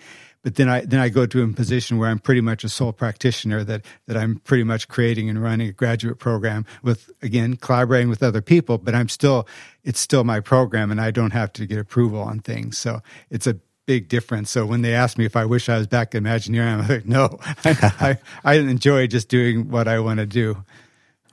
But 0.49 0.55
then 0.55 0.71
I 0.71 0.81
then 0.81 0.99
I 0.99 1.11
go 1.11 1.27
to 1.27 1.43
a 1.43 1.49
position 1.49 1.99
where 1.99 2.09
I'm 2.09 2.19
pretty 2.19 2.41
much 2.41 2.65
a 2.65 2.71
sole 2.71 2.95
practitioner 2.95 3.65
that 3.65 3.85
that 4.07 4.17
I'm 4.17 4.37
pretty 4.37 4.65
much 4.65 4.89
creating 4.89 5.29
and 5.29 5.43
running 5.43 5.69
a 5.69 5.73
graduate 5.73 6.19
program 6.19 6.65
with 6.83 7.11
again 7.21 7.57
collaborating 7.57 8.09
with 8.09 8.23
other 8.23 8.41
people, 8.41 8.79
but 8.79 8.95
I'm 8.95 9.11
still 9.11 9.47
it's 9.85 10.01
still 10.01 10.25
my 10.25 10.41
program 10.41 10.91
and 10.91 11.03
I 11.03 11.11
don't 11.11 11.33
have 11.33 11.53
to 11.53 11.67
get 11.67 11.79
approval 11.79 12.23
on 12.23 12.41
things. 12.41 12.79
So 12.79 13.03
it's 13.29 13.47
a 13.47 13.59
big 13.85 14.09
difference. 14.09 14.51
So 14.51 14.65
when 14.65 14.81
they 14.81 14.95
ask 14.95 15.19
me 15.19 15.27
if 15.27 15.37
I 15.37 15.45
wish 15.45 15.69
I 15.69 15.77
was 15.77 15.87
back 15.87 16.15
in 16.15 16.25
Imagineering, 16.25 16.81
I'm 16.81 16.89
like, 16.89 17.05
no, 17.05 17.39
I, 17.67 17.93
I, 18.43 18.53
I 18.53 18.55
enjoy 18.55 19.07
just 19.07 19.29
doing 19.29 19.69
what 19.69 19.87
I 19.87 20.01
want 20.01 20.19
to 20.21 20.25
do. 20.25 20.65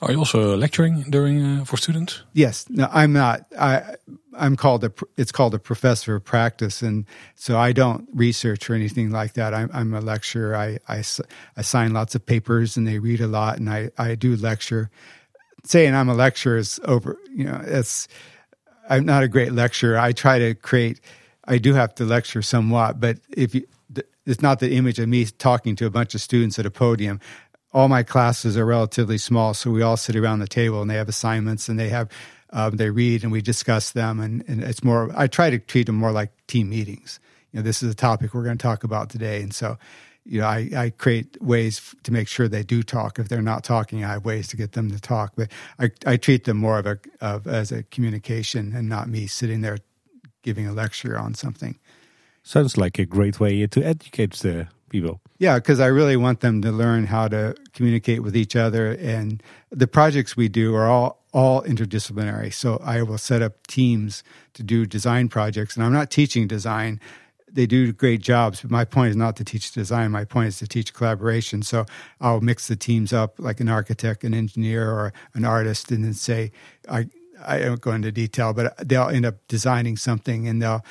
Are 0.02 0.12
you 0.12 0.20
also 0.20 0.58
lecturing 0.58 1.04
during 1.10 1.42
uh, 1.42 1.64
for 1.64 1.78
students? 1.78 2.22
Yes, 2.34 2.66
no, 2.70 2.90
I'm 2.92 3.14
not. 3.14 3.46
I 3.58 3.96
I'm 4.38 4.56
called 4.56 4.84
a 4.84 4.92
it's 5.18 5.32
called 5.32 5.54
a 5.54 5.60
professor 5.60 6.16
of 6.16 6.24
practice, 6.24 6.82
and 6.82 7.06
so 7.36 7.58
I 7.58 7.72
don't 7.72 8.08
research 8.14 8.70
or 8.70 8.74
anything 8.76 9.12
like 9.12 9.34
that. 9.34 9.54
I'm 9.54 9.70
I'm 9.74 9.94
a 9.94 10.02
lecturer. 10.02 10.56
I 10.56 10.80
I, 10.88 11.04
I 11.58 11.62
sign 11.62 11.94
lots 11.94 12.16
of 12.16 12.26
papers, 12.26 12.78
and 12.78 12.88
they 12.88 13.00
read 13.00 13.22
a 13.22 13.28
lot, 13.28 13.58
and 13.58 13.70
I 13.70 13.92
I 13.98 14.16
do 14.16 14.36
lecture. 14.36 14.90
Saying 15.64 15.96
I'm 15.96 16.10
a 16.10 16.14
lecturer 16.14 16.58
is 16.58 16.80
over. 16.86 17.18
You 17.34 17.46
know, 17.46 17.62
it's 17.66 18.08
I'm 18.90 19.06
not 19.06 19.24
a 19.24 19.28
great 19.28 19.52
lecturer. 19.52 19.98
I 19.98 20.12
try 20.12 20.40
to 20.40 20.54
create. 20.54 21.00
I 21.46 21.58
do 21.58 21.74
have 21.74 21.94
to 21.96 22.06
lecture 22.06 22.42
somewhat, 22.42 23.00
but 23.00 23.20
if 23.30 23.54
you, 23.54 23.68
it's 24.26 24.42
not 24.42 24.60
the 24.60 24.74
image 24.74 24.98
of 24.98 25.08
me 25.08 25.26
talking 25.26 25.76
to 25.76 25.86
a 25.86 25.92
bunch 25.92 26.16
of 26.16 26.22
students 26.22 26.58
at 26.58 26.66
a 26.66 26.72
podium 26.72 27.20
all 27.76 27.90
my 27.90 28.04
classes 28.04 28.56
are 28.56 28.66
relatively 28.66 29.18
small, 29.18 29.54
so 29.54 29.70
we 29.70 29.82
all 29.82 29.98
sit 29.98 30.16
around 30.16 30.40
the 30.40 30.48
table 30.48 30.82
and 30.82 30.90
they 30.90 30.96
have 30.96 31.10
assignments 31.10 31.68
and 31.68 31.78
they 31.78 31.90
have 31.90 32.10
um, 32.56 32.78
they 32.78 32.90
read 32.90 33.22
and 33.22 33.32
we 33.32 33.42
discuss 33.42 33.92
them, 33.92 34.20
and, 34.20 34.44
and 34.48 34.64
it's 34.64 34.84
more. 34.84 35.12
I 35.16 35.28
try 35.28 35.50
to 35.50 35.60
treat 35.60 35.86
them 35.86 35.96
more 35.96 36.12
like 36.12 36.32
team 36.48 36.70
meetings. 36.70 37.20
You 37.52 37.60
know, 37.60 37.64
this 37.64 37.84
is 37.84 37.92
a 37.92 37.96
topic 37.96 38.34
we're 38.34 38.44
going 38.44 38.58
to 38.58 38.62
talk 38.62 38.84
about 38.84 39.10
today, 39.10 39.42
and 39.44 39.54
so 39.54 39.78
you 40.26 40.42
know, 40.42 40.48
I, 40.48 40.70
I 40.76 40.90
create 40.90 41.40
ways 41.42 41.94
to 42.04 42.12
make 42.12 42.28
sure 42.28 42.48
they 42.48 42.64
do 42.64 42.82
talk. 42.82 43.20
If 43.20 43.30
they're 43.30 43.44
not 43.44 43.64
talking, 43.64 44.04
I 44.04 44.14
have 44.14 44.26
ways 44.26 44.48
to 44.48 44.58
get 44.58 44.72
them 44.72 44.90
to 44.90 45.00
talk. 45.00 45.34
But 45.36 45.52
I, 45.78 45.92
I 46.06 46.18
treat 46.18 46.46
them 46.46 46.58
more 46.58 46.80
of 46.80 46.88
a 46.88 46.98
of 47.22 47.46
as 47.46 47.72
a 47.72 47.84
communication 47.84 48.74
and 48.76 48.90
not 48.90 49.08
me 49.08 49.28
sitting 49.28 49.62
there 49.62 49.78
giving 50.42 50.66
a 50.66 50.74
lecture 50.74 51.18
on 51.18 51.36
something. 51.36 51.78
Sounds 52.42 52.78
like 52.78 53.00
a 53.00 53.06
great 53.06 53.40
way 53.40 53.68
to 53.68 53.84
educate 53.84 54.34
the 54.34 54.68
people. 54.90 55.20
Yeah, 55.38 55.56
because 55.56 55.80
I 55.80 55.88
really 55.88 56.16
want 56.16 56.40
them 56.40 56.62
to 56.62 56.72
learn 56.72 57.06
how 57.06 57.28
to 57.28 57.56
communicate 57.74 58.24
with 58.24 58.36
each 58.36 58.56
other. 58.56 58.92
And 58.94 59.44
the 59.72 59.88
projects 59.88 60.38
we 60.38 60.48
do 60.48 60.74
are 60.76 60.88
all 60.88 61.25
all 61.36 61.62
interdisciplinary. 61.64 62.54
So 62.54 62.80
I 62.82 63.04
will 63.04 63.18
set 63.18 63.42
up 63.42 63.68
teams 63.68 64.24
to 64.54 64.64
do 64.64 64.86
design 64.86 65.28
projects, 65.28 65.76
and 65.76 65.84
I'm 65.86 65.92
not 65.92 66.10
teaching 66.10 66.48
design. 66.48 67.02
They 67.52 67.66
do 67.66 67.92
great 67.92 68.22
jobs, 68.22 68.62
but 68.62 68.72
my 68.72 68.86
point 68.86 69.10
is 69.10 69.18
not 69.18 69.36
to 69.36 69.44
teach 69.44 69.74
design. 69.74 70.12
My 70.12 70.24
point 70.24 70.48
is 70.48 70.60
to 70.60 70.68
teach 70.68 70.94
collaboration. 70.94 71.62
So 71.62 71.86
I'll 72.22 72.40
mix 72.40 72.70
the 72.70 72.78
teams 72.78 73.12
up 73.12 73.38
like 73.38 73.60
an 73.60 73.68
architect, 73.68 74.24
an 74.24 74.34
engineer, 74.34 74.90
or 74.90 75.12
an 75.34 75.44
artist, 75.44 75.92
and 75.92 76.06
then 76.06 76.14
say, 76.14 76.52
I 76.90 77.10
I 77.46 77.60
don't 77.60 77.82
go 77.82 77.92
into 77.92 78.14
detail, 78.14 78.54
but 78.54 78.88
they'll 78.88 79.10
end 79.10 79.26
up 79.26 79.36
designing 79.50 79.98
something, 79.98 80.48
and 80.48 80.62
they'll 80.62 80.86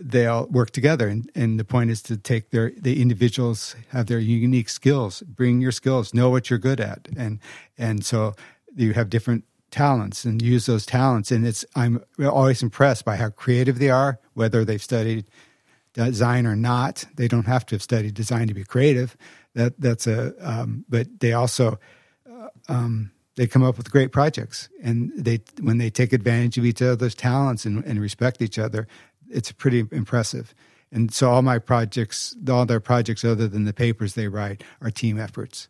they'll 0.00 0.46
work 0.46 0.70
together. 0.70 1.08
And, 1.08 1.30
and 1.34 1.60
the 1.60 1.64
point 1.64 1.90
is 1.90 2.00
to 2.04 2.16
take 2.16 2.50
their, 2.52 2.72
the 2.74 3.02
individuals 3.02 3.76
have 3.90 4.06
their 4.06 4.18
unique 4.18 4.70
skills, 4.70 5.20
bring 5.20 5.60
your 5.60 5.72
skills, 5.72 6.14
know 6.14 6.30
what 6.30 6.48
you're 6.48 6.58
good 6.58 6.80
at. 6.80 7.06
And, 7.18 7.38
and 7.76 8.02
so 8.02 8.32
you 8.74 8.94
have 8.94 9.10
different 9.10 9.44
talents 9.70 10.24
and 10.24 10.40
use 10.42 10.66
those 10.66 10.86
talents. 10.86 11.30
And 11.30 11.46
it's, 11.46 11.64
I'm 11.74 12.02
always 12.18 12.62
impressed 12.62 13.04
by 13.04 13.16
how 13.16 13.30
creative 13.30 13.78
they 13.78 13.90
are, 13.90 14.18
whether 14.34 14.64
they've 14.64 14.82
studied 14.82 15.26
design 15.94 16.46
or 16.46 16.56
not. 16.56 17.04
They 17.16 17.28
don't 17.28 17.46
have 17.46 17.66
to 17.66 17.74
have 17.74 17.82
studied 17.82 18.14
design 18.14 18.48
to 18.48 18.54
be 18.54 18.64
creative. 18.64 19.16
That, 19.54 19.80
that's 19.80 20.06
a, 20.06 20.34
um, 20.40 20.84
but 20.88 21.20
they 21.20 21.32
also, 21.32 21.78
uh, 22.30 22.48
um, 22.68 23.10
they 23.36 23.46
come 23.46 23.62
up 23.62 23.78
with 23.78 23.90
great 23.90 24.12
projects 24.12 24.68
and 24.82 25.12
they 25.16 25.40
when 25.60 25.78
they 25.78 25.88
take 25.88 26.12
advantage 26.12 26.58
of 26.58 26.64
each 26.64 26.82
other's 26.82 27.14
talents 27.14 27.64
and, 27.64 27.82
and 27.84 28.00
respect 28.00 28.42
each 28.42 28.58
other 28.58 28.86
it's 29.30 29.52
pretty 29.52 29.86
impressive. 29.92 30.54
And 30.92 31.14
so 31.14 31.30
all 31.30 31.42
my 31.42 31.58
projects, 31.58 32.36
all 32.48 32.66
their 32.66 32.80
projects 32.80 33.24
other 33.24 33.46
than 33.46 33.64
the 33.64 33.72
papers 33.72 34.14
they 34.14 34.28
write, 34.28 34.62
are 34.82 34.90
team 34.90 35.18
efforts. 35.18 35.68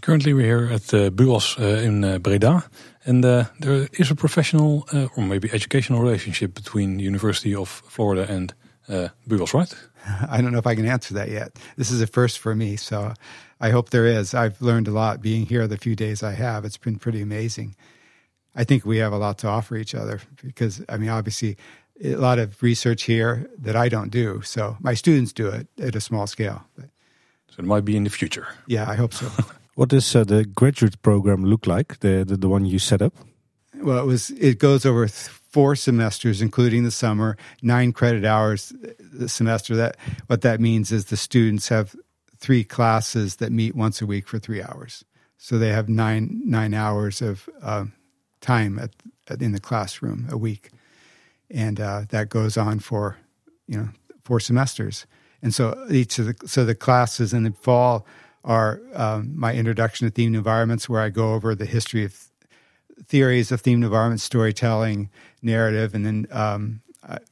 Currently, 0.00 0.32
we're 0.32 0.46
here 0.46 0.72
at 0.72 0.82
the 0.84 1.06
uh, 1.06 1.10
BUAS 1.10 1.58
uh, 1.60 1.64
in 1.84 2.02
uh, 2.02 2.18
Breda, 2.18 2.64
and 3.04 3.24
uh, 3.24 3.44
there 3.60 3.88
is 3.92 4.10
a 4.10 4.14
professional 4.14 4.88
uh, 4.92 5.06
or 5.16 5.22
maybe 5.22 5.50
educational 5.52 6.00
relationship 6.00 6.54
between 6.54 6.96
the 6.96 7.04
University 7.04 7.54
of 7.54 7.68
Florida 7.68 8.26
and 8.28 8.54
uh, 8.88 9.08
BUAS, 9.28 9.52
right? 9.52 9.72
I 10.30 10.40
don't 10.40 10.50
know 10.50 10.58
if 10.58 10.66
I 10.66 10.74
can 10.74 10.86
answer 10.86 11.14
that 11.14 11.28
yet. 11.28 11.58
This 11.76 11.90
is 11.90 12.00
a 12.00 12.06
first 12.06 12.38
for 12.38 12.54
me, 12.54 12.76
so 12.76 13.12
I 13.60 13.70
hope 13.70 13.90
there 13.90 14.06
is. 14.06 14.34
I've 14.34 14.60
learned 14.62 14.88
a 14.88 14.92
lot 14.92 15.20
being 15.20 15.46
here 15.46 15.68
the 15.68 15.76
few 15.76 15.94
days 15.94 16.22
I 16.22 16.32
have. 16.32 16.64
It's 16.64 16.78
been 16.78 16.98
pretty 16.98 17.20
amazing. 17.20 17.76
I 18.56 18.64
think 18.64 18.86
we 18.86 18.96
have 18.96 19.12
a 19.12 19.18
lot 19.18 19.38
to 19.38 19.46
offer 19.46 19.76
each 19.76 19.94
other 19.94 20.20
because, 20.42 20.82
I 20.88 20.96
mean, 20.96 21.10
obviously, 21.10 21.56
a 22.02 22.16
lot 22.16 22.38
of 22.38 22.60
research 22.62 23.04
here 23.04 23.48
that 23.58 23.76
I 23.76 23.88
don't 23.88 24.10
do. 24.10 24.40
So 24.42 24.76
my 24.80 24.94
students 24.94 25.32
do 25.32 25.48
it 25.48 25.68
at 25.78 25.94
a 25.94 26.00
small 26.00 26.26
scale. 26.26 26.64
But, 26.76 26.86
so 27.48 27.56
it 27.58 27.66
might 27.66 27.84
be 27.84 27.96
in 27.96 28.04
the 28.04 28.10
future. 28.10 28.48
Yeah, 28.66 28.88
I 28.88 28.94
hope 28.94 29.12
so. 29.12 29.30
what 29.74 29.88
does 29.88 30.14
uh, 30.14 30.24
the 30.24 30.44
graduate 30.44 31.00
program 31.02 31.44
look 31.44 31.66
like? 31.66 32.00
The, 32.00 32.24
the, 32.24 32.36
the 32.36 32.48
one 32.48 32.64
you 32.64 32.78
set 32.78 33.02
up? 33.02 33.14
Well, 33.74 33.98
it 33.98 34.06
was 34.06 34.30
it 34.30 34.58
goes 34.58 34.86
over 34.86 35.08
four 35.08 35.74
semesters, 35.74 36.40
including 36.40 36.84
the 36.84 36.90
summer, 36.90 37.36
nine 37.62 37.92
credit 37.92 38.24
hours 38.24 38.72
the 38.98 39.28
semester. 39.28 39.74
That 39.74 39.96
what 40.28 40.42
that 40.42 40.60
means 40.60 40.92
is 40.92 41.06
the 41.06 41.16
students 41.16 41.68
have 41.68 41.96
three 42.38 42.64
classes 42.64 43.36
that 43.36 43.50
meet 43.50 43.74
once 43.74 44.00
a 44.00 44.06
week 44.06 44.28
for 44.28 44.38
three 44.38 44.62
hours. 44.62 45.04
So 45.36 45.58
they 45.58 45.70
have 45.70 45.88
nine 45.88 46.42
nine 46.44 46.74
hours 46.74 47.20
of 47.20 47.48
uh, 47.60 47.86
time 48.40 48.78
at, 48.78 48.90
at, 49.28 49.42
in 49.42 49.52
the 49.52 49.60
classroom 49.60 50.28
a 50.30 50.36
week 50.36 50.70
and 51.52 51.80
uh, 51.80 52.02
that 52.08 52.28
goes 52.30 52.56
on 52.56 52.80
for 52.80 53.16
you 53.68 53.76
know 53.76 53.88
four 54.24 54.40
semesters. 54.40 55.06
And 55.42 55.54
so 55.54 55.86
each 55.90 56.18
of 56.18 56.26
the 56.26 56.48
so 56.48 56.64
the 56.64 56.74
classes 56.74 57.32
in 57.32 57.44
the 57.44 57.52
fall 57.52 58.06
are 58.44 58.80
um, 58.94 59.32
my 59.34 59.54
introduction 59.54 60.10
to 60.10 60.12
themed 60.12 60.34
environments, 60.34 60.88
where 60.88 61.00
I 61.00 61.10
go 61.10 61.34
over 61.34 61.54
the 61.54 61.66
history 61.66 62.04
of 62.04 62.28
theories 63.06 63.52
of 63.52 63.62
themed 63.62 63.84
environment 63.84 64.20
storytelling, 64.20 65.10
narrative, 65.42 65.94
and 65.94 66.04
then 66.04 66.26
um, 66.30 66.82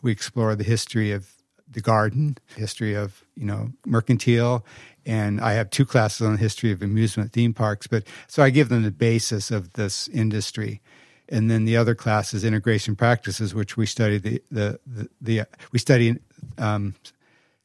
we 0.03 0.13
explore 0.13 0.55
the 0.55 0.65
history 0.65 1.13
of 1.13 1.33
the 1.71 1.81
garden, 1.81 2.37
history 2.57 2.95
of 2.95 3.25
you 3.37 3.45
know 3.45 3.71
mercantile, 3.87 4.65
and 5.07 5.41
I 5.41 5.53
have 5.53 5.71
two 5.71 5.87
classes 5.87 6.27
on 6.27 6.33
the 6.33 6.39
history 6.39 6.73
of 6.73 6.83
amusement 6.83 7.33
theme 7.33 7.55
parks. 7.55 7.87
But 7.87 8.05
so 8.27 8.43
I 8.43 8.51
give 8.51 8.69
them 8.69 8.83
the 8.83 8.91
basis 8.91 9.51
of 9.51 9.75
this 9.75 10.09
industry, 10.09 10.81
and 11.29 11.51
then 11.51 11.65
the 11.65 11.77
other 11.77 11.95
class 11.95 12.35
is 12.35 12.45
integration 12.45 12.97
practices, 12.97 13.55
which 13.55 13.77
we 13.77 13.87
study 13.87 14.19
the 14.19 14.43
the 14.51 14.81
the, 14.87 15.09
the 15.21 15.43
we 15.73 15.79
study 15.79 16.17
um, 16.59 16.95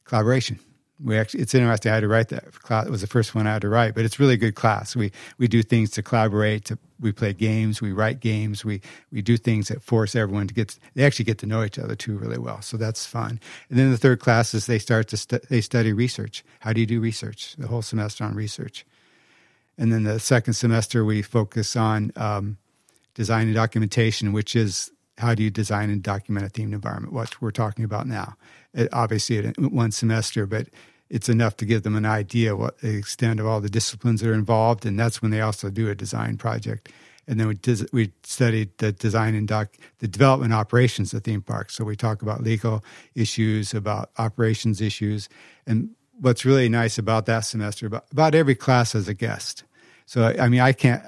collaboration. 0.04 0.60
We 1.02 1.18
actually, 1.18 1.42
it's 1.42 1.54
interesting. 1.54 1.90
I 1.90 1.96
had 1.96 2.00
to 2.00 2.08
write 2.08 2.28
that 2.30 2.52
class. 2.52 2.86
It 2.86 2.90
was 2.90 3.02
the 3.02 3.06
first 3.06 3.34
one 3.34 3.46
I 3.46 3.52
had 3.52 3.62
to 3.62 3.68
write, 3.68 3.94
but 3.94 4.06
it's 4.06 4.18
really 4.18 4.34
a 4.34 4.38
good 4.38 4.54
class. 4.54 4.96
We 4.96 5.12
we 5.36 5.46
do 5.46 5.62
things 5.62 5.90
to 5.90 6.02
collaborate. 6.02 6.64
To 6.66 6.78
we 6.98 7.12
play 7.12 7.34
games. 7.34 7.82
We 7.82 7.92
write 7.92 8.20
games. 8.20 8.64
We 8.64 8.80
we 9.12 9.20
do 9.20 9.36
things 9.36 9.68
that 9.68 9.82
force 9.82 10.16
everyone 10.16 10.46
to 10.48 10.54
get. 10.54 10.78
They 10.94 11.04
actually 11.04 11.26
get 11.26 11.38
to 11.38 11.46
know 11.46 11.64
each 11.64 11.78
other 11.78 11.96
too 11.96 12.16
really 12.16 12.38
well. 12.38 12.62
So 12.62 12.78
that's 12.78 13.04
fun. 13.04 13.40
And 13.68 13.78
then 13.78 13.90
the 13.90 13.98
third 13.98 14.20
class 14.20 14.54
is 14.54 14.64
they 14.64 14.78
start 14.78 15.08
to 15.08 15.18
stu- 15.18 15.40
they 15.50 15.60
study 15.60 15.92
research. 15.92 16.42
How 16.60 16.72
do 16.72 16.80
you 16.80 16.86
do 16.86 16.98
research? 16.98 17.56
The 17.58 17.66
whole 17.66 17.82
semester 17.82 18.24
on 18.24 18.34
research. 18.34 18.86
And 19.76 19.92
then 19.92 20.04
the 20.04 20.18
second 20.18 20.54
semester 20.54 21.04
we 21.04 21.20
focus 21.20 21.76
on 21.76 22.12
um, 22.16 22.56
design 23.14 23.48
and 23.48 23.54
documentation, 23.54 24.32
which 24.32 24.56
is 24.56 24.90
how 25.18 25.34
do 25.34 25.42
you 25.42 25.50
design 25.50 25.90
and 25.90 26.02
document 26.02 26.46
a 26.46 26.50
themed 26.50 26.72
environment, 26.72 27.12
what 27.12 27.40
we're 27.40 27.50
talking 27.50 27.84
about 27.84 28.06
now. 28.06 28.36
Obviously, 28.92 29.38
it, 29.38 29.58
one 29.58 29.90
semester, 29.90 30.46
but 30.46 30.68
it's 31.08 31.28
enough 31.28 31.56
to 31.58 31.64
give 31.64 31.82
them 31.82 31.96
an 31.96 32.06
idea 32.06 32.56
what 32.56 32.78
the 32.78 32.96
extent 32.96 33.40
of 33.40 33.46
all 33.46 33.60
the 33.60 33.68
disciplines 33.68 34.20
that 34.20 34.30
are 34.30 34.34
involved, 34.34 34.84
and 34.84 34.98
that's 34.98 35.22
when 35.22 35.30
they 35.30 35.40
also 35.40 35.70
do 35.70 35.88
a 35.88 35.94
design 35.94 36.36
project. 36.36 36.90
And 37.28 37.40
then 37.40 37.48
we 37.48 37.58
we 37.92 38.12
studied 38.22 38.76
the 38.78 38.92
design 38.92 39.34
and 39.34 39.48
doc 39.48 39.76
the 39.98 40.08
development 40.08 40.52
operations 40.52 41.12
of 41.12 41.24
theme 41.24 41.42
parks. 41.42 41.74
So 41.74 41.84
we 41.84 41.96
talk 41.96 42.22
about 42.22 42.42
legal 42.42 42.84
issues, 43.14 43.74
about 43.74 44.10
operations 44.18 44.80
issues, 44.80 45.28
and 45.66 45.90
what's 46.20 46.44
really 46.44 46.68
nice 46.68 46.98
about 46.98 47.26
that 47.26 47.40
semester, 47.40 47.86
about, 47.86 48.06
about 48.12 48.34
every 48.34 48.54
class 48.54 48.94
as 48.94 49.08
a 49.08 49.14
guest. 49.14 49.64
So 50.06 50.34
I 50.38 50.48
mean, 50.48 50.60
I 50.60 50.72
can't 50.72 51.02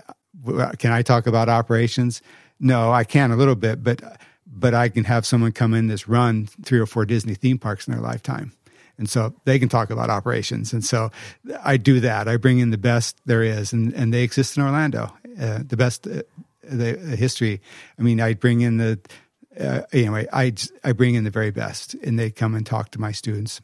can 0.78 0.92
I 0.92 1.02
talk 1.02 1.26
about 1.26 1.48
operations? 1.48 2.22
No, 2.60 2.92
I 2.92 3.04
can 3.04 3.30
a 3.30 3.36
little 3.36 3.54
bit, 3.54 3.82
but 3.82 4.02
but 4.50 4.74
I 4.74 4.88
can 4.88 5.04
have 5.04 5.26
someone 5.26 5.52
come 5.52 5.74
in 5.74 5.86
that's 5.86 6.08
run 6.08 6.48
three 6.64 6.78
or 6.78 6.86
four 6.86 7.04
Disney 7.04 7.34
theme 7.34 7.58
parks 7.58 7.86
in 7.86 7.92
their 7.92 8.02
lifetime. 8.02 8.52
And 8.96 9.08
so 9.08 9.32
they 9.44 9.58
can 9.58 9.68
talk 9.68 9.90
about 9.90 10.10
operations. 10.10 10.72
And 10.72 10.84
so 10.84 11.10
I 11.62 11.76
do 11.76 12.00
that. 12.00 12.26
I 12.26 12.36
bring 12.36 12.58
in 12.58 12.70
the 12.70 12.78
best 12.78 13.16
there 13.26 13.42
is, 13.42 13.72
and, 13.72 13.94
and 13.94 14.12
they 14.12 14.24
exist 14.24 14.56
in 14.56 14.62
Orlando. 14.64 15.12
Uh, 15.40 15.60
the 15.64 15.76
best, 15.76 16.06
uh, 16.06 16.22
the, 16.64 16.94
the, 16.94 17.16
history. 17.16 17.60
I 17.96 18.02
mean, 18.02 18.20
I 18.20 18.34
bring 18.34 18.60
in 18.60 18.78
the, 18.78 18.98
uh, 19.58 19.82
anyway, 19.92 20.26
I, 20.32 20.52
I 20.82 20.92
bring 20.92 21.14
in 21.14 21.22
the 21.22 21.30
very 21.30 21.52
best, 21.52 21.94
and 21.94 22.18
they 22.18 22.30
come 22.30 22.56
and 22.56 22.66
talk 22.66 22.90
to 22.92 23.00
my 23.00 23.12
students. 23.12 23.60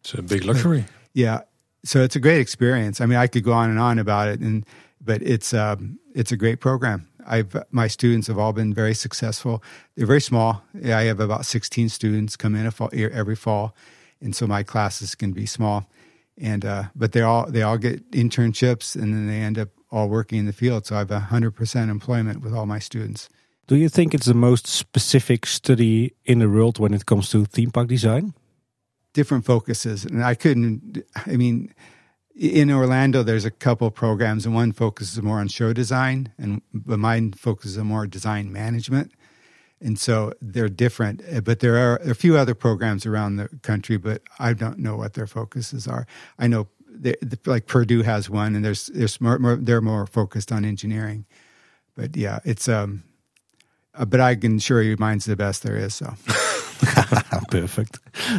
It's 0.00 0.14
a 0.14 0.22
big 0.22 0.44
luxury. 0.44 0.84
Yeah, 1.12 1.40
so 1.84 2.02
it's 2.02 2.14
a 2.14 2.20
great 2.20 2.40
experience. 2.40 3.00
I 3.00 3.06
mean, 3.06 3.18
I 3.18 3.26
could 3.26 3.42
go 3.42 3.52
on 3.52 3.70
and 3.70 3.78
on 3.80 3.98
about 3.98 4.28
it, 4.28 4.40
and 4.40 4.64
but 5.00 5.22
it's 5.22 5.52
um, 5.52 5.98
it's 6.14 6.30
a 6.30 6.36
great 6.36 6.60
program. 6.60 7.07
I've 7.28 7.64
my 7.70 7.88
students 7.88 8.26
have 8.28 8.38
all 8.38 8.52
been 8.52 8.74
very 8.74 8.94
successful. 8.94 9.62
They're 9.94 10.06
very 10.06 10.20
small. 10.20 10.62
I 10.74 11.04
have 11.04 11.20
about 11.20 11.44
sixteen 11.44 11.88
students 11.88 12.36
come 12.36 12.54
in 12.54 12.66
a 12.66 12.70
fall, 12.70 12.90
every 12.92 13.36
fall, 13.36 13.74
and 14.20 14.34
so 14.34 14.46
my 14.46 14.62
classes 14.62 15.14
can 15.14 15.32
be 15.32 15.46
small. 15.46 15.86
And 16.40 16.64
uh, 16.64 16.84
but 16.94 17.12
they 17.12 17.22
all 17.22 17.46
they 17.50 17.62
all 17.62 17.78
get 17.78 18.10
internships, 18.12 18.94
and 18.94 19.12
then 19.12 19.26
they 19.26 19.40
end 19.40 19.58
up 19.58 19.68
all 19.90 20.08
working 20.08 20.38
in 20.38 20.46
the 20.46 20.52
field. 20.52 20.86
So 20.86 20.96
I 20.96 20.98
have 20.98 21.10
hundred 21.10 21.52
percent 21.52 21.90
employment 21.90 22.40
with 22.42 22.54
all 22.54 22.66
my 22.66 22.80
students. 22.80 23.28
Do 23.66 23.76
you 23.76 23.88
think 23.90 24.14
it's 24.14 24.26
the 24.26 24.34
most 24.34 24.66
specific 24.66 25.46
study 25.46 26.14
in 26.24 26.38
the 26.38 26.48
world 26.48 26.78
when 26.78 26.94
it 26.94 27.04
comes 27.04 27.28
to 27.30 27.44
theme 27.44 27.70
park 27.70 27.88
design? 27.88 28.32
Different 29.12 29.44
focuses, 29.44 30.04
and 30.04 30.24
I 30.24 30.34
couldn't. 30.34 31.04
I 31.26 31.36
mean, 31.36 31.74
in 32.38 32.70
Orlando, 32.70 33.24
there's 33.24 33.44
a 33.44 33.50
couple 33.50 33.90
programs, 33.90 34.46
and 34.46 34.54
one 34.54 34.70
focuses 34.72 35.20
more 35.20 35.40
on 35.40 35.48
show 35.48 35.72
design, 35.72 36.32
and 36.38 36.62
but 36.72 36.98
mine 36.98 37.32
focuses 37.32 37.76
on 37.76 37.86
more 37.86 38.06
design 38.06 38.52
management. 38.52 39.12
And 39.80 39.98
so 39.98 40.32
they're 40.40 40.68
different, 40.68 41.22
eh, 41.26 41.40
but 41.40 41.60
there 41.60 41.76
are 41.76 41.96
a 41.98 42.14
few 42.14 42.36
other 42.36 42.54
programs 42.54 43.06
around 43.06 43.36
the 43.36 43.48
country, 43.62 43.96
but 43.96 44.22
I 44.38 44.52
don't 44.52 44.78
know 44.78 44.96
what 44.96 45.14
their 45.14 45.26
focuses 45.26 45.86
are. 45.86 46.06
I 46.38 46.46
know 46.46 46.68
like 47.44 47.66
Purdue 47.66 48.02
has 48.02 48.30
one, 48.30 48.54
and 48.54 48.64
there's 48.64 48.86
there's 48.86 49.20
more, 49.20 49.38
more, 49.38 49.56
they're 49.56 49.80
more 49.80 50.06
focused 50.06 50.52
on 50.52 50.64
engineering. 50.64 51.26
But 51.96 52.16
yeah, 52.16 52.38
it's 52.44 52.68
um, 52.68 53.02
uh, 53.94 54.04
but 54.04 54.20
I 54.20 54.36
can 54.36 54.56
assure 54.56 54.82
you, 54.82 54.96
mine's 54.98 55.24
the 55.24 55.36
best 55.36 55.64
there 55.64 55.76
is. 55.76 55.94
So. 55.94 56.14
Perfect. 57.50 57.98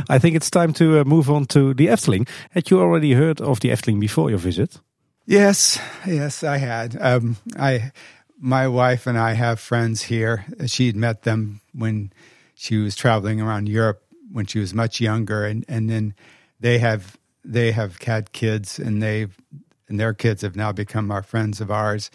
I 0.10 0.20
think 0.20 0.36
it's 0.36 0.50
time 0.50 0.74
to 0.74 1.00
uh, 1.00 1.04
move 1.04 1.30
on 1.30 1.46
to 1.48 1.74
the 1.74 1.88
Efteling. 1.88 2.28
Had 2.52 2.70
you 2.70 2.80
already 2.80 3.14
heard 3.14 3.42
of 3.42 3.60
the 3.60 3.70
Efteling 3.70 4.00
before 4.00 4.30
your 4.30 4.40
visit? 4.40 4.80
Yes, 5.26 5.80
yes, 6.08 6.44
I 6.44 6.58
had. 6.58 6.98
Um, 7.00 7.38
I, 7.58 7.92
my 8.40 8.68
wife 8.68 9.06
and 9.08 9.18
I 9.18 9.34
have 9.34 9.60
friends 9.60 10.04
here. 10.04 10.46
She'd 10.66 10.96
met 10.96 11.24
them 11.24 11.62
when 11.74 12.12
she 12.56 12.78
was 12.78 12.96
traveling 12.96 13.42
around 13.42 13.70
Europe 13.70 14.02
when 14.32 14.46
she 14.46 14.60
was 14.60 14.74
much 14.74 15.02
younger, 15.02 15.46
and 15.46 15.66
and 15.68 15.90
then 15.90 16.14
they 16.60 16.80
have 16.80 17.18
they 17.44 17.72
have 17.72 18.02
had 18.02 18.32
kids, 18.32 18.80
and 18.80 19.02
they've 19.02 19.36
and 19.88 20.00
their 20.00 20.14
kids 20.14 20.42
have 20.42 20.56
now 20.56 20.72
become 20.72 21.12
our 21.12 21.24
friends 21.24 21.62
of 21.62 21.72
ours 21.72 22.12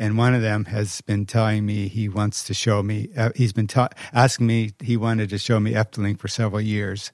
and 0.00 0.16
one 0.16 0.34
of 0.34 0.40
them 0.40 0.64
has 0.64 1.02
been 1.02 1.26
telling 1.26 1.66
me 1.66 1.86
he 1.86 2.08
wants 2.08 2.42
to 2.44 2.54
show 2.54 2.82
me. 2.82 3.10
Uh, 3.14 3.32
he's 3.36 3.52
been 3.52 3.66
ta- 3.66 3.90
asking 4.14 4.46
me. 4.46 4.72
He 4.80 4.96
wanted 4.96 5.28
to 5.28 5.36
show 5.36 5.60
me 5.60 5.74
Efteling 5.74 6.18
for 6.18 6.26
several 6.26 6.62
years. 6.62 7.12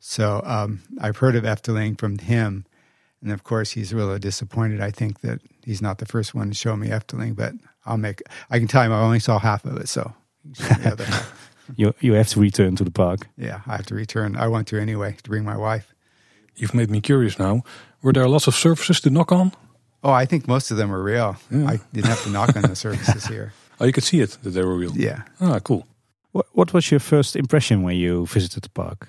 So 0.00 0.42
um, 0.44 0.82
I've 1.00 1.18
heard 1.18 1.36
of 1.36 1.44
Efteling 1.44 1.96
from 1.96 2.18
him, 2.18 2.66
and 3.22 3.30
of 3.30 3.44
course 3.44 3.70
he's 3.70 3.94
really 3.94 4.18
disappointed. 4.18 4.80
I 4.80 4.90
think 4.90 5.20
that 5.20 5.42
he's 5.64 5.80
not 5.80 5.98
the 5.98 6.06
first 6.06 6.34
one 6.34 6.48
to 6.48 6.54
show 6.54 6.74
me 6.76 6.88
Efteling, 6.88 7.36
but 7.36 7.54
I'll 7.86 7.98
make. 7.98 8.20
I 8.50 8.58
can 8.58 8.66
tell 8.66 8.82
him 8.82 8.92
I 8.92 9.00
only 9.00 9.20
saw 9.20 9.38
half 9.38 9.64
of 9.64 9.76
it, 9.76 9.88
so 9.88 10.12
you 11.76 11.94
you 12.00 12.14
have 12.14 12.28
to 12.30 12.40
return 12.40 12.74
to 12.76 12.84
the 12.84 12.90
park. 12.90 13.28
Yeah, 13.38 13.60
I 13.64 13.76
have 13.76 13.86
to 13.86 13.94
return. 13.94 14.34
I 14.34 14.48
want 14.48 14.66
to 14.68 14.76
anyway 14.76 15.16
to 15.22 15.30
bring 15.30 15.44
my 15.44 15.56
wife. 15.56 15.94
You've 16.56 16.74
made 16.74 16.90
me 16.90 17.00
curious 17.00 17.38
now. 17.38 17.62
Were 18.02 18.12
there 18.12 18.28
lots 18.28 18.48
of 18.48 18.56
surfaces 18.56 19.00
to 19.02 19.10
knock 19.10 19.30
on? 19.30 19.52
Oh, 20.04 20.12
I 20.12 20.26
think 20.26 20.46
most 20.46 20.70
of 20.70 20.76
them 20.76 20.92
are 20.92 21.02
real. 21.02 21.36
Yeah. 21.50 21.66
I 21.66 21.80
didn't 21.92 22.08
have 22.10 22.22
to 22.24 22.30
knock 22.30 22.54
on 22.56 22.62
the 22.62 22.76
surfaces 22.76 23.26
here. 23.26 23.52
Oh, 23.80 23.86
you 23.86 23.92
could 23.92 24.04
see 24.04 24.20
it 24.20 24.38
that 24.44 24.50
they 24.50 24.62
were 24.62 24.76
real. 24.76 24.92
Yeah. 24.96 25.22
Ah, 25.40 25.58
cool. 25.58 25.84
What 26.30 26.46
What 26.52 26.72
was 26.72 26.90
your 26.92 27.00
first 27.00 27.34
impression 27.34 27.82
when 27.82 27.96
you 27.96 28.24
visited 28.26 28.62
the 28.62 28.68
park? 28.70 29.08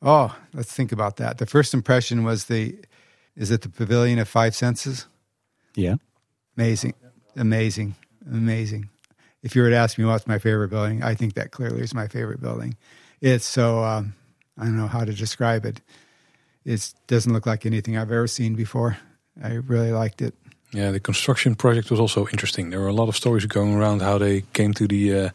Oh, 0.00 0.34
let's 0.54 0.72
think 0.72 0.92
about 0.92 1.16
that. 1.16 1.36
The 1.36 1.44
first 1.46 1.74
impression 1.74 2.24
was 2.24 2.44
the 2.44 2.74
is 3.36 3.50
it 3.50 3.60
the 3.60 3.68
Pavilion 3.68 4.18
of 4.18 4.26
Five 4.26 4.54
Senses? 4.54 5.06
Yeah. 5.76 5.96
Amazing, 6.56 6.94
amazing, 7.36 7.94
amazing. 8.32 8.88
If 9.42 9.54
you 9.54 9.62
were 9.62 9.70
to 9.70 9.76
ask 9.76 9.98
me 9.98 10.06
what's 10.06 10.26
my 10.26 10.38
favorite 10.38 10.70
building, 10.70 11.02
I 11.02 11.14
think 11.14 11.34
that 11.34 11.50
clearly 11.50 11.82
is 11.82 11.92
my 11.94 12.08
favorite 12.08 12.40
building. 12.40 12.76
It's 13.20 13.44
so 13.44 13.84
um, 13.84 14.14
I 14.56 14.64
don't 14.64 14.76
know 14.78 14.88
how 14.88 15.04
to 15.04 15.12
describe 15.12 15.66
it. 15.66 15.82
It 16.64 16.94
doesn't 17.06 17.32
look 17.32 17.44
like 17.46 17.66
anything 17.66 17.98
I've 17.98 18.10
ever 18.12 18.26
seen 18.26 18.54
before. 18.54 18.96
I 19.42 19.54
really 19.54 19.92
liked 19.92 20.22
it. 20.22 20.34
Yeah, 20.72 20.90
the 20.90 21.00
construction 21.00 21.54
project 21.54 21.90
was 21.90 22.00
also 22.00 22.26
interesting. 22.28 22.70
There 22.70 22.80
were 22.80 22.88
a 22.88 22.92
lot 22.92 23.08
of 23.08 23.16
stories 23.16 23.46
going 23.46 23.74
around 23.74 24.02
how 24.02 24.18
they 24.18 24.42
came 24.52 24.74
to 24.74 24.86
the 24.86 25.14
uh, 25.14 25.30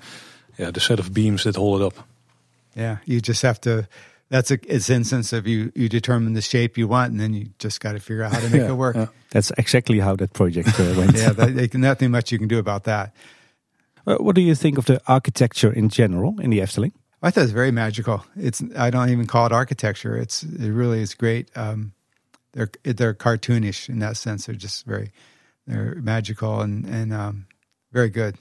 yeah 0.57 0.71
the 0.71 0.79
set 0.79 0.99
of 0.99 1.13
beams 1.13 1.43
that 1.43 1.55
hold 1.55 1.81
it 1.81 1.85
up. 1.85 2.07
Yeah, 2.75 2.97
you 3.05 3.19
just 3.21 3.41
have 3.41 3.59
to. 3.61 3.87
That's 4.29 4.51
a 4.51 4.59
it's 4.67 4.89
instance 4.89 5.33
of 5.33 5.47
you 5.47 5.71
you 5.75 5.89
determine 5.89 6.33
the 6.33 6.41
shape 6.41 6.77
you 6.77 6.87
want, 6.87 7.11
and 7.11 7.19
then 7.19 7.33
you 7.33 7.49
just 7.57 7.81
got 7.81 7.93
to 7.93 7.99
figure 7.99 8.23
out 8.23 8.33
how 8.33 8.39
to 8.39 8.49
make 8.49 8.61
yeah, 8.61 8.69
it 8.69 8.75
work. 8.75 8.95
Yeah. 8.95 9.07
That's 9.31 9.51
exactly 9.57 9.99
how 9.99 10.15
that 10.17 10.33
project 10.33 10.79
uh, 10.79 10.93
went. 10.97 11.15
yeah, 11.17 11.31
that, 11.33 11.73
nothing 11.73 12.11
much 12.11 12.31
you 12.31 12.37
can 12.37 12.47
do 12.47 12.59
about 12.59 12.83
that. 12.83 13.15
Uh, 14.05 14.17
what 14.17 14.35
do 14.35 14.41
you 14.41 14.53
think 14.53 14.77
of 14.77 14.85
the 14.85 15.01
architecture 15.07 15.71
in 15.71 15.89
general 15.89 16.39
in 16.39 16.49
the 16.49 16.59
Efteling? 16.59 16.91
I 17.21 17.31
thought 17.31 17.43
it's 17.43 17.53
very 17.53 17.71
magical. 17.71 18.23
It's 18.35 18.61
I 18.77 18.89
don't 18.89 19.09
even 19.09 19.25
call 19.25 19.45
it 19.45 19.51
architecture. 19.51 20.15
It's 20.17 20.43
it 20.43 20.71
really 20.71 21.01
is 21.01 21.15
great. 21.15 21.49
Um, 21.55 21.93
they're 22.53 22.69
they're 22.83 23.13
cartoonish 23.13 23.89
in 23.89 23.99
that 23.99 24.17
sense. 24.17 24.45
They're 24.45 24.55
just 24.55 24.85
very 24.85 25.11
they're 25.67 25.95
magical 26.01 26.61
and 26.61 26.85
and 26.85 27.13
um, 27.13 27.45
very 27.91 28.09
good. 28.09 28.37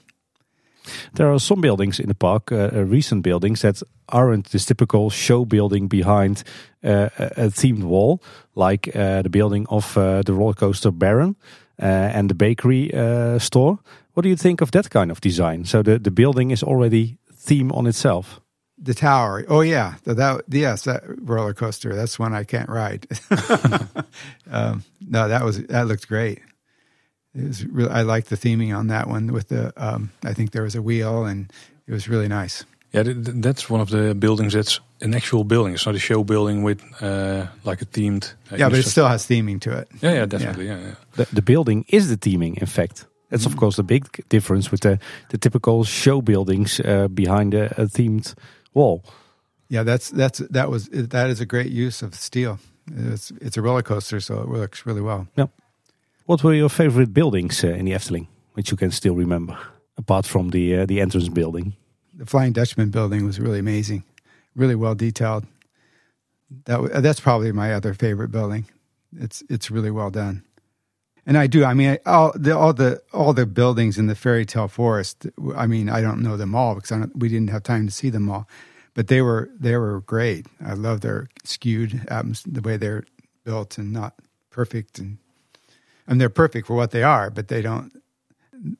There 1.13 1.31
are 1.31 1.39
some 1.39 1.61
buildings 1.61 1.99
in 1.99 2.07
the 2.07 2.15
park, 2.15 2.51
uh, 2.51 2.69
uh, 2.73 2.83
recent 2.83 3.23
buildings 3.23 3.61
that 3.61 3.81
aren't 4.09 4.49
this 4.49 4.65
typical 4.65 5.09
show 5.09 5.45
building 5.45 5.87
behind 5.87 6.43
uh, 6.83 7.09
a, 7.17 7.49
themed 7.49 7.83
wall, 7.83 8.21
like 8.55 8.93
uh, 8.93 9.21
the 9.21 9.29
building 9.29 9.65
of 9.69 9.97
uh, 9.97 10.21
the 10.23 10.33
roller 10.33 10.53
coaster 10.53 10.91
Baron 10.91 11.37
uh, 11.81 11.85
and 11.85 12.29
the 12.29 12.35
bakery 12.35 12.91
store. 13.39 13.79
What 14.13 14.23
do 14.23 14.29
you 14.29 14.35
think 14.35 14.61
of 14.61 14.71
that 14.71 14.89
kind 14.89 15.09
of 15.09 15.21
design? 15.21 15.65
So 15.65 15.81
the, 15.81 15.99
the 15.99 16.11
building 16.11 16.51
is 16.51 16.63
already 16.63 17.17
theme 17.33 17.71
on 17.71 17.87
itself 17.87 18.41
the 18.77 18.93
tower. 18.93 19.45
Oh 19.47 19.61
yeah, 19.61 19.95
that 20.05 20.43
yes, 20.49 20.83
that 20.83 21.03
roller 21.21 21.53
coaster. 21.53 21.95
That's 21.95 22.17
one 22.17 22.33
I 22.33 22.43
can't 22.43 22.69
ride. 22.69 23.07
um, 24.51 24.83
no, 25.01 25.27
that 25.27 25.43
was 25.43 25.63
that 25.67 25.87
looked 25.87 26.07
great. 26.07 26.41
It 27.35 27.47
was 27.47 27.65
really, 27.65 27.89
I 27.89 28.03
liked 28.03 28.29
the 28.29 28.37
theming 28.37 28.75
on 28.77 28.87
that 28.87 29.07
one 29.07 29.31
with 29.31 29.49
the. 29.49 29.73
Um, 29.77 30.11
I 30.23 30.33
think 30.33 30.51
there 30.51 30.63
was 30.63 30.75
a 30.75 30.81
wheel, 30.81 31.25
and 31.25 31.51
it 31.87 31.91
was 31.91 32.07
really 32.07 32.27
nice. 32.27 32.65
Yeah, 32.91 33.03
that's 33.05 33.71
one 33.71 33.81
of 33.81 33.89
the 33.89 34.13
buildings 34.13 34.53
that's 34.53 34.79
an 35.01 35.15
actual 35.15 35.43
building. 35.43 35.73
It's 35.73 35.85
not 35.87 35.95
a 35.95 35.99
show 35.99 36.23
building 36.23 36.61
with 36.61 36.83
uh, 37.01 37.47
like 37.63 37.81
a 37.81 37.85
themed. 37.85 38.33
Uh, 38.51 38.57
yeah, 38.57 38.69
but 38.69 38.77
it 38.77 38.83
still 38.83 39.07
has 39.07 39.25
theming 39.25 39.59
to 39.61 39.75
it. 39.79 39.87
Yeah, 40.01 40.13
yeah, 40.13 40.25
definitely. 40.27 40.67
Yeah, 40.67 40.77
yeah. 40.77 40.85
yeah. 40.85 40.95
The, 41.15 41.35
the 41.35 41.41
building 41.41 41.85
is 41.87 42.09
the 42.09 42.17
theming, 42.17 42.59
in 42.59 42.67
fact. 42.67 43.07
That's 43.31 43.47
of 43.47 43.55
mm. 43.55 43.57
course 43.57 43.77
the 43.77 43.83
big 43.83 44.23
difference 44.29 44.69
with 44.69 44.81
the 44.81 44.99
the 45.29 45.39
typical 45.39 45.83
show 45.83 46.21
buildings 46.21 46.79
uh, 46.79 47.07
behind 47.07 47.55
a, 47.55 47.65
a 47.81 47.87
themed 47.87 48.35
wall. 48.73 49.03
Yeah, 49.69 49.83
that's 49.83 50.09
that's 50.09 50.39
that 50.39 50.69
was 50.69 50.89
that 50.89 51.29
is 51.29 51.41
a 51.41 51.45
great 51.45 51.71
use 51.71 52.01
of 52.01 52.13
steel. 52.15 52.59
It's 52.91 53.31
it's 53.41 53.57
a 53.57 53.61
roller 53.61 53.81
coaster, 53.81 54.19
so 54.19 54.41
it 54.41 54.49
works 54.49 54.85
really 54.85 55.01
well. 55.01 55.27
Yeah. 55.35 55.47
What 56.25 56.43
were 56.43 56.53
your 56.53 56.69
favorite 56.69 57.13
buildings 57.13 57.63
uh, 57.63 57.67
in 57.67 57.85
the 57.85 57.91
Efteling, 57.91 58.27
which 58.53 58.71
you 58.71 58.77
can 58.77 58.91
still 58.91 59.15
remember, 59.15 59.57
apart 59.97 60.25
from 60.25 60.49
the 60.49 60.77
uh, 60.77 60.85
the 60.85 61.01
entrance 61.01 61.29
building? 61.29 61.73
The 62.13 62.25
Flying 62.25 62.53
Dutchman 62.53 62.91
building 62.91 63.25
was 63.25 63.39
really 63.39 63.59
amazing, 63.59 64.03
really 64.55 64.75
well 64.75 64.95
detailed. 64.95 65.45
That 66.65 67.01
that's 67.01 67.19
probably 67.19 67.51
my 67.51 67.73
other 67.73 67.93
favorite 67.93 68.31
building. 68.31 68.65
It's 69.19 69.43
it's 69.49 69.71
really 69.71 69.91
well 69.91 70.11
done. 70.11 70.43
And 71.25 71.37
I 71.37 71.47
do. 71.47 71.63
I 71.63 71.73
mean, 71.73 71.97
all 72.05 72.33
the 72.35 72.57
all 72.57 72.73
the 72.73 73.01
all 73.13 73.33
the 73.33 73.45
buildings 73.45 73.97
in 73.97 74.07
the 74.07 74.15
fairy 74.15 74.45
tale 74.45 74.67
forest. 74.67 75.27
I 75.55 75.67
mean, 75.67 75.89
I 75.89 76.01
don't 76.01 76.21
know 76.21 76.35
them 76.35 76.53
all 76.53 76.75
because 76.75 77.07
we 77.15 77.29
didn't 77.29 77.49
have 77.49 77.63
time 77.63 77.85
to 77.85 77.93
see 77.93 78.09
them 78.09 78.29
all, 78.29 78.47
but 78.93 79.07
they 79.07 79.21
were 79.21 79.49
they 79.57 79.77
were 79.77 80.01
great. 80.01 80.47
I 80.65 80.73
love 80.73 80.99
their 80.99 81.27
skewed 81.45 82.05
atmosphere, 82.09 82.53
the 82.53 82.61
way 82.61 82.77
they're 82.77 83.05
built 83.45 83.77
and 83.77 83.93
not 83.93 84.15
perfect, 84.49 84.99
and 84.99 85.17
and 86.07 86.19
they're 86.19 86.29
perfect 86.29 86.67
for 86.67 86.75
what 86.75 86.91
they 86.91 87.03
are, 87.03 87.29
but 87.29 87.47
they 87.47 87.61
don't. 87.61 87.91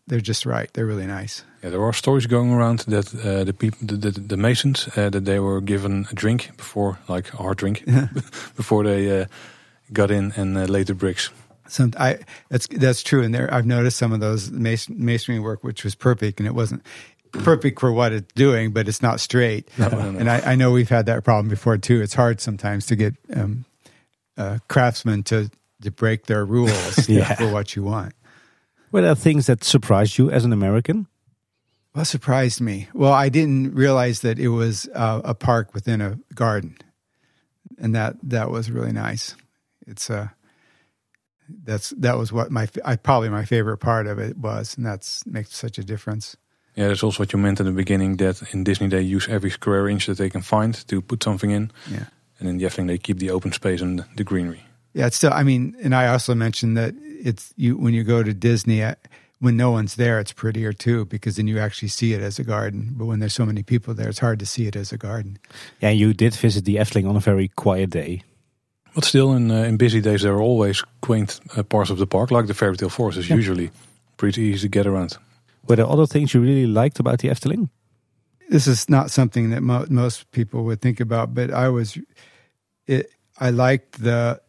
They're 0.08 0.22
just 0.22 0.46
right. 0.46 0.72
They're 0.74 0.86
really 0.86 1.08
nice. 1.08 1.44
Yeah, 1.62 1.72
there 1.72 1.84
are 1.84 1.94
stories 1.94 2.26
going 2.26 2.52
around 2.52 2.80
that 2.88 3.14
uh, 3.16 3.44
the 3.44 3.54
people, 3.54 3.80
the, 3.82 3.98
the, 3.98 4.12
the 4.12 4.38
masons, 4.38 4.88
uh, 4.96 5.10
that 5.10 5.26
they 5.26 5.40
were 5.40 5.60
given 5.60 6.08
a 6.10 6.14
drink 6.14 6.52
before, 6.56 7.00
like 7.10 7.34
a 7.34 7.38
hard 7.38 7.58
drink, 7.58 7.84
before 8.56 8.86
they 8.86 9.22
uh, 9.22 9.26
got 9.92 10.10
in 10.10 10.32
and 10.38 10.58
uh, 10.58 10.66
laid 10.66 10.88
the 10.88 10.94
bricks 10.94 11.32
some 11.68 11.94
I 11.98 12.20
that's 12.50 12.68
that's 12.68 13.04
true. 13.04 13.24
And 13.24 13.34
there, 13.34 13.54
I've 13.54 13.66
noticed 13.66 13.98
some 13.98 14.14
of 14.14 14.20
those 14.20 14.52
masonry 14.52 15.40
work, 15.40 15.64
which 15.64 15.84
was 15.84 15.96
perfect, 15.96 16.40
and 16.40 16.48
it 16.48 16.56
wasn't 16.56 16.84
perfect 17.32 17.80
for 17.80 17.92
what 17.92 18.12
it's 18.12 18.32
doing, 18.34 18.72
but 18.72 18.88
it's 18.88 19.02
not 19.02 19.20
straight. 19.20 19.70
No, 19.78 19.90
no, 19.90 20.12
no. 20.12 20.20
And 20.20 20.30
I, 20.30 20.52
I, 20.52 20.56
know 20.56 20.72
we've 20.72 20.90
had 20.90 21.08
that 21.08 21.24
problem 21.24 21.50
before 21.50 21.78
too. 21.78 22.02
It's 22.02 22.14
hard 22.14 22.40
sometimes 22.40 22.86
to 22.88 22.96
get 22.96 23.16
um, 23.36 23.66
uh, 24.38 24.60
craftsmen 24.68 25.24
to 25.24 25.50
to 25.82 25.92
break 25.92 26.28
their 26.28 26.46
rules 26.46 27.10
yeah. 27.10 27.34
for 27.36 27.52
what 27.52 27.76
you 27.76 27.84
want. 27.84 28.14
Were 28.92 29.02
there 29.02 29.16
things 29.16 29.48
that 29.48 29.64
surprised 29.64 30.18
you 30.18 30.30
as 30.30 30.46
an 30.46 30.54
American? 30.54 31.08
What 31.94 32.06
surprised 32.06 32.62
me? 32.62 32.88
Well, 32.94 33.12
I 33.14 33.30
didn't 33.30 33.76
realize 33.76 34.22
that 34.22 34.40
it 34.40 34.50
was 34.50 34.88
uh, 34.96 35.22
a 35.24 35.36
park 35.36 35.74
within 35.74 36.02
a 36.02 36.18
garden. 36.34 36.78
and 37.78 37.94
that 37.96 38.16
that 38.24 38.50
was 38.50 38.72
really 38.72 38.92
nice. 38.92 39.36
It's 39.88 40.10
uh 40.10 40.30
that's 41.66 41.90
that 41.98 42.18
was 42.18 42.32
what 42.32 42.52
my 42.52 42.68
I 42.86 42.96
probably 42.96 43.30
my 43.30 43.46
favorite 43.46 43.78
part 43.78 44.08
of 44.08 44.20
it 44.20 44.38
was, 44.38 44.78
and 44.78 44.86
that's 44.86 45.26
makes 45.26 45.56
such 45.56 45.78
a 45.78 45.84
difference. 45.84 46.36
Yeah, 46.76 46.88
that's 46.88 47.04
also 47.04 47.20
what 47.22 47.34
you 47.34 47.40
meant 47.40 47.60
in 47.60 47.66
the 47.66 47.72
beginning. 47.72 48.18
That 48.18 48.42
in 48.54 48.64
Disney 48.64 48.88
they 48.88 49.02
use 49.02 49.28
every 49.28 49.50
square 49.52 49.88
inch 49.88 50.06
that 50.08 50.18
they 50.18 50.30
can 50.30 50.42
find 50.42 50.74
to 50.88 51.02
put 51.02 51.24
something 51.24 51.52
in, 51.52 51.72
Yeah. 51.92 52.06
and 52.40 52.50
in 52.50 52.58
the 52.58 52.66
Efteling 52.66 52.88
they 52.88 52.98
keep 52.98 53.20
the 53.20 53.30
open 53.32 53.52
space 53.52 53.82
and 53.82 54.04
the 54.16 54.24
greenery. 54.24 54.64
Yeah, 54.94 55.08
it's 55.08 55.18
still. 55.18 55.34
I 55.34 55.44
mean, 55.44 55.76
and 55.84 55.94
I 55.94 56.08
also 56.08 56.36
mentioned 56.36 56.78
that 56.78 56.94
it's 57.26 57.54
you 57.58 57.78
when 57.78 57.94
you 57.94 58.04
go 58.04 58.24
to 58.24 58.34
Disney 58.34 58.84
uh, 58.84 58.96
when 59.40 59.58
no 59.58 59.72
one's 59.72 59.96
there, 59.96 60.20
it's 60.22 60.32
prettier 60.34 60.72
too 60.74 61.06
because 61.06 61.36
then 61.36 61.48
you 61.48 61.60
actually 61.60 61.90
see 61.90 62.14
it 62.14 62.22
as 62.22 62.40
a 62.40 62.44
garden. 62.44 62.92
But 62.98 63.06
when 63.06 63.20
there's 63.20 63.34
so 63.34 63.46
many 63.46 63.62
people 63.64 63.94
there, 63.94 64.10
it's 64.10 64.20
hard 64.20 64.40
to 64.40 64.46
see 64.46 64.68
it 64.68 64.76
as 64.76 64.92
a 64.94 64.98
garden. 64.98 65.38
Yeah, 65.82 65.90
you 65.92 66.14
did 66.14 66.34
visit 66.36 66.64
the 66.66 66.78
Efteling 66.78 67.10
on 67.10 67.16
a 67.16 67.20
very 67.20 67.50
quiet 67.50 67.90
day. 67.90 68.22
But 68.96 69.06
still, 69.06 69.34
in 69.34 69.50
uh, 69.52 69.64
in 69.64 69.78
busy 69.78 70.02
days, 70.02 70.22
there 70.22 70.34
are 70.34 70.42
always 70.42 70.84
quaint 71.02 71.40
uh, 71.58 71.64
parts 71.64 71.90
of 71.90 71.98
the 71.98 72.08
park, 72.08 72.32
like 72.32 72.48
the 72.48 72.54
Fairy 72.54 72.78
Tale 72.78 72.90
Forest, 72.90 73.18
is 73.20 73.30
Yeah. 73.30 73.36
usually 73.38 73.72
pretty 74.18 74.42
easy 74.42 74.68
to 74.68 74.70
get 74.70 74.86
around. 74.88 75.18
Were 75.68 75.76
there 75.78 75.88
other 75.88 76.06
things 76.08 76.34
you 76.34 76.42
really 76.42 76.68
liked 76.68 77.00
about 77.00 77.20
the 77.20 77.30
Efteling? 77.30 77.70
This 78.50 78.68
is 78.68 78.90
not 78.90 79.10
something 79.10 79.50
that 79.52 79.62
mo- 79.64 79.86
most 79.90 80.30
people 80.32 80.64
would 80.66 80.82
think 80.82 81.00
about, 81.00 81.34
but 81.34 81.50
I 81.52 81.70
was. 81.70 81.98
It. 82.88 83.10
I 83.40 83.50
liked 83.50 84.04
the. 84.04 84.40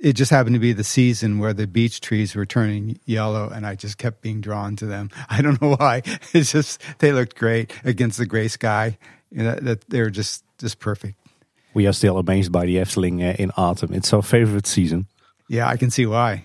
It 0.00 0.14
just 0.14 0.30
happened 0.30 0.54
to 0.54 0.60
be 0.60 0.72
the 0.72 0.84
season 0.84 1.38
where 1.38 1.52
the 1.54 1.66
beech 1.66 2.00
trees 2.00 2.34
were 2.34 2.46
turning 2.46 2.98
yellow, 3.06 3.48
and 3.48 3.64
I 3.66 3.74
just 3.76 3.98
kept 3.98 4.20
being 4.20 4.40
drawn 4.40 4.76
to 4.76 4.86
them. 4.86 5.10
I 5.30 5.42
don't 5.42 5.60
know 5.62 5.74
why. 5.76 6.02
It's 6.32 6.52
just 6.52 6.80
they 6.98 7.12
looked 7.12 7.36
great 7.36 7.72
against 7.84 8.18
the 8.18 8.26
gray 8.26 8.48
sky. 8.48 8.98
You 9.30 9.42
know, 9.44 9.54
that 9.56 9.88
they're 9.88 10.10
just 10.10 10.44
just 10.58 10.78
perfect. 10.78 11.16
We 11.74 11.86
are 11.86 11.92
still 11.92 12.18
amazed 12.18 12.52
by 12.52 12.66
the 12.66 12.76
Efteling 12.76 13.20
uh, 13.20 13.36
in 13.38 13.50
autumn. 13.56 13.92
It's 13.94 14.12
our 14.12 14.22
favorite 14.22 14.66
season. 14.66 15.06
Yeah, 15.48 15.68
I 15.68 15.76
can 15.76 15.90
see 15.90 16.06
why. 16.06 16.44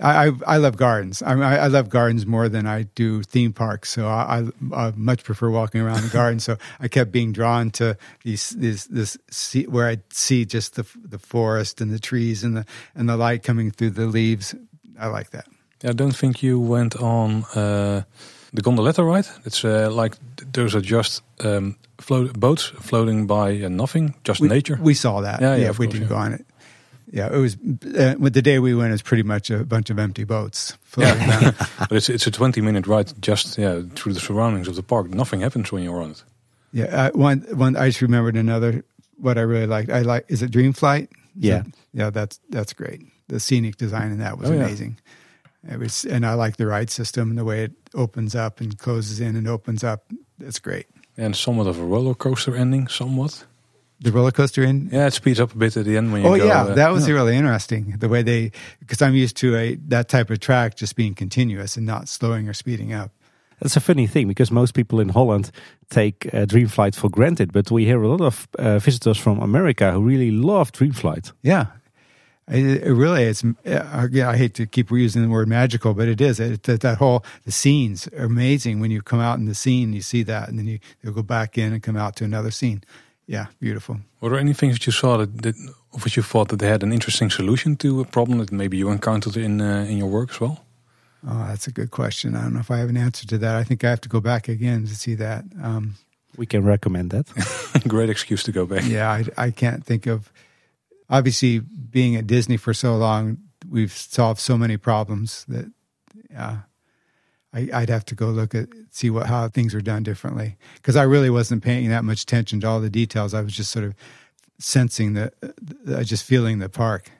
I 0.00 0.26
I, 0.26 0.32
I 0.46 0.56
love 0.56 0.76
gardens. 0.76 1.22
I, 1.22 1.34
mean, 1.34 1.44
I 1.44 1.56
I 1.56 1.66
love 1.68 1.88
gardens 1.88 2.26
more 2.26 2.48
than 2.48 2.66
I 2.66 2.82
do 2.94 3.22
theme 3.22 3.52
parks. 3.52 3.90
So 3.90 4.08
I, 4.08 4.44
I, 4.72 4.86
I 4.86 4.92
much 4.96 5.24
prefer 5.24 5.50
walking 5.50 5.80
around 5.80 6.02
the 6.02 6.08
garden. 6.08 6.40
So 6.40 6.56
I 6.80 6.88
kept 6.88 7.12
being 7.12 7.32
drawn 7.32 7.70
to 7.72 7.96
these 8.22 8.50
these 8.50 8.86
this 8.86 9.16
see, 9.30 9.64
where 9.66 9.88
I 9.88 9.98
see 10.10 10.44
just 10.44 10.74
the 10.74 10.86
the 11.04 11.18
forest 11.18 11.80
and 11.80 11.92
the 11.92 11.98
trees 11.98 12.44
and 12.44 12.56
the 12.56 12.66
and 12.94 13.08
the 13.08 13.16
light 13.16 13.42
coming 13.42 13.70
through 13.70 13.90
the 13.90 14.06
leaves. 14.06 14.54
I 14.98 15.06
like 15.08 15.30
that. 15.30 15.46
I 15.84 15.92
don't 15.92 16.16
think 16.16 16.42
you 16.42 16.58
went 16.58 16.96
on 16.96 17.44
uh, 17.54 18.04
the 18.54 18.62
gondoletta 18.62 19.02
ride. 19.04 19.26
It's 19.44 19.64
uh, 19.64 19.90
like 19.90 20.16
those 20.52 20.74
are 20.74 20.80
just 20.80 21.22
um, 21.44 21.76
float 21.98 22.32
boats 22.38 22.72
floating 22.80 23.26
by 23.26 23.64
uh, 23.64 23.68
nothing, 23.68 24.14
just 24.24 24.40
We, 24.40 24.48
nature. 24.48 24.78
We 24.80 24.94
saw 24.94 25.20
that. 25.22 25.40
Yeah, 25.40 25.50
Yeah, 25.50 25.56
yeah, 25.56 25.62
yeah 25.64 25.70
we 25.70 25.86
course, 25.86 25.92
didn't 25.92 26.02
yeah. 26.02 26.08
go 26.08 26.16
on 26.16 26.32
it. 26.32 26.46
Yeah, 27.12 27.32
it 27.32 27.38
was 27.38 27.54
uh, 27.96 28.14
with 28.18 28.32
the 28.34 28.42
day 28.42 28.58
we 28.58 28.74
went. 28.74 28.88
It 28.88 28.92
was 28.94 29.02
pretty 29.02 29.22
much 29.22 29.50
a 29.50 29.64
bunch 29.64 29.90
of 29.90 29.98
empty 29.98 30.24
boats 30.24 30.76
floating 30.82 31.28
around. 31.28 31.54
but 31.78 31.92
it's 31.92 32.08
it's 32.08 32.26
a 32.26 32.30
twenty 32.30 32.60
minute 32.60 32.86
ride, 32.88 33.12
just 33.22 33.58
yeah, 33.58 33.82
through 33.94 34.14
the 34.14 34.20
surroundings 34.20 34.68
of 34.68 34.74
the 34.74 34.82
park. 34.82 35.08
Nothing 35.10 35.42
happens 35.42 35.70
when 35.70 35.82
you're 35.84 36.02
on 36.02 36.10
it. 36.12 36.24
Yeah, 36.72 36.86
uh, 36.86 37.10
one 37.14 37.40
one 37.56 37.76
I 37.76 37.88
just 37.88 38.02
remembered 38.02 38.36
another. 38.36 38.84
What 39.16 39.38
I 39.38 39.42
really 39.42 39.66
liked, 39.68 39.90
I 39.90 40.00
like 40.02 40.24
is 40.28 40.42
it 40.42 40.50
Dream 40.50 40.72
Flight? 40.72 41.08
Is 41.38 41.44
Yeah. 41.44 41.58
that- 41.62 41.74
yeah, 41.92 42.10
that's 42.10 42.40
that's 42.50 42.72
great. 42.72 43.00
The 43.28 43.38
scenic 43.38 43.76
design 43.76 44.10
in 44.10 44.18
that 44.18 44.38
was 44.38 44.50
Oh, 44.50 44.54
yeah. 44.54 44.66
Amazing. 45.64 45.74
It 45.74 45.82
was, 45.82 46.04
and 46.04 46.26
I 46.26 46.34
like 46.34 46.56
the 46.56 46.66
ride 46.66 46.90
system 46.90 47.30
and 47.30 47.38
the 47.38 47.44
way 47.44 47.64
it 47.64 47.72
opens 47.94 48.34
up 48.34 48.60
and 48.60 48.78
closes 48.78 49.20
in 49.20 49.36
and 49.36 49.48
opens 49.48 49.82
up. 49.84 50.04
It's 50.40 50.58
great. 50.58 50.86
And 51.16 51.34
somewhat 51.36 51.66
of 51.66 51.78
a 51.78 51.84
roller 51.84 52.14
coaster 52.14 52.56
ending, 52.56 52.88
somewhat. 52.88 53.44
The 54.00 54.10
roller 54.10 54.32
coaster 54.32 54.62
in. 54.64 54.90
Yeah, 54.92 55.06
it 55.06 55.12
speeds 55.12 55.40
up 55.40 55.54
a 55.54 55.56
bit 55.56 55.76
at 55.76 55.84
the 55.84 55.96
end 55.96 56.12
when 56.12 56.22
you 56.22 56.28
Oh 56.28 56.36
go. 56.36 56.44
yeah, 56.44 56.62
uh, 56.64 56.74
that 56.74 56.90
was 56.92 57.06
yeah. 57.08 57.14
really 57.14 57.36
interesting. 57.36 57.94
The 57.98 58.08
way 58.08 58.22
they, 58.22 58.50
because 58.80 59.00
I'm 59.00 59.14
used 59.14 59.36
to 59.38 59.56
a 59.56 59.76
that 59.88 60.08
type 60.08 60.30
of 60.30 60.40
track 60.40 60.74
just 60.74 60.96
being 60.96 61.14
continuous 61.14 61.76
and 61.76 61.86
not 61.86 62.08
slowing 62.08 62.48
or 62.48 62.52
speeding 62.52 62.92
up. 62.92 63.12
That's 63.60 63.76
a 63.76 63.80
funny 63.80 64.08
thing 64.08 64.26
because 64.28 64.50
most 64.50 64.74
people 64.74 64.98
in 65.00 65.10
Holland 65.10 65.50
take 65.88 66.26
uh, 66.34 66.44
Dreamflight 66.44 66.96
for 66.96 67.08
granted, 67.08 67.52
but 67.52 67.70
we 67.70 67.84
hear 67.86 68.02
a 68.02 68.08
lot 68.08 68.20
of 68.20 68.48
uh, 68.58 68.78
visitors 68.80 69.16
from 69.16 69.38
America 69.40 69.92
who 69.92 70.02
really 70.02 70.32
love 70.32 70.72
Dreamflight. 70.72 71.32
Yeah. 71.42 71.66
It, 72.48 72.82
it 72.82 72.92
really 72.94 73.22
is. 73.24 73.42
uh, 73.44 74.08
Yeah, 74.10 74.28
I 74.30 74.36
hate 74.36 74.54
to 74.54 74.66
keep 74.66 74.88
reusing 74.90 75.22
the 75.22 75.28
word 75.28 75.48
magical, 75.48 75.94
but 75.94 76.08
it 76.08 76.20
is. 76.20 76.38
It, 76.40 76.62
that, 76.64 76.80
that 76.80 76.98
whole 76.98 77.24
the 77.44 77.52
scenes 77.52 78.06
are 78.08 78.24
amazing 78.26 78.80
when 78.80 78.90
you 78.90 79.00
come 79.02 79.20
out 79.20 79.38
in 79.38 79.46
the 79.46 79.54
scene. 79.54 79.92
You 79.94 80.02
see 80.02 80.22
that, 80.24 80.48
and 80.48 80.58
then 80.58 80.66
you 80.66 80.78
you 81.02 81.12
go 81.12 81.22
back 81.22 81.56
in 81.58 81.72
and 81.72 81.82
come 81.82 81.96
out 81.96 82.16
to 82.16 82.24
another 82.24 82.50
scene. 82.50 82.82
Yeah, 83.26 83.46
beautiful. 83.60 83.96
Were 84.20 84.30
there 84.30 84.38
any 84.40 84.52
things 84.54 84.74
that 84.74 84.86
you 84.86 84.92
saw 84.92 85.16
that, 85.16 85.42
that 85.42 85.54
of 85.94 86.04
which 86.04 86.16
you 86.16 86.22
thought 86.22 86.48
that 86.48 86.58
they 86.58 86.68
had 86.68 86.82
an 86.82 86.92
interesting 86.92 87.30
solution 87.30 87.76
to 87.76 88.00
a 88.00 88.04
problem 88.04 88.38
that 88.38 88.52
maybe 88.52 88.76
you 88.76 88.90
encountered 88.90 89.36
in 89.36 89.60
uh, 89.60 89.86
in 89.88 89.96
your 89.98 90.10
work 90.10 90.30
as 90.30 90.40
well? 90.40 90.58
Oh, 91.26 91.46
that's 91.48 91.66
a 91.66 91.72
good 91.72 91.90
question. 91.90 92.34
I 92.36 92.42
don't 92.42 92.52
know 92.52 92.60
if 92.60 92.70
I 92.70 92.76
have 92.80 92.90
an 92.90 92.98
answer 92.98 93.26
to 93.28 93.38
that. 93.38 93.56
I 93.56 93.64
think 93.64 93.82
I 93.82 93.88
have 93.88 94.00
to 94.02 94.08
go 94.10 94.20
back 94.20 94.48
again 94.48 94.86
to 94.86 94.94
see 94.94 95.14
that. 95.16 95.44
Um, 95.62 95.94
We 96.36 96.46
can 96.46 96.64
recommend 96.66 97.10
that. 97.10 97.26
Great 97.88 98.10
excuse 98.10 98.42
to 98.44 98.52
go 98.52 98.66
back. 98.66 98.82
yeah, 98.86 99.10
I, 99.10 99.46
I 99.46 99.50
can't 99.52 99.86
think 99.86 100.06
of. 100.06 100.30
Obviously, 101.14 101.60
being 101.60 102.16
at 102.16 102.26
Disney 102.26 102.56
for 102.56 102.74
so 102.74 102.96
long, 102.96 103.38
we've 103.70 103.92
solved 103.92 104.40
so 104.40 104.58
many 104.58 104.76
problems 104.76 105.44
that, 105.46 105.70
yeah, 106.28 106.62
I, 107.52 107.68
I'd 107.72 107.88
have 107.88 108.04
to 108.06 108.16
go 108.16 108.30
look 108.30 108.52
at 108.54 108.68
see 108.90 109.10
what 109.10 109.26
how 109.26 109.48
things 109.48 109.74
are 109.74 109.80
done 109.80 110.02
differently 110.02 110.56
because 110.74 110.96
I 110.96 111.04
really 111.04 111.30
wasn't 111.30 111.62
paying 111.62 111.88
that 111.90 112.02
much 112.02 112.22
attention 112.22 112.60
to 112.60 112.66
all 112.66 112.80
the 112.80 112.90
details. 112.90 113.32
I 113.32 113.42
was 113.42 113.56
just 113.56 113.70
sort 113.70 113.84
of 113.84 113.94
sensing 114.58 115.14
the, 115.14 115.32
the 115.40 116.04
just 116.04 116.24
feeling 116.24 116.58
the 116.58 116.68
park. 116.68 117.12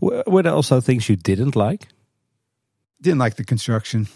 Were 0.00 0.42
there 0.42 0.52
also 0.52 0.82
things 0.82 1.08
you 1.08 1.16
didn't 1.16 1.56
like? 1.56 1.88
Didn't 3.00 3.18
like 3.18 3.36
the 3.36 3.44
construction. 3.44 4.08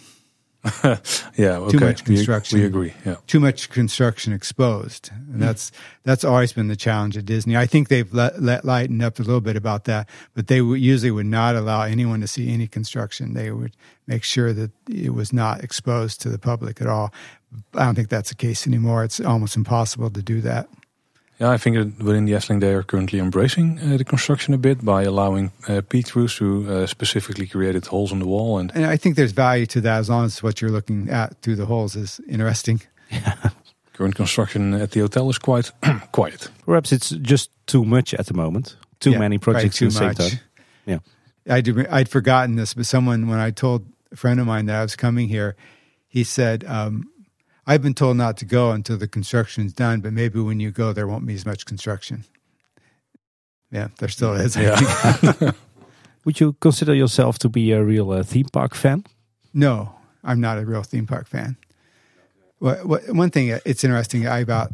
Yeah, 1.36 1.56
okay. 1.56 1.78
much 1.78 2.04
construction. 2.04 2.58
We, 2.58 2.66
agree. 2.66 2.92
Yeah. 3.06 3.16
too 3.26 3.40
much 3.40 3.70
construction 3.70 4.32
exposed, 4.32 5.10
and 5.32 5.40
that's 5.40 5.72
that's 6.04 6.22
always 6.22 6.52
been 6.52 6.68
the 6.68 6.76
challenge 6.76 7.16
at 7.16 7.24
Disney. 7.24 7.56
I 7.56 7.66
think 7.66 7.88
they've 7.88 8.12
let, 8.12 8.42
let 8.42 8.64
lightened 8.64 9.02
up 9.02 9.18
a 9.18 9.22
little 9.22 9.40
bit 9.40 9.56
about 9.56 9.84
that, 9.84 10.08
but 10.34 10.48
they 10.48 10.60
would, 10.60 10.80
usually 10.80 11.10
would 11.10 11.26
not 11.26 11.56
allow 11.56 11.82
anyone 11.82 12.20
to 12.20 12.28
see 12.28 12.52
any 12.52 12.66
construction. 12.66 13.32
They 13.32 13.50
would 13.50 13.74
make 14.06 14.22
sure 14.22 14.52
that 14.52 14.70
it 14.88 15.14
was 15.14 15.32
not 15.32 15.64
exposed 15.64 16.20
to 16.22 16.28
the 16.28 16.38
public 16.38 16.80
at 16.80 16.86
all. 16.86 17.12
I 17.74 17.84
don't 17.84 17.94
think 17.94 18.10
that's 18.10 18.30
the 18.30 18.36
case 18.36 18.66
anymore. 18.66 19.02
It's 19.04 19.20
almost 19.20 19.56
impossible 19.56 20.10
to 20.10 20.22
do 20.22 20.40
that. 20.42 20.68
Yeah, 21.40 21.54
I 21.54 21.56
think 21.56 21.76
that 21.76 22.04
within 22.04 22.26
the 22.26 22.32
Efteling 22.32 22.60
they 22.60 22.74
are 22.74 22.82
currently 22.82 23.18
embracing 23.18 23.78
uh, 23.80 23.96
the 23.96 24.04
construction 24.04 24.52
a 24.52 24.58
bit 24.58 24.84
by 24.84 25.04
allowing 25.04 25.52
uh, 25.66 25.80
peek-throughs 25.88 26.36
through 26.36 26.70
uh, 26.70 26.86
specifically 26.86 27.46
created 27.46 27.86
holes 27.86 28.12
in 28.12 28.18
the 28.18 28.26
wall. 28.26 28.58
And 28.58 28.70
And 28.74 28.84
I 28.84 28.98
think 28.98 29.16
there's 29.16 29.32
value 29.32 29.64
to 29.66 29.80
that 29.80 29.98
as 30.00 30.10
long 30.10 30.26
as 30.26 30.42
what 30.42 30.60
you're 30.60 30.70
looking 30.70 31.08
at 31.08 31.40
through 31.40 31.56
the 31.56 31.64
holes 31.64 31.96
is 31.96 32.20
interesting. 32.28 32.82
current 33.94 34.14
construction 34.14 34.74
at 34.74 34.90
the 34.90 35.00
hotel 35.00 35.30
is 35.30 35.38
quite 35.38 35.72
quiet. 36.12 36.48
Perhaps 36.66 36.92
it's 36.92 37.10
just 37.10 37.50
too 37.66 37.84
much 37.84 38.14
at 38.14 38.26
the 38.26 38.34
moment. 38.34 38.76
Too 38.98 39.12
Yeah, 39.12 39.18
many 39.18 39.38
projects 39.38 39.78
too 39.78 39.86
at 39.86 39.92
the 39.92 39.98
same 39.98 40.14
time. 40.14 40.40
Yeah. 40.86 40.98
I'd, 41.54 41.68
I'd 41.88 42.08
forgotten 42.08 42.56
this, 42.56 42.74
but 42.74 42.86
someone, 42.86 43.28
when 43.28 43.38
I 43.38 43.50
told 43.50 43.86
a 44.12 44.16
friend 44.16 44.40
of 44.40 44.46
mine 44.46 44.66
that 44.66 44.76
I 44.76 44.82
was 44.82 44.94
coming 44.94 45.28
here, 45.28 45.56
he 46.06 46.24
said, 46.24 46.64
um, 46.64 47.09
I've 47.70 47.82
been 47.82 47.94
told 47.94 48.16
not 48.16 48.36
to 48.38 48.44
go 48.44 48.72
until 48.72 48.96
the 48.96 49.06
construction's 49.06 49.72
done, 49.72 50.00
but 50.00 50.12
maybe 50.12 50.40
when 50.40 50.58
you 50.58 50.72
go, 50.72 50.92
there 50.92 51.06
won't 51.06 51.24
be 51.24 51.34
as 51.34 51.46
much 51.46 51.66
construction. 51.66 52.24
Yeah, 53.70 53.90
there 54.00 54.08
still 54.08 54.34
is. 54.34 54.56
Yeah. 54.56 54.76
Would 56.24 56.40
you 56.40 56.54
consider 56.54 56.94
yourself 56.94 57.38
to 57.38 57.48
be 57.48 57.70
a 57.70 57.80
real 57.80 58.10
uh, 58.10 58.24
theme 58.24 58.48
park 58.52 58.74
fan? 58.74 59.04
No, 59.54 59.94
I'm 60.24 60.40
not 60.40 60.58
a 60.58 60.66
real 60.66 60.82
theme 60.82 61.06
park 61.06 61.28
fan. 61.28 61.56
What, 62.58 62.84
what, 62.84 63.02
one 63.08 63.30
thing 63.30 63.52
uh, 63.52 63.60
it's 63.64 63.84
interesting 63.84 64.26
I 64.26 64.40
about 64.40 64.72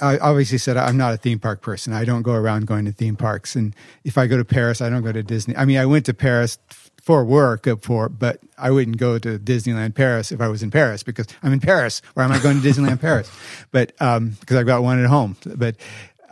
I 0.00 0.16
obviously 0.16 0.56
said 0.56 0.78
I'm 0.78 0.96
not 0.96 1.12
a 1.12 1.18
theme 1.18 1.38
park 1.38 1.60
person. 1.60 1.92
I 1.92 2.06
don't 2.06 2.22
go 2.22 2.32
around 2.32 2.66
going 2.66 2.86
to 2.86 2.92
theme 2.92 3.16
parks, 3.16 3.54
and 3.54 3.76
if 4.04 4.16
I 4.16 4.26
go 4.26 4.38
to 4.38 4.44
Paris, 4.44 4.80
I 4.80 4.88
don't 4.88 5.02
go 5.02 5.12
to 5.12 5.22
Disney. 5.22 5.54
I 5.54 5.66
mean, 5.66 5.76
I 5.76 5.84
went 5.84 6.06
to 6.06 6.14
Paris 6.14 6.58
for 7.06 7.24
work 7.24 7.68
uh, 7.68 7.76
for, 7.76 8.08
but 8.08 8.40
I 8.58 8.72
wouldn't 8.72 8.96
go 8.96 9.16
to 9.16 9.38
Disneyland 9.38 9.94
Paris 9.94 10.32
if 10.32 10.40
I 10.40 10.48
was 10.48 10.64
in 10.64 10.72
Paris 10.72 11.04
because 11.04 11.28
I'm 11.40 11.52
in 11.52 11.60
Paris. 11.60 12.02
Why 12.14 12.24
am 12.24 12.32
I 12.32 12.40
going 12.40 12.60
to 12.60 12.68
Disneyland 12.68 13.00
Paris? 13.00 13.30
But 13.70 13.92
um, 14.00 14.36
because 14.40 14.56
I've 14.56 14.66
got 14.66 14.82
one 14.82 15.02
at 15.02 15.08
home. 15.08 15.36
But 15.46 15.76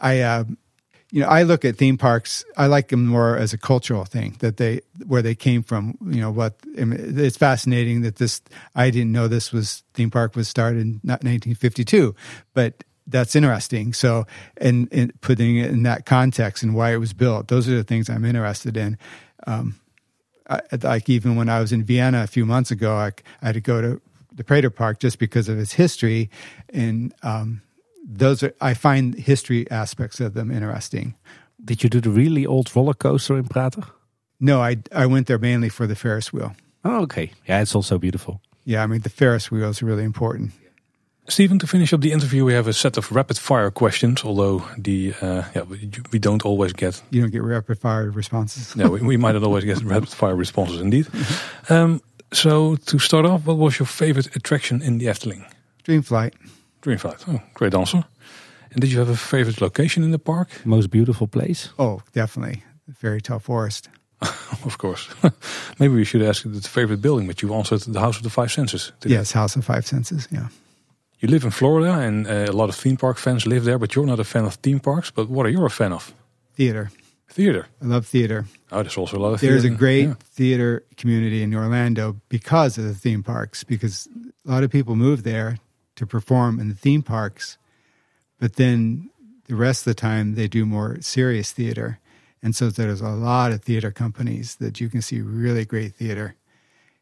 I. 0.03 0.21
Uh, 0.21 0.45
you 1.11 1.21
know, 1.21 1.29
I 1.29 1.45
look 1.45 1.65
at 1.65 1.77
theme 1.77 1.97
parks. 1.97 2.45
I 2.57 2.67
like 2.67 2.89
them 2.89 3.07
more 3.07 3.37
as 3.37 3.53
a 3.53 3.59
cultural 3.59 4.05
thing 4.05 4.35
that 4.41 4.57
they 4.57 4.81
where 5.07 5.23
they 5.23 5.37
came 5.37 5.63
from. 5.63 5.97
You 6.05 6.21
know, 6.21 6.33
what 6.33 6.57
it's 6.75 7.37
fascinating 7.37 8.03
that 8.03 8.17
this. 8.17 8.43
I 8.75 8.91
didn't 8.91 9.13
know 9.13 9.29
this 9.29 9.53
was 9.53 9.85
theme 9.93 10.11
park 10.11 10.35
was 10.35 10.49
started 10.49 10.81
in 10.81 10.95
not 11.05 11.23
1952, 11.23 12.17
but 12.53 12.83
that's 13.07 13.37
interesting. 13.37 13.93
So, 13.93 14.27
and, 14.57 14.89
and 14.91 15.13
putting 15.21 15.59
it 15.59 15.71
in 15.71 15.85
that 15.85 16.05
context 16.05 16.65
and 16.65 16.75
why 16.75 16.93
it 16.93 16.97
was 16.97 17.13
built, 17.13 17.47
those 17.47 17.69
are 17.69 17.77
the 17.77 17.85
things 17.85 18.11
I'm 18.11 18.25
interested 18.25 18.77
in. 18.77 18.99
Um, 19.47 19.77
I, 20.49 20.61
like 20.83 21.09
even 21.09 21.37
when 21.37 21.49
I 21.49 21.61
was 21.61 21.73
in 21.73 21.85
Vienna 21.85 22.23
a 22.23 22.27
few 22.27 22.45
months 22.47 22.71
ago, 22.71 22.95
I, 22.97 23.13
I 23.43 23.47
had 23.47 23.55
to 23.55 23.61
go 23.61 23.81
to 23.81 24.01
the 24.33 24.45
Prater 24.45 24.71
Park 24.71 24.99
just 24.99 25.19
because 25.19 25.49
of 25.49 25.59
its 25.59 25.73
history 25.73 26.31
and. 26.69 27.15
Um, 27.23 27.63
those 28.07 28.43
are 28.43 28.55
I 28.61 28.75
find 28.75 29.15
history 29.15 29.71
aspects 29.71 30.21
of 30.21 30.35
them 30.35 30.51
interesting. 30.51 31.15
Did 31.65 31.83
you 31.83 31.89
do 31.89 32.01
the 32.01 32.11
really 32.11 32.45
old 32.47 32.75
roller 32.77 32.95
coaster 32.95 33.37
in 33.37 33.45
Prater? 33.45 33.83
No, 34.41 34.61
I 34.61 34.77
I 34.93 35.07
went 35.07 35.27
there 35.27 35.39
mainly 35.39 35.69
for 35.71 35.87
the 35.87 35.95
Ferris 35.95 36.33
wheel. 36.33 36.55
Oh, 36.85 37.03
okay. 37.03 37.31
Yeah, 37.49 37.63
it's 37.63 37.75
also 37.75 37.99
beautiful. 37.99 38.41
Yeah, 38.65 38.83
I 38.83 38.87
mean 38.87 39.01
the 39.01 39.11
Ferris 39.11 39.51
wheel 39.51 39.71
is 39.71 39.83
really 39.83 40.05
important. 40.05 40.53
Steven, 41.29 41.59
to 41.59 41.67
finish 41.67 41.93
up 41.93 42.01
the 42.01 42.13
interview, 42.13 42.45
we 42.45 42.53
have 42.55 42.69
a 42.69 42.73
set 42.73 42.97
of 42.99 43.11
rapid 43.11 43.39
fire 43.39 43.71
questions. 43.71 44.25
Although 44.25 44.63
the 44.79 45.15
uh, 45.23 45.43
yeah, 45.55 45.63
we, 45.63 45.91
we 46.13 46.19
don't 46.19 46.45
always 46.45 46.73
get 46.75 47.03
You 47.11 47.23
don't 47.23 47.33
get 47.33 47.43
rapid 47.43 47.79
fire 47.79 48.11
responses. 48.11 48.77
no, 48.77 48.91
we, 48.91 49.01
we 49.01 49.17
might 49.17 49.33
not 49.33 49.43
always 49.43 49.65
get 49.65 49.83
rapid 49.83 50.09
fire 50.11 50.37
responses 50.37 50.81
indeed. 50.81 51.07
Um, 51.71 52.01
so 52.33 52.77
to 52.77 52.99
start 52.99 53.25
off, 53.27 53.47
what 53.47 53.57
was 53.57 53.79
your 53.79 53.87
favorite 53.87 54.37
attraction 54.37 54.83
in 54.83 54.99
the 54.99 55.07
Efteling? 55.07 55.45
Dream 55.85 56.03
flight. 56.03 56.35
Dreamflight. 56.83 57.25
Oh, 57.29 57.41
great 57.55 57.75
answer. 57.75 58.05
And 58.73 58.81
did 58.81 58.91
you 58.93 58.99
have 58.99 59.09
a 59.09 59.17
favorite 59.17 59.61
location 59.63 60.03
in 60.05 60.11
the 60.11 60.19
park? 60.19 60.49
Most 60.65 60.91
beautiful 60.91 61.27
place. 61.27 61.71
Oh, 61.79 62.01
definitely. 62.13 62.63
The 62.89 62.95
fairy 62.95 63.21
tale 63.21 63.39
forest. 63.39 63.89
Of 64.65 64.77
course. 64.79 65.09
Maybe 65.79 65.95
we 65.95 66.05
should 66.05 66.23
ask 66.23 66.43
the 66.45 66.61
favorite 66.69 67.01
building, 67.01 67.27
but 67.27 67.41
you 67.43 67.55
answered 67.55 67.81
the 67.93 68.01
House 68.01 68.17
of 68.19 68.23
the 68.23 68.31
Five 68.31 68.51
Senses. 68.51 68.93
today. 69.01 69.15
Yes, 69.15 69.33
House 69.33 69.57
of 69.57 69.65
Five 69.65 69.87
Senses. 69.87 70.29
Yeah. 70.31 70.49
You 71.25 71.31
live 71.31 71.45
in 71.45 71.53
Florida, 71.53 72.01
and 72.01 72.27
uh, 72.27 72.45
a 72.51 72.53
lot 72.53 72.69
of 72.69 72.75
theme 72.75 72.99
park 72.99 73.17
fans 73.17 73.47
live 73.47 73.65
there, 73.65 73.79
but 73.79 73.95
you're 73.95 74.05
not 74.05 74.21
a 74.21 74.25
fan 74.25 74.45
of 74.45 74.57
theme 74.57 74.79
parks. 74.79 75.11
But 75.11 75.31
what 75.31 75.47
are 75.47 75.49
you 75.49 75.65
a 75.65 75.71
fan 75.71 75.91
of? 75.95 76.13
Theater. 76.53 76.91
Theater. 77.31 77.67
I 77.81 77.87
love 77.87 78.07
theater. 78.07 78.45
Oh, 78.71 78.83
there's 78.83 78.99
also 78.99 79.17
a 79.17 79.21
lot 79.21 79.33
of 79.33 79.41
There's 79.41 79.65
a 79.65 79.71
great 79.71 80.09
Yeah. 80.09 80.15
theater 80.21 80.85
community 80.99 81.43
in 81.43 81.55
Orlando 81.55 82.21
because 82.29 82.77
of 82.77 82.85
the 82.85 82.95
theme 82.95 83.23
parks, 83.23 83.65
because 83.65 84.07
a 84.47 84.51
lot 84.51 84.65
of 84.65 84.71
people 84.71 84.97
move 84.97 85.23
there 85.23 85.57
to 85.97 86.07
perform 86.07 86.61
in 86.61 86.69
the 86.69 86.75
theme 86.75 87.01
parks, 87.01 87.57
but 88.39 88.57
then 88.57 89.09
the 89.47 89.57
rest 89.57 89.87
of 89.87 89.93
the 89.97 90.01
time 90.01 90.35
they 90.35 90.47
do 90.47 90.67
more 90.67 90.99
serious 91.01 91.53
theater. 91.53 92.01
And 92.43 92.55
so 92.55 92.69
there's 92.69 93.01
a 93.01 93.09
lot 93.09 93.51
of 93.51 93.63
theater 93.63 93.91
companies 93.91 94.57
that 94.57 94.79
you 94.79 94.91
can 94.91 95.01
see 95.01 95.23
really 95.23 95.65
great 95.65 95.95
theater. 95.95 96.35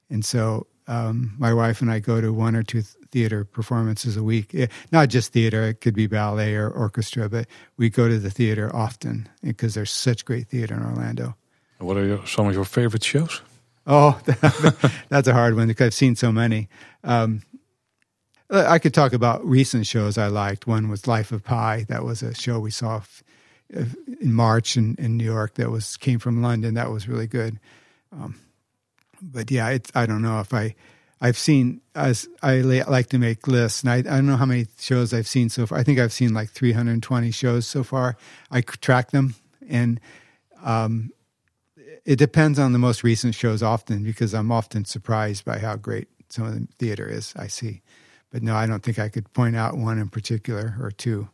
And 0.09 0.25
so 0.25 0.69
um, 0.87 1.35
my 1.39 1.53
wife 1.53 1.81
and 1.83 1.91
I 1.91 1.99
go 1.99 2.21
to 2.21 2.33
one 2.33 2.55
or 2.55 2.63
two 2.63 2.85
theater 3.13 3.45
performances 3.45 4.17
a 4.17 4.23
week. 4.25 4.53
Eh, 4.55 4.67
Not 4.91 5.09
just 5.11 5.33
theater, 5.33 5.63
it 5.63 5.81
could 5.81 5.95
be 5.95 6.07
ballet 6.09 6.55
or 6.57 6.69
orchestra, 6.69 7.29
but 7.29 7.47
we 7.77 7.89
go 7.91 8.09
to 8.09 8.19
the 8.19 8.31
theater 8.31 8.75
often 8.75 9.29
because 9.43 9.75
there's 9.75 9.91
such 9.93 10.25
great 10.25 10.49
theater 10.49 10.75
in 10.75 10.83
Orlando. 10.83 11.37
What 11.79 11.97
are 11.97 12.05
your, 12.07 12.27
some 12.27 12.47
of 12.49 12.55
your 12.55 12.65
favorite 12.65 13.05
shows? 13.05 13.43
Oh, 13.87 14.21
that's 15.09 15.29
a 15.29 15.33
hard 15.33 15.55
one 15.57 15.69
because 15.69 15.87
I've 15.87 15.95
seen 15.95 16.17
so 16.17 16.33
many. 16.33 16.69
Um, 17.05 17.43
I 18.51 18.79
could 18.79 18.93
talk 18.95 19.13
about 19.13 19.45
recent 19.47 19.87
shows 19.87 20.19
I 20.19 20.27
liked. 20.29 20.67
One 20.67 20.89
was 20.89 21.07
Life 21.07 21.33
of 21.33 21.43
Pi. 21.43 21.85
That 21.89 22.05
was 22.05 22.23
a 22.23 22.35
show 22.35 22.61
we 22.61 22.71
saw 22.71 22.97
f- 22.97 23.23
uh, 23.75 23.85
in 24.21 24.33
March 24.35 24.77
in, 24.77 24.95
in 24.99 25.17
New 25.17 25.25
York. 25.25 25.55
That 25.55 25.71
was 25.71 25.97
came 25.97 26.19
from 26.19 26.43
London. 26.43 26.75
That 26.75 26.91
was 26.91 27.09
really 27.09 27.27
good. 27.27 27.59
Um, 28.13 28.39
but 29.23 29.51
yeah, 29.51 29.71
it's, 29.71 29.91
I 29.95 30.07
don't 30.07 30.23
know 30.23 30.41
if 30.41 30.53
I. 30.55 30.75
I've 31.23 31.39
seen 31.39 31.81
as 31.95 32.29
I 32.43 32.63
like 32.63 33.07
to 33.11 33.19
make 33.19 33.47
lists, 33.47 33.83
and 33.83 33.91
I, 33.91 33.99
I 33.99 34.17
don't 34.17 34.27
know 34.27 34.37
how 34.37 34.45
many 34.45 34.67
shows 34.81 35.15
I've 35.15 35.29
seen 35.29 35.49
so 35.51 35.67
far. 35.67 35.79
I 35.79 35.85
think 35.85 36.01
I've 36.01 36.13
seen 36.13 36.35
like 36.35 36.51
320 36.51 37.31
shows 37.31 37.65
so 37.65 37.85
far. 37.85 38.17
I 38.51 38.61
track 38.61 39.13
them, 39.13 39.37
and 39.69 40.01
um, 40.65 41.13
it 42.05 42.17
depends 42.17 42.59
on 42.59 42.73
the 42.73 42.81
most 42.81 43.05
recent 43.05 43.37
shows 43.37 43.63
often 43.63 44.03
because 44.03 44.35
I'm 44.35 44.51
often 44.51 44.85
surprised 44.85 45.45
by 45.45 45.61
how 45.61 45.77
great 45.77 46.09
some 46.29 46.45
of 46.45 46.55
the 46.55 46.67
theater 46.81 47.09
is 47.09 47.33
I 47.37 47.47
see. 47.47 47.83
But 48.33 48.43
no, 48.43 48.57
I 48.57 48.67
don't 48.67 48.83
think 48.83 48.99
I 48.99 49.09
could 49.09 49.33
point 49.33 49.55
out 49.55 49.77
one 49.77 50.01
in 50.01 50.09
particular 50.09 50.75
or 50.81 50.91
two. 50.91 51.29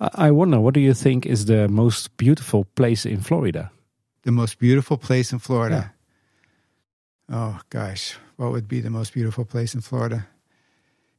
I 0.00 0.28
I 0.28 0.30
wonder, 0.30 0.58
what 0.58 0.72
do 0.72 0.80
you 0.80 0.94
think 0.94 1.26
is 1.26 1.44
the 1.44 1.68
most 1.68 2.16
beautiful 2.16 2.64
place 2.64 3.04
in 3.04 3.20
Florida? 3.20 3.70
The 4.22 4.32
most 4.32 4.58
beautiful 4.58 4.96
place 4.96 5.32
in 5.34 5.38
Florida. 5.38 5.92
Oh 7.34 7.58
gosh, 7.70 8.18
what 8.36 8.52
would 8.52 8.68
be 8.68 8.80
the 8.80 8.90
most 8.90 9.14
beautiful 9.14 9.46
place 9.46 9.74
in 9.74 9.80
Florida? 9.80 10.26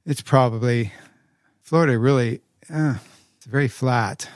It's 0.06 0.22
probably 0.22 0.94
Florida. 1.64 1.98
Really, 1.98 2.42
uh, 2.72 2.98
it's 3.36 3.48
very 3.48 3.68
flat. 3.68 4.30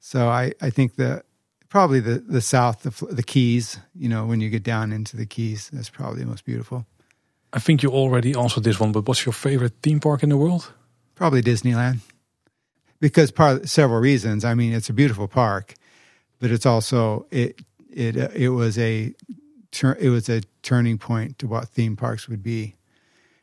So 0.00 0.28
I, 0.28 0.54
I 0.62 0.70
think 0.70 0.96
the 0.96 1.24
probably 1.68 2.00
the 2.00 2.20
the 2.20 2.40
south, 2.40 2.84
the 2.84 3.14
the 3.14 3.22
Keys. 3.22 3.80
You 3.94 4.08
know, 4.08 4.24
when 4.24 4.40
you 4.40 4.48
get 4.48 4.62
down 4.62 4.92
into 4.92 5.14
the 5.14 5.26
Keys, 5.26 5.68
that's 5.70 5.90
probably 5.90 6.20
the 6.20 6.26
most 6.26 6.46
beautiful. 6.46 6.86
I 7.52 7.58
think 7.58 7.82
you 7.82 7.90
already 7.90 8.34
answered 8.34 8.64
this 8.64 8.80
one, 8.80 8.92
but 8.92 9.06
what's 9.06 9.26
your 9.26 9.34
favorite 9.34 9.74
theme 9.82 10.00
park 10.00 10.22
in 10.22 10.30
the 10.30 10.38
world? 10.38 10.72
Probably 11.14 11.42
Disneyland, 11.42 12.00
because 12.98 13.30
part 13.30 13.68
several 13.68 14.00
reasons. 14.00 14.42
I 14.42 14.54
mean, 14.54 14.72
it's 14.72 14.88
a 14.88 14.94
beautiful 14.94 15.28
park, 15.28 15.74
but 16.40 16.50
it's 16.50 16.64
also 16.64 17.26
it 17.30 17.60
it 17.90 18.16
uh, 18.16 18.28
it 18.34 18.48
was 18.48 18.78
a 18.78 19.12
tur- 19.72 19.98
it 20.00 20.10
was 20.10 20.28
a 20.28 20.42
turning 20.62 20.98
point 20.98 21.38
to 21.38 21.46
what 21.48 21.68
theme 21.68 21.96
parks 21.96 22.28
would 22.28 22.42
be. 22.42 22.76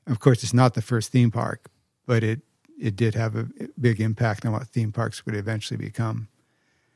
Of 0.07 0.19
course, 0.19 0.43
it's 0.43 0.53
not 0.53 0.73
the 0.73 0.82
first 0.82 1.11
theme 1.11 1.32
park, 1.32 1.69
but 2.05 2.23
it 2.23 2.41
it 2.80 2.95
did 2.95 3.15
have 3.15 3.36
a 3.36 3.47
big 3.80 3.99
impact 3.99 4.45
on 4.45 4.53
what 4.53 4.67
theme 4.67 4.91
parks 4.91 5.25
would 5.25 5.36
eventually 5.36 5.77
become. 5.77 6.30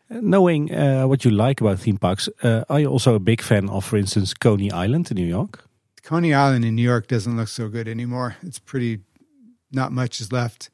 Knowing 0.09 0.73
uh, 0.73 1.03
what 1.03 1.25
you 1.25 1.31
like 1.31 1.59
about 1.59 1.79
theme 1.79 1.97
parks, 1.97 2.29
uh, 2.41 2.63
are 2.69 2.79
you 2.79 2.87
also 2.87 3.15
a 3.15 3.19
big 3.19 3.41
fan 3.41 3.69
of, 3.69 3.83
for 3.83 3.97
instance, 3.97 4.33
Coney 4.33 4.71
Island 4.71 5.11
in 5.11 5.15
New 5.15 5.25
York? 5.25 5.65
Coney 6.03 6.33
Island 6.33 6.65
in 6.65 6.75
New 6.75 6.83
York 6.83 7.07
doesn't 7.07 7.35
look 7.35 7.47
so 7.47 7.67
good 7.69 7.87
anymore. 7.87 8.35
It's 8.41 8.59
pretty 8.59 8.99
not 9.71 9.91
much 9.91 10.21
is 10.21 10.31
left. 10.31 10.69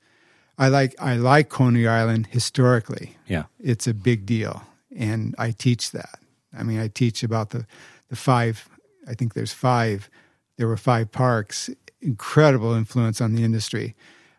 I 0.57 0.67
like 0.67 0.95
I 0.99 1.15
like 1.15 1.49
Coney 1.49 1.87
Island 1.87 2.27
historically. 2.31 3.15
Yeah. 3.27 3.43
It's 3.59 3.87
a 3.87 3.93
big 3.93 4.25
deal 4.25 4.63
and 4.95 5.35
I 5.37 5.51
teach 5.51 5.91
that. 5.91 6.19
I 6.57 6.63
mean 6.63 6.79
I 6.79 6.89
teach 6.89 7.23
about 7.23 7.51
the 7.51 7.65
the 8.09 8.15
five 8.15 8.67
I 9.07 9.13
think 9.13 9.33
there's 9.33 9.53
five 9.53 10.09
there 10.57 10.67
were 10.67 10.77
five 10.77 11.11
parks 11.11 11.69
incredible 12.01 12.73
influence 12.73 13.21
on 13.21 13.33
the 13.33 13.43
industry. 13.43 13.95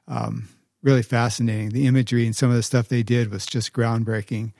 Um, 0.08 0.48
really 0.82 1.02
fascinating. 1.02 1.70
The 1.70 1.86
imagery 1.86 2.26
and 2.26 2.34
some 2.34 2.50
of 2.50 2.56
the 2.56 2.62
stuff 2.62 2.88
they 2.88 3.02
did 3.02 3.30
was 3.30 3.46
just 3.46 3.72
groundbreaking. 3.72 4.52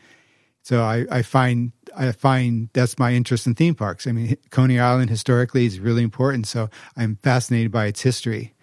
So 0.62 0.82
I, 0.82 1.06
I 1.11 1.22
find 1.22 1.72
I 1.96 2.12
find 2.12 2.68
that's 2.74 2.98
my 2.98 3.12
interest 3.12 3.46
in 3.46 3.54
theme 3.54 3.74
parks. 3.74 4.06
I 4.06 4.12
mean, 4.12 4.36
Coney 4.50 4.78
Island 4.78 5.11
historically 5.11 5.66
is 5.66 5.80
really 5.80 6.02
important, 6.02 6.46
so 6.46 6.68
I'm 6.96 7.16
fascinated 7.22 7.72
by 7.72 7.86
its 7.86 8.02
history. 8.02 8.54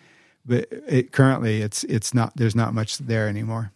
But 0.46 0.68
it, 0.88 1.12
currently, 1.12 1.62
it's 1.62 1.84
it's 1.86 2.14
not. 2.14 2.34
There's 2.38 2.56
not 2.56 2.74
much 2.74 3.00
there 3.00 3.28
anymore. 3.28 3.72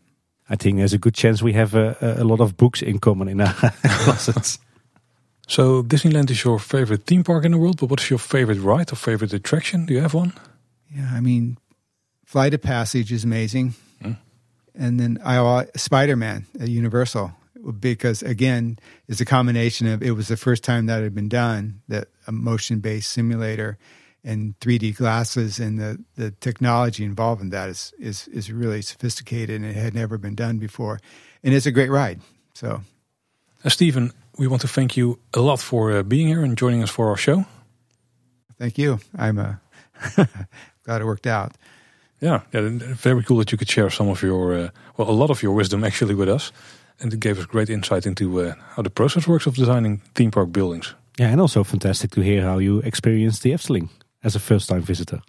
I 0.50 0.56
think 0.56 0.78
there's 0.78 0.94
a 0.94 0.98
good 0.98 1.16
chance 1.16 1.42
we 1.42 1.54
have 1.54 1.74
a, 1.74 1.98
a 2.20 2.24
lot 2.24 2.42
of 2.42 2.58
books 2.58 2.82
in 2.82 3.00
common 3.00 3.28
in 3.28 3.42
our 3.42 3.54
closets. 3.84 4.60
So 5.48 5.84
Disneyland 5.84 6.30
is 6.32 6.44
your 6.44 6.60
favorite 6.60 7.06
theme 7.06 7.24
park 7.24 7.46
in 7.46 7.52
the 7.52 7.58
world, 7.58 7.78
but 7.80 7.90
what's 7.90 8.10
your 8.10 8.20
favorite 8.20 8.60
ride 8.60 8.92
or 8.92 8.96
favorite 8.96 9.34
attraction? 9.34 9.86
Do 9.86 9.94
you 9.94 10.02
have 10.02 10.14
one? 10.14 10.34
Yeah, 10.96 11.10
I 11.14 11.20
mean, 11.22 11.58
Flight 12.26 12.54
of 12.54 12.62
Passage 12.62 13.12
is 13.12 13.24
amazing, 13.24 13.74
Hmm. 14.02 14.14
and 14.76 15.00
then 15.00 15.18
I 15.26 15.68
Spider 15.76 16.16
Man 16.16 16.46
at 16.60 16.70
Universal 16.70 17.34
because 17.80 18.24
again, 18.24 18.78
it's 19.08 19.22
a 19.22 19.26
combination 19.26 19.88
of 19.88 20.02
it 20.02 20.12
was 20.12 20.28
the 20.28 20.38
first 20.38 20.64
time 20.64 20.86
that 20.88 21.04
had 21.04 21.14
been 21.14 21.30
done 21.30 21.82
that 21.88 22.08
a 22.28 22.32
motion 22.32 22.80
based 22.80 23.12
simulator 23.12 23.78
and 24.24 24.56
3D 24.60 24.96
glasses 24.96 25.60
and 25.60 25.80
the, 25.80 26.00
the 26.16 26.32
technology 26.32 27.04
involved 27.04 27.42
in 27.42 27.50
that 27.50 27.70
is, 27.70 27.94
is 28.00 28.28
is 28.30 28.52
really 28.52 28.82
sophisticated 28.82 29.62
and 29.62 29.66
it 29.66 29.76
had 29.76 29.94
never 29.94 30.18
been 30.18 30.36
done 30.36 30.58
before, 30.60 31.00
and 31.44 31.54
it's 31.54 31.66
a 31.68 31.72
great 31.72 31.90
ride. 31.92 32.22
So 32.54 32.82
Uh, 33.64 33.70
Stephen, 33.70 34.12
we 34.38 34.48
want 34.48 34.62
to 34.62 34.68
thank 34.68 34.96
you 34.98 35.20
a 35.34 35.40
lot 35.40 35.60
for 35.60 35.92
uh, 35.92 36.04
being 36.04 36.28
here 36.28 36.44
and 36.44 36.58
joining 36.58 36.84
us 36.84 36.90
for 36.90 37.10
our 37.10 37.18
show. 37.18 37.46
thank 38.58 38.78
you. 38.78 39.00
I'm 39.18 39.38
uh, 39.40 39.54
glad 40.84 41.02
it 41.02 41.06
worked 41.06 41.28
out. 41.28 41.52
Yeah, 42.20 42.42
yeah, 42.54 42.62
very 42.96 43.24
cool 43.24 43.38
that 43.38 43.52
you 43.52 43.58
could 43.58 43.70
share 43.70 43.90
some 43.90 44.10
of 44.10 44.22
your, 44.22 44.54
uh, 44.54 44.70
well, 44.98 45.10
a 45.10 45.12
lot 45.12 45.30
of 45.32 45.42
your 45.42 45.54
wisdom 45.56 45.84
actually 45.84 46.16
with 46.16 46.30
us. 46.30 46.52
And 47.00 47.12
it 47.14 47.20
gave 47.20 47.40
us 47.40 47.46
great 47.48 47.70
insight 47.70 48.06
into 48.06 48.42
uh, 48.42 48.54
how 48.76 48.84
the 48.84 48.92
process 48.92 49.28
works 49.28 49.48
of 49.48 49.56
designing 49.56 50.02
theme 50.14 50.30
park 50.30 50.52
buildings. 50.52 50.94
yeah, 51.20 51.32
and 51.32 51.42
also 51.42 51.64
fantastic 51.64 52.12
to 52.12 52.22
hear 52.22 52.44
how 52.44 52.60
you 52.60 52.80
experienced 52.84 53.42
the 53.42 53.54
Efteling 53.54 53.90
as 54.24 54.36
a 54.36 54.40
first 54.40 54.70
time 54.70 54.84
visitor. 54.84 55.22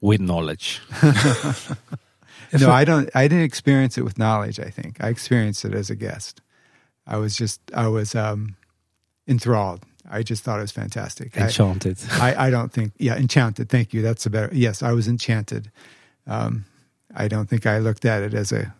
With 0.00 0.20
knowledge. 0.20 0.80
No, 2.60 2.70
I 2.70 2.84
don't. 2.84 3.08
I 3.14 3.28
didn't 3.28 3.44
experience 3.44 3.96
it 3.96 4.02
with 4.02 4.18
knowledge. 4.18 4.60
I 4.60 4.68
think 4.68 5.02
I 5.02 5.08
experienced 5.08 5.64
it 5.64 5.72
as 5.74 5.88
a 5.88 5.94
guest. 5.94 6.41
I 7.06 7.16
was 7.16 7.36
just, 7.36 7.60
I 7.74 7.88
was 7.88 8.14
um, 8.14 8.56
enthralled. 9.26 9.80
I 10.10 10.22
just 10.22 10.42
thought 10.44 10.58
it 10.58 10.62
was 10.62 10.72
fantastic. 10.72 11.36
Enchanted. 11.36 11.98
I, 12.20 12.48
I 12.48 12.50
don't 12.50 12.72
think, 12.72 12.92
yeah, 12.98 13.16
enchanted. 13.16 13.68
Thank 13.68 13.92
you. 13.94 14.02
That's 14.02 14.26
a 14.26 14.30
better. 14.30 14.50
Yes, 14.52 14.82
I 14.82 14.92
was 14.92 15.06
enchanted. 15.08 15.70
Um, 16.26 16.64
I 17.14 17.28
don't 17.28 17.48
think 17.48 17.66
I 17.66 17.78
looked 17.78 18.04
at 18.04 18.22
it 18.22 18.34
as 18.34 18.52
a 18.52 18.72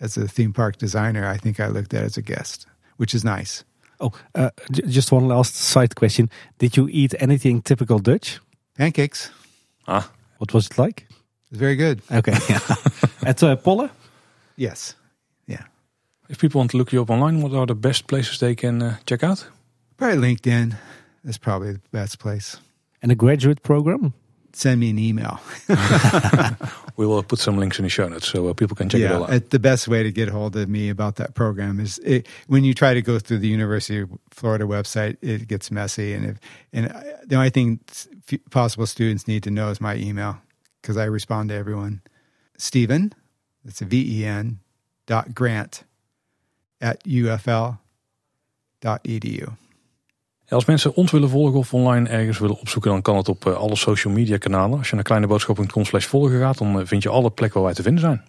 as 0.00 0.16
a 0.16 0.26
theme 0.28 0.52
park 0.52 0.76
designer. 0.76 1.26
I 1.26 1.38
think 1.38 1.58
I 1.60 1.68
looked 1.68 1.94
at 1.94 2.02
it 2.02 2.06
as 2.06 2.16
a 2.16 2.22
guest, 2.22 2.66
which 2.98 3.14
is 3.14 3.24
nice. 3.24 3.64
Oh, 4.00 4.12
uh, 4.34 4.50
j- 4.70 4.82
just 4.88 5.12
one 5.12 5.28
last 5.28 5.54
side 5.54 5.94
question. 5.94 6.28
Did 6.58 6.76
you 6.76 6.88
eat 6.90 7.14
anything 7.20 7.62
typical 7.62 7.98
Dutch? 8.00 8.40
Pancakes. 8.76 9.30
Ah, 9.86 10.10
What 10.38 10.52
was 10.52 10.66
it 10.66 10.78
like? 10.78 11.06
It's 11.50 11.58
very 11.60 11.76
good. 11.76 12.00
Okay. 12.10 12.32
At 13.22 13.40
Het 13.40 13.42
uh, 13.42 13.56
Polle? 13.56 13.88
Yes. 14.56 14.96
Yeah. 16.28 16.32
If 16.32 16.38
people 16.38 16.58
want 16.58 16.70
to 16.72 16.76
look 16.76 16.92
you 16.92 17.02
up 17.02 17.10
online, 17.10 17.42
what 17.42 17.52
are 17.52 17.66
the 17.66 17.74
best 17.74 18.06
places 18.06 18.38
they 18.38 18.54
can 18.54 18.82
uh, 18.82 18.96
check 19.06 19.22
out? 19.22 19.46
Probably 19.96 20.34
LinkedIn 20.34 20.76
is 21.24 21.38
probably 21.38 21.72
the 21.72 21.80
best 21.92 22.18
place. 22.18 22.56
And 23.02 23.12
a 23.12 23.14
graduate 23.14 23.62
program? 23.62 24.14
Send 24.52 24.80
me 24.80 24.90
an 24.90 24.98
email. 24.98 25.40
we 26.96 27.06
will 27.06 27.22
put 27.24 27.40
some 27.40 27.58
links 27.58 27.78
in 27.78 27.82
the 27.82 27.88
show 27.88 28.08
notes 28.08 28.28
so 28.28 28.48
uh, 28.48 28.54
people 28.54 28.76
can 28.76 28.88
check 28.88 29.00
yeah, 29.00 29.10
it 29.10 29.12
all 29.12 29.30
out. 29.30 29.50
the 29.50 29.58
best 29.58 29.88
way 29.88 30.04
to 30.04 30.12
get 30.12 30.28
a 30.28 30.32
hold 30.32 30.54
of 30.56 30.68
me 30.68 30.88
about 30.88 31.16
that 31.16 31.34
program 31.34 31.80
is 31.80 31.98
it, 31.98 32.28
when 32.46 32.62
you 32.62 32.72
try 32.72 32.94
to 32.94 33.02
go 33.02 33.18
through 33.18 33.38
the 33.38 33.48
University 33.48 34.00
of 34.00 34.10
Florida 34.30 34.64
website, 34.64 35.16
it 35.20 35.48
gets 35.48 35.72
messy. 35.72 36.14
And 36.14 36.24
if, 36.24 36.38
and 36.72 36.86
the 37.26 37.34
only 37.34 37.50
thing 37.50 37.80
possible 38.50 38.86
students 38.86 39.26
need 39.26 39.42
to 39.42 39.50
know 39.50 39.70
is 39.70 39.80
my 39.80 39.96
email 39.96 40.38
because 40.80 40.96
I 40.96 41.04
respond 41.04 41.48
to 41.48 41.56
everyone. 41.56 42.00
Steven, 42.56 43.12
that's 43.64 43.82
a 43.82 43.84
V 43.84 44.20
E 44.20 44.24
N 44.24 44.60
dot 45.06 45.34
grant 45.34 45.82
at 46.84 47.06
UFL 47.06 47.68
dot 48.78 48.98
edu. 49.02 49.44
als 50.48 50.64
mensen 50.64 50.94
ons 50.94 51.10
willen 51.10 51.28
volgen 51.28 51.58
of 51.58 51.74
online 51.74 52.08
ergens 52.08 52.38
willen 52.38 52.58
opzoeken, 52.58 52.90
dan 52.90 53.02
kan 53.02 53.16
het 53.16 53.28
op 53.28 53.46
uh, 53.46 53.56
alle 53.56 53.76
social 53.76 54.12
media 54.12 54.38
kanalen. 54.38 54.78
Als 54.78 54.88
je 54.88 54.94
naar 54.94 55.04
kleineboodschap.com 55.04 55.84
slash 55.84 56.06
volgen 56.06 56.40
gaat, 56.40 56.58
dan 56.58 56.78
uh, 56.78 56.86
vind 56.86 57.02
je 57.02 57.08
alle 57.08 57.30
plekken 57.30 57.56
waar 57.60 57.68
wij 57.68 57.74
te 57.74 57.82
vinden 57.82 58.00
zijn. 58.00 58.22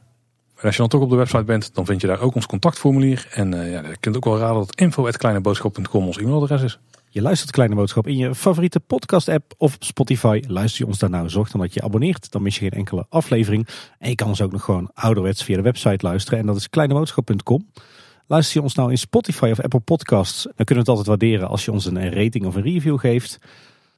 En 0.56 0.64
als 0.64 0.76
je 0.76 0.82
dan 0.82 0.90
toch 0.90 1.02
op 1.02 1.10
de 1.10 1.16
website 1.16 1.44
bent, 1.44 1.76
dan 1.76 1.86
vind 1.86 2.02
je 2.02 2.08
daar 2.08 2.20
ook 2.20 2.36
ons 2.36 2.46
contactformulier. 2.46 3.28
En 3.32 3.52
uh, 3.52 3.72
ja, 3.72 3.88
je 3.88 3.98
kunt 4.00 4.16
ook 4.16 4.26
wel 4.26 4.38
raden 4.38 4.56
dat 4.56 4.76
info.kleineboodschap.com 4.76 6.06
ons 6.06 6.18
e-mailadres 6.18 6.62
is. 6.62 6.80
Je 7.16 7.22
luistert 7.22 7.52
Kleine 7.52 7.76
Boodschap 7.76 8.08
in 8.08 8.18
je 8.18 8.36
favoriete 8.36 8.80
podcast 8.80 9.30
app 9.30 9.54
of 9.58 9.76
op 9.76 9.84
Spotify. 9.84 10.44
Luister 10.48 10.82
je 10.82 10.88
ons 10.88 11.00
daar 11.00 11.10
nou, 11.10 11.30
zorg 11.30 11.52
dan 11.52 11.62
dat 11.62 11.74
je 11.74 11.82
abonneert. 11.82 12.32
Dan 12.32 12.42
mis 12.42 12.56
je 12.56 12.62
geen 12.62 12.80
enkele 12.80 13.06
aflevering. 13.10 13.68
En 14.00 14.10
je 14.10 14.16
kan 14.16 14.28
ons 14.28 14.42
ook 14.42 14.52
nog 14.52 14.64
gewoon 14.64 14.90
ouderwets 14.94 15.44
via 15.44 15.56
de 15.56 15.62
website 15.62 16.06
luisteren. 16.06 16.40
En 16.40 16.46
dat 16.46 16.56
is 16.56 16.70
kleineboodschap.com. 16.70 17.66
Luister 18.28 18.58
je 18.58 18.64
ons 18.64 18.76
nou 18.76 18.92
in 18.92 18.98
Spotify 18.98 19.50
of 19.52 19.60
Apple 19.60 19.80
Podcasts, 19.80 20.44
dan 20.44 20.66
kunnen 20.66 20.86
we 20.86 20.92
het 20.92 20.98
altijd 21.00 21.08
waarderen 21.08 21.48
als 21.48 21.66
je 21.66 21.72
ons 21.72 21.86
een 21.86 22.14
rating 22.14 22.46
of 22.46 22.56
een 22.56 22.62
review 22.62 23.00
geeft. 23.00 23.38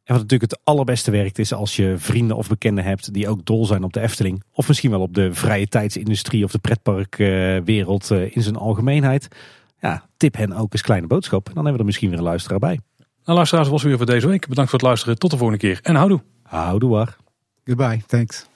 En 0.03 0.13
wat 0.13 0.21
natuurlijk 0.21 0.51
het 0.51 0.59
allerbeste 0.63 1.11
werkt 1.11 1.39
is 1.39 1.53
als 1.53 1.75
je 1.75 1.93
vrienden 1.97 2.37
of 2.37 2.47
bekenden 2.47 2.83
hebt 2.83 3.13
die 3.13 3.29
ook 3.29 3.45
dol 3.45 3.65
zijn 3.65 3.83
op 3.83 3.93
de 3.93 3.99
Efteling. 3.99 4.43
Of 4.51 4.67
misschien 4.67 4.91
wel 4.91 5.01
op 5.01 5.13
de 5.13 5.33
vrije 5.33 5.67
tijdsindustrie 5.67 6.43
of 6.43 6.51
de 6.51 6.57
pretparkwereld 6.57 8.11
eh, 8.11 8.35
in 8.35 8.41
zijn 8.41 8.55
algemeenheid. 8.55 9.27
Ja, 9.79 10.05
tip 10.17 10.35
hen 10.35 10.53
ook 10.53 10.73
eens 10.73 10.81
kleine 10.81 11.07
boodschap. 11.07 11.47
En 11.47 11.53
dan 11.53 11.63
hebben 11.63 11.73
we 11.73 11.79
er 11.79 11.85
misschien 11.85 12.09
weer 12.09 12.17
een 12.17 12.23
luisteraar 12.23 12.59
bij. 12.59 12.79
Nou 12.97 13.37
luisteraars, 13.37 13.67
was 13.67 13.83
weer 13.83 13.97
voor 13.97 14.05
deze 14.05 14.27
week. 14.27 14.47
Bedankt 14.47 14.69
voor 14.69 14.79
het 14.79 14.87
luisteren. 14.87 15.17
Tot 15.17 15.31
de 15.31 15.37
volgende 15.37 15.61
keer 15.61 15.79
en 15.83 15.95
houdoe. 15.95 16.21
Houdoe 16.43 16.89
waar. 16.89 17.17
Goodbye. 17.65 18.01
Thanks. 18.07 18.47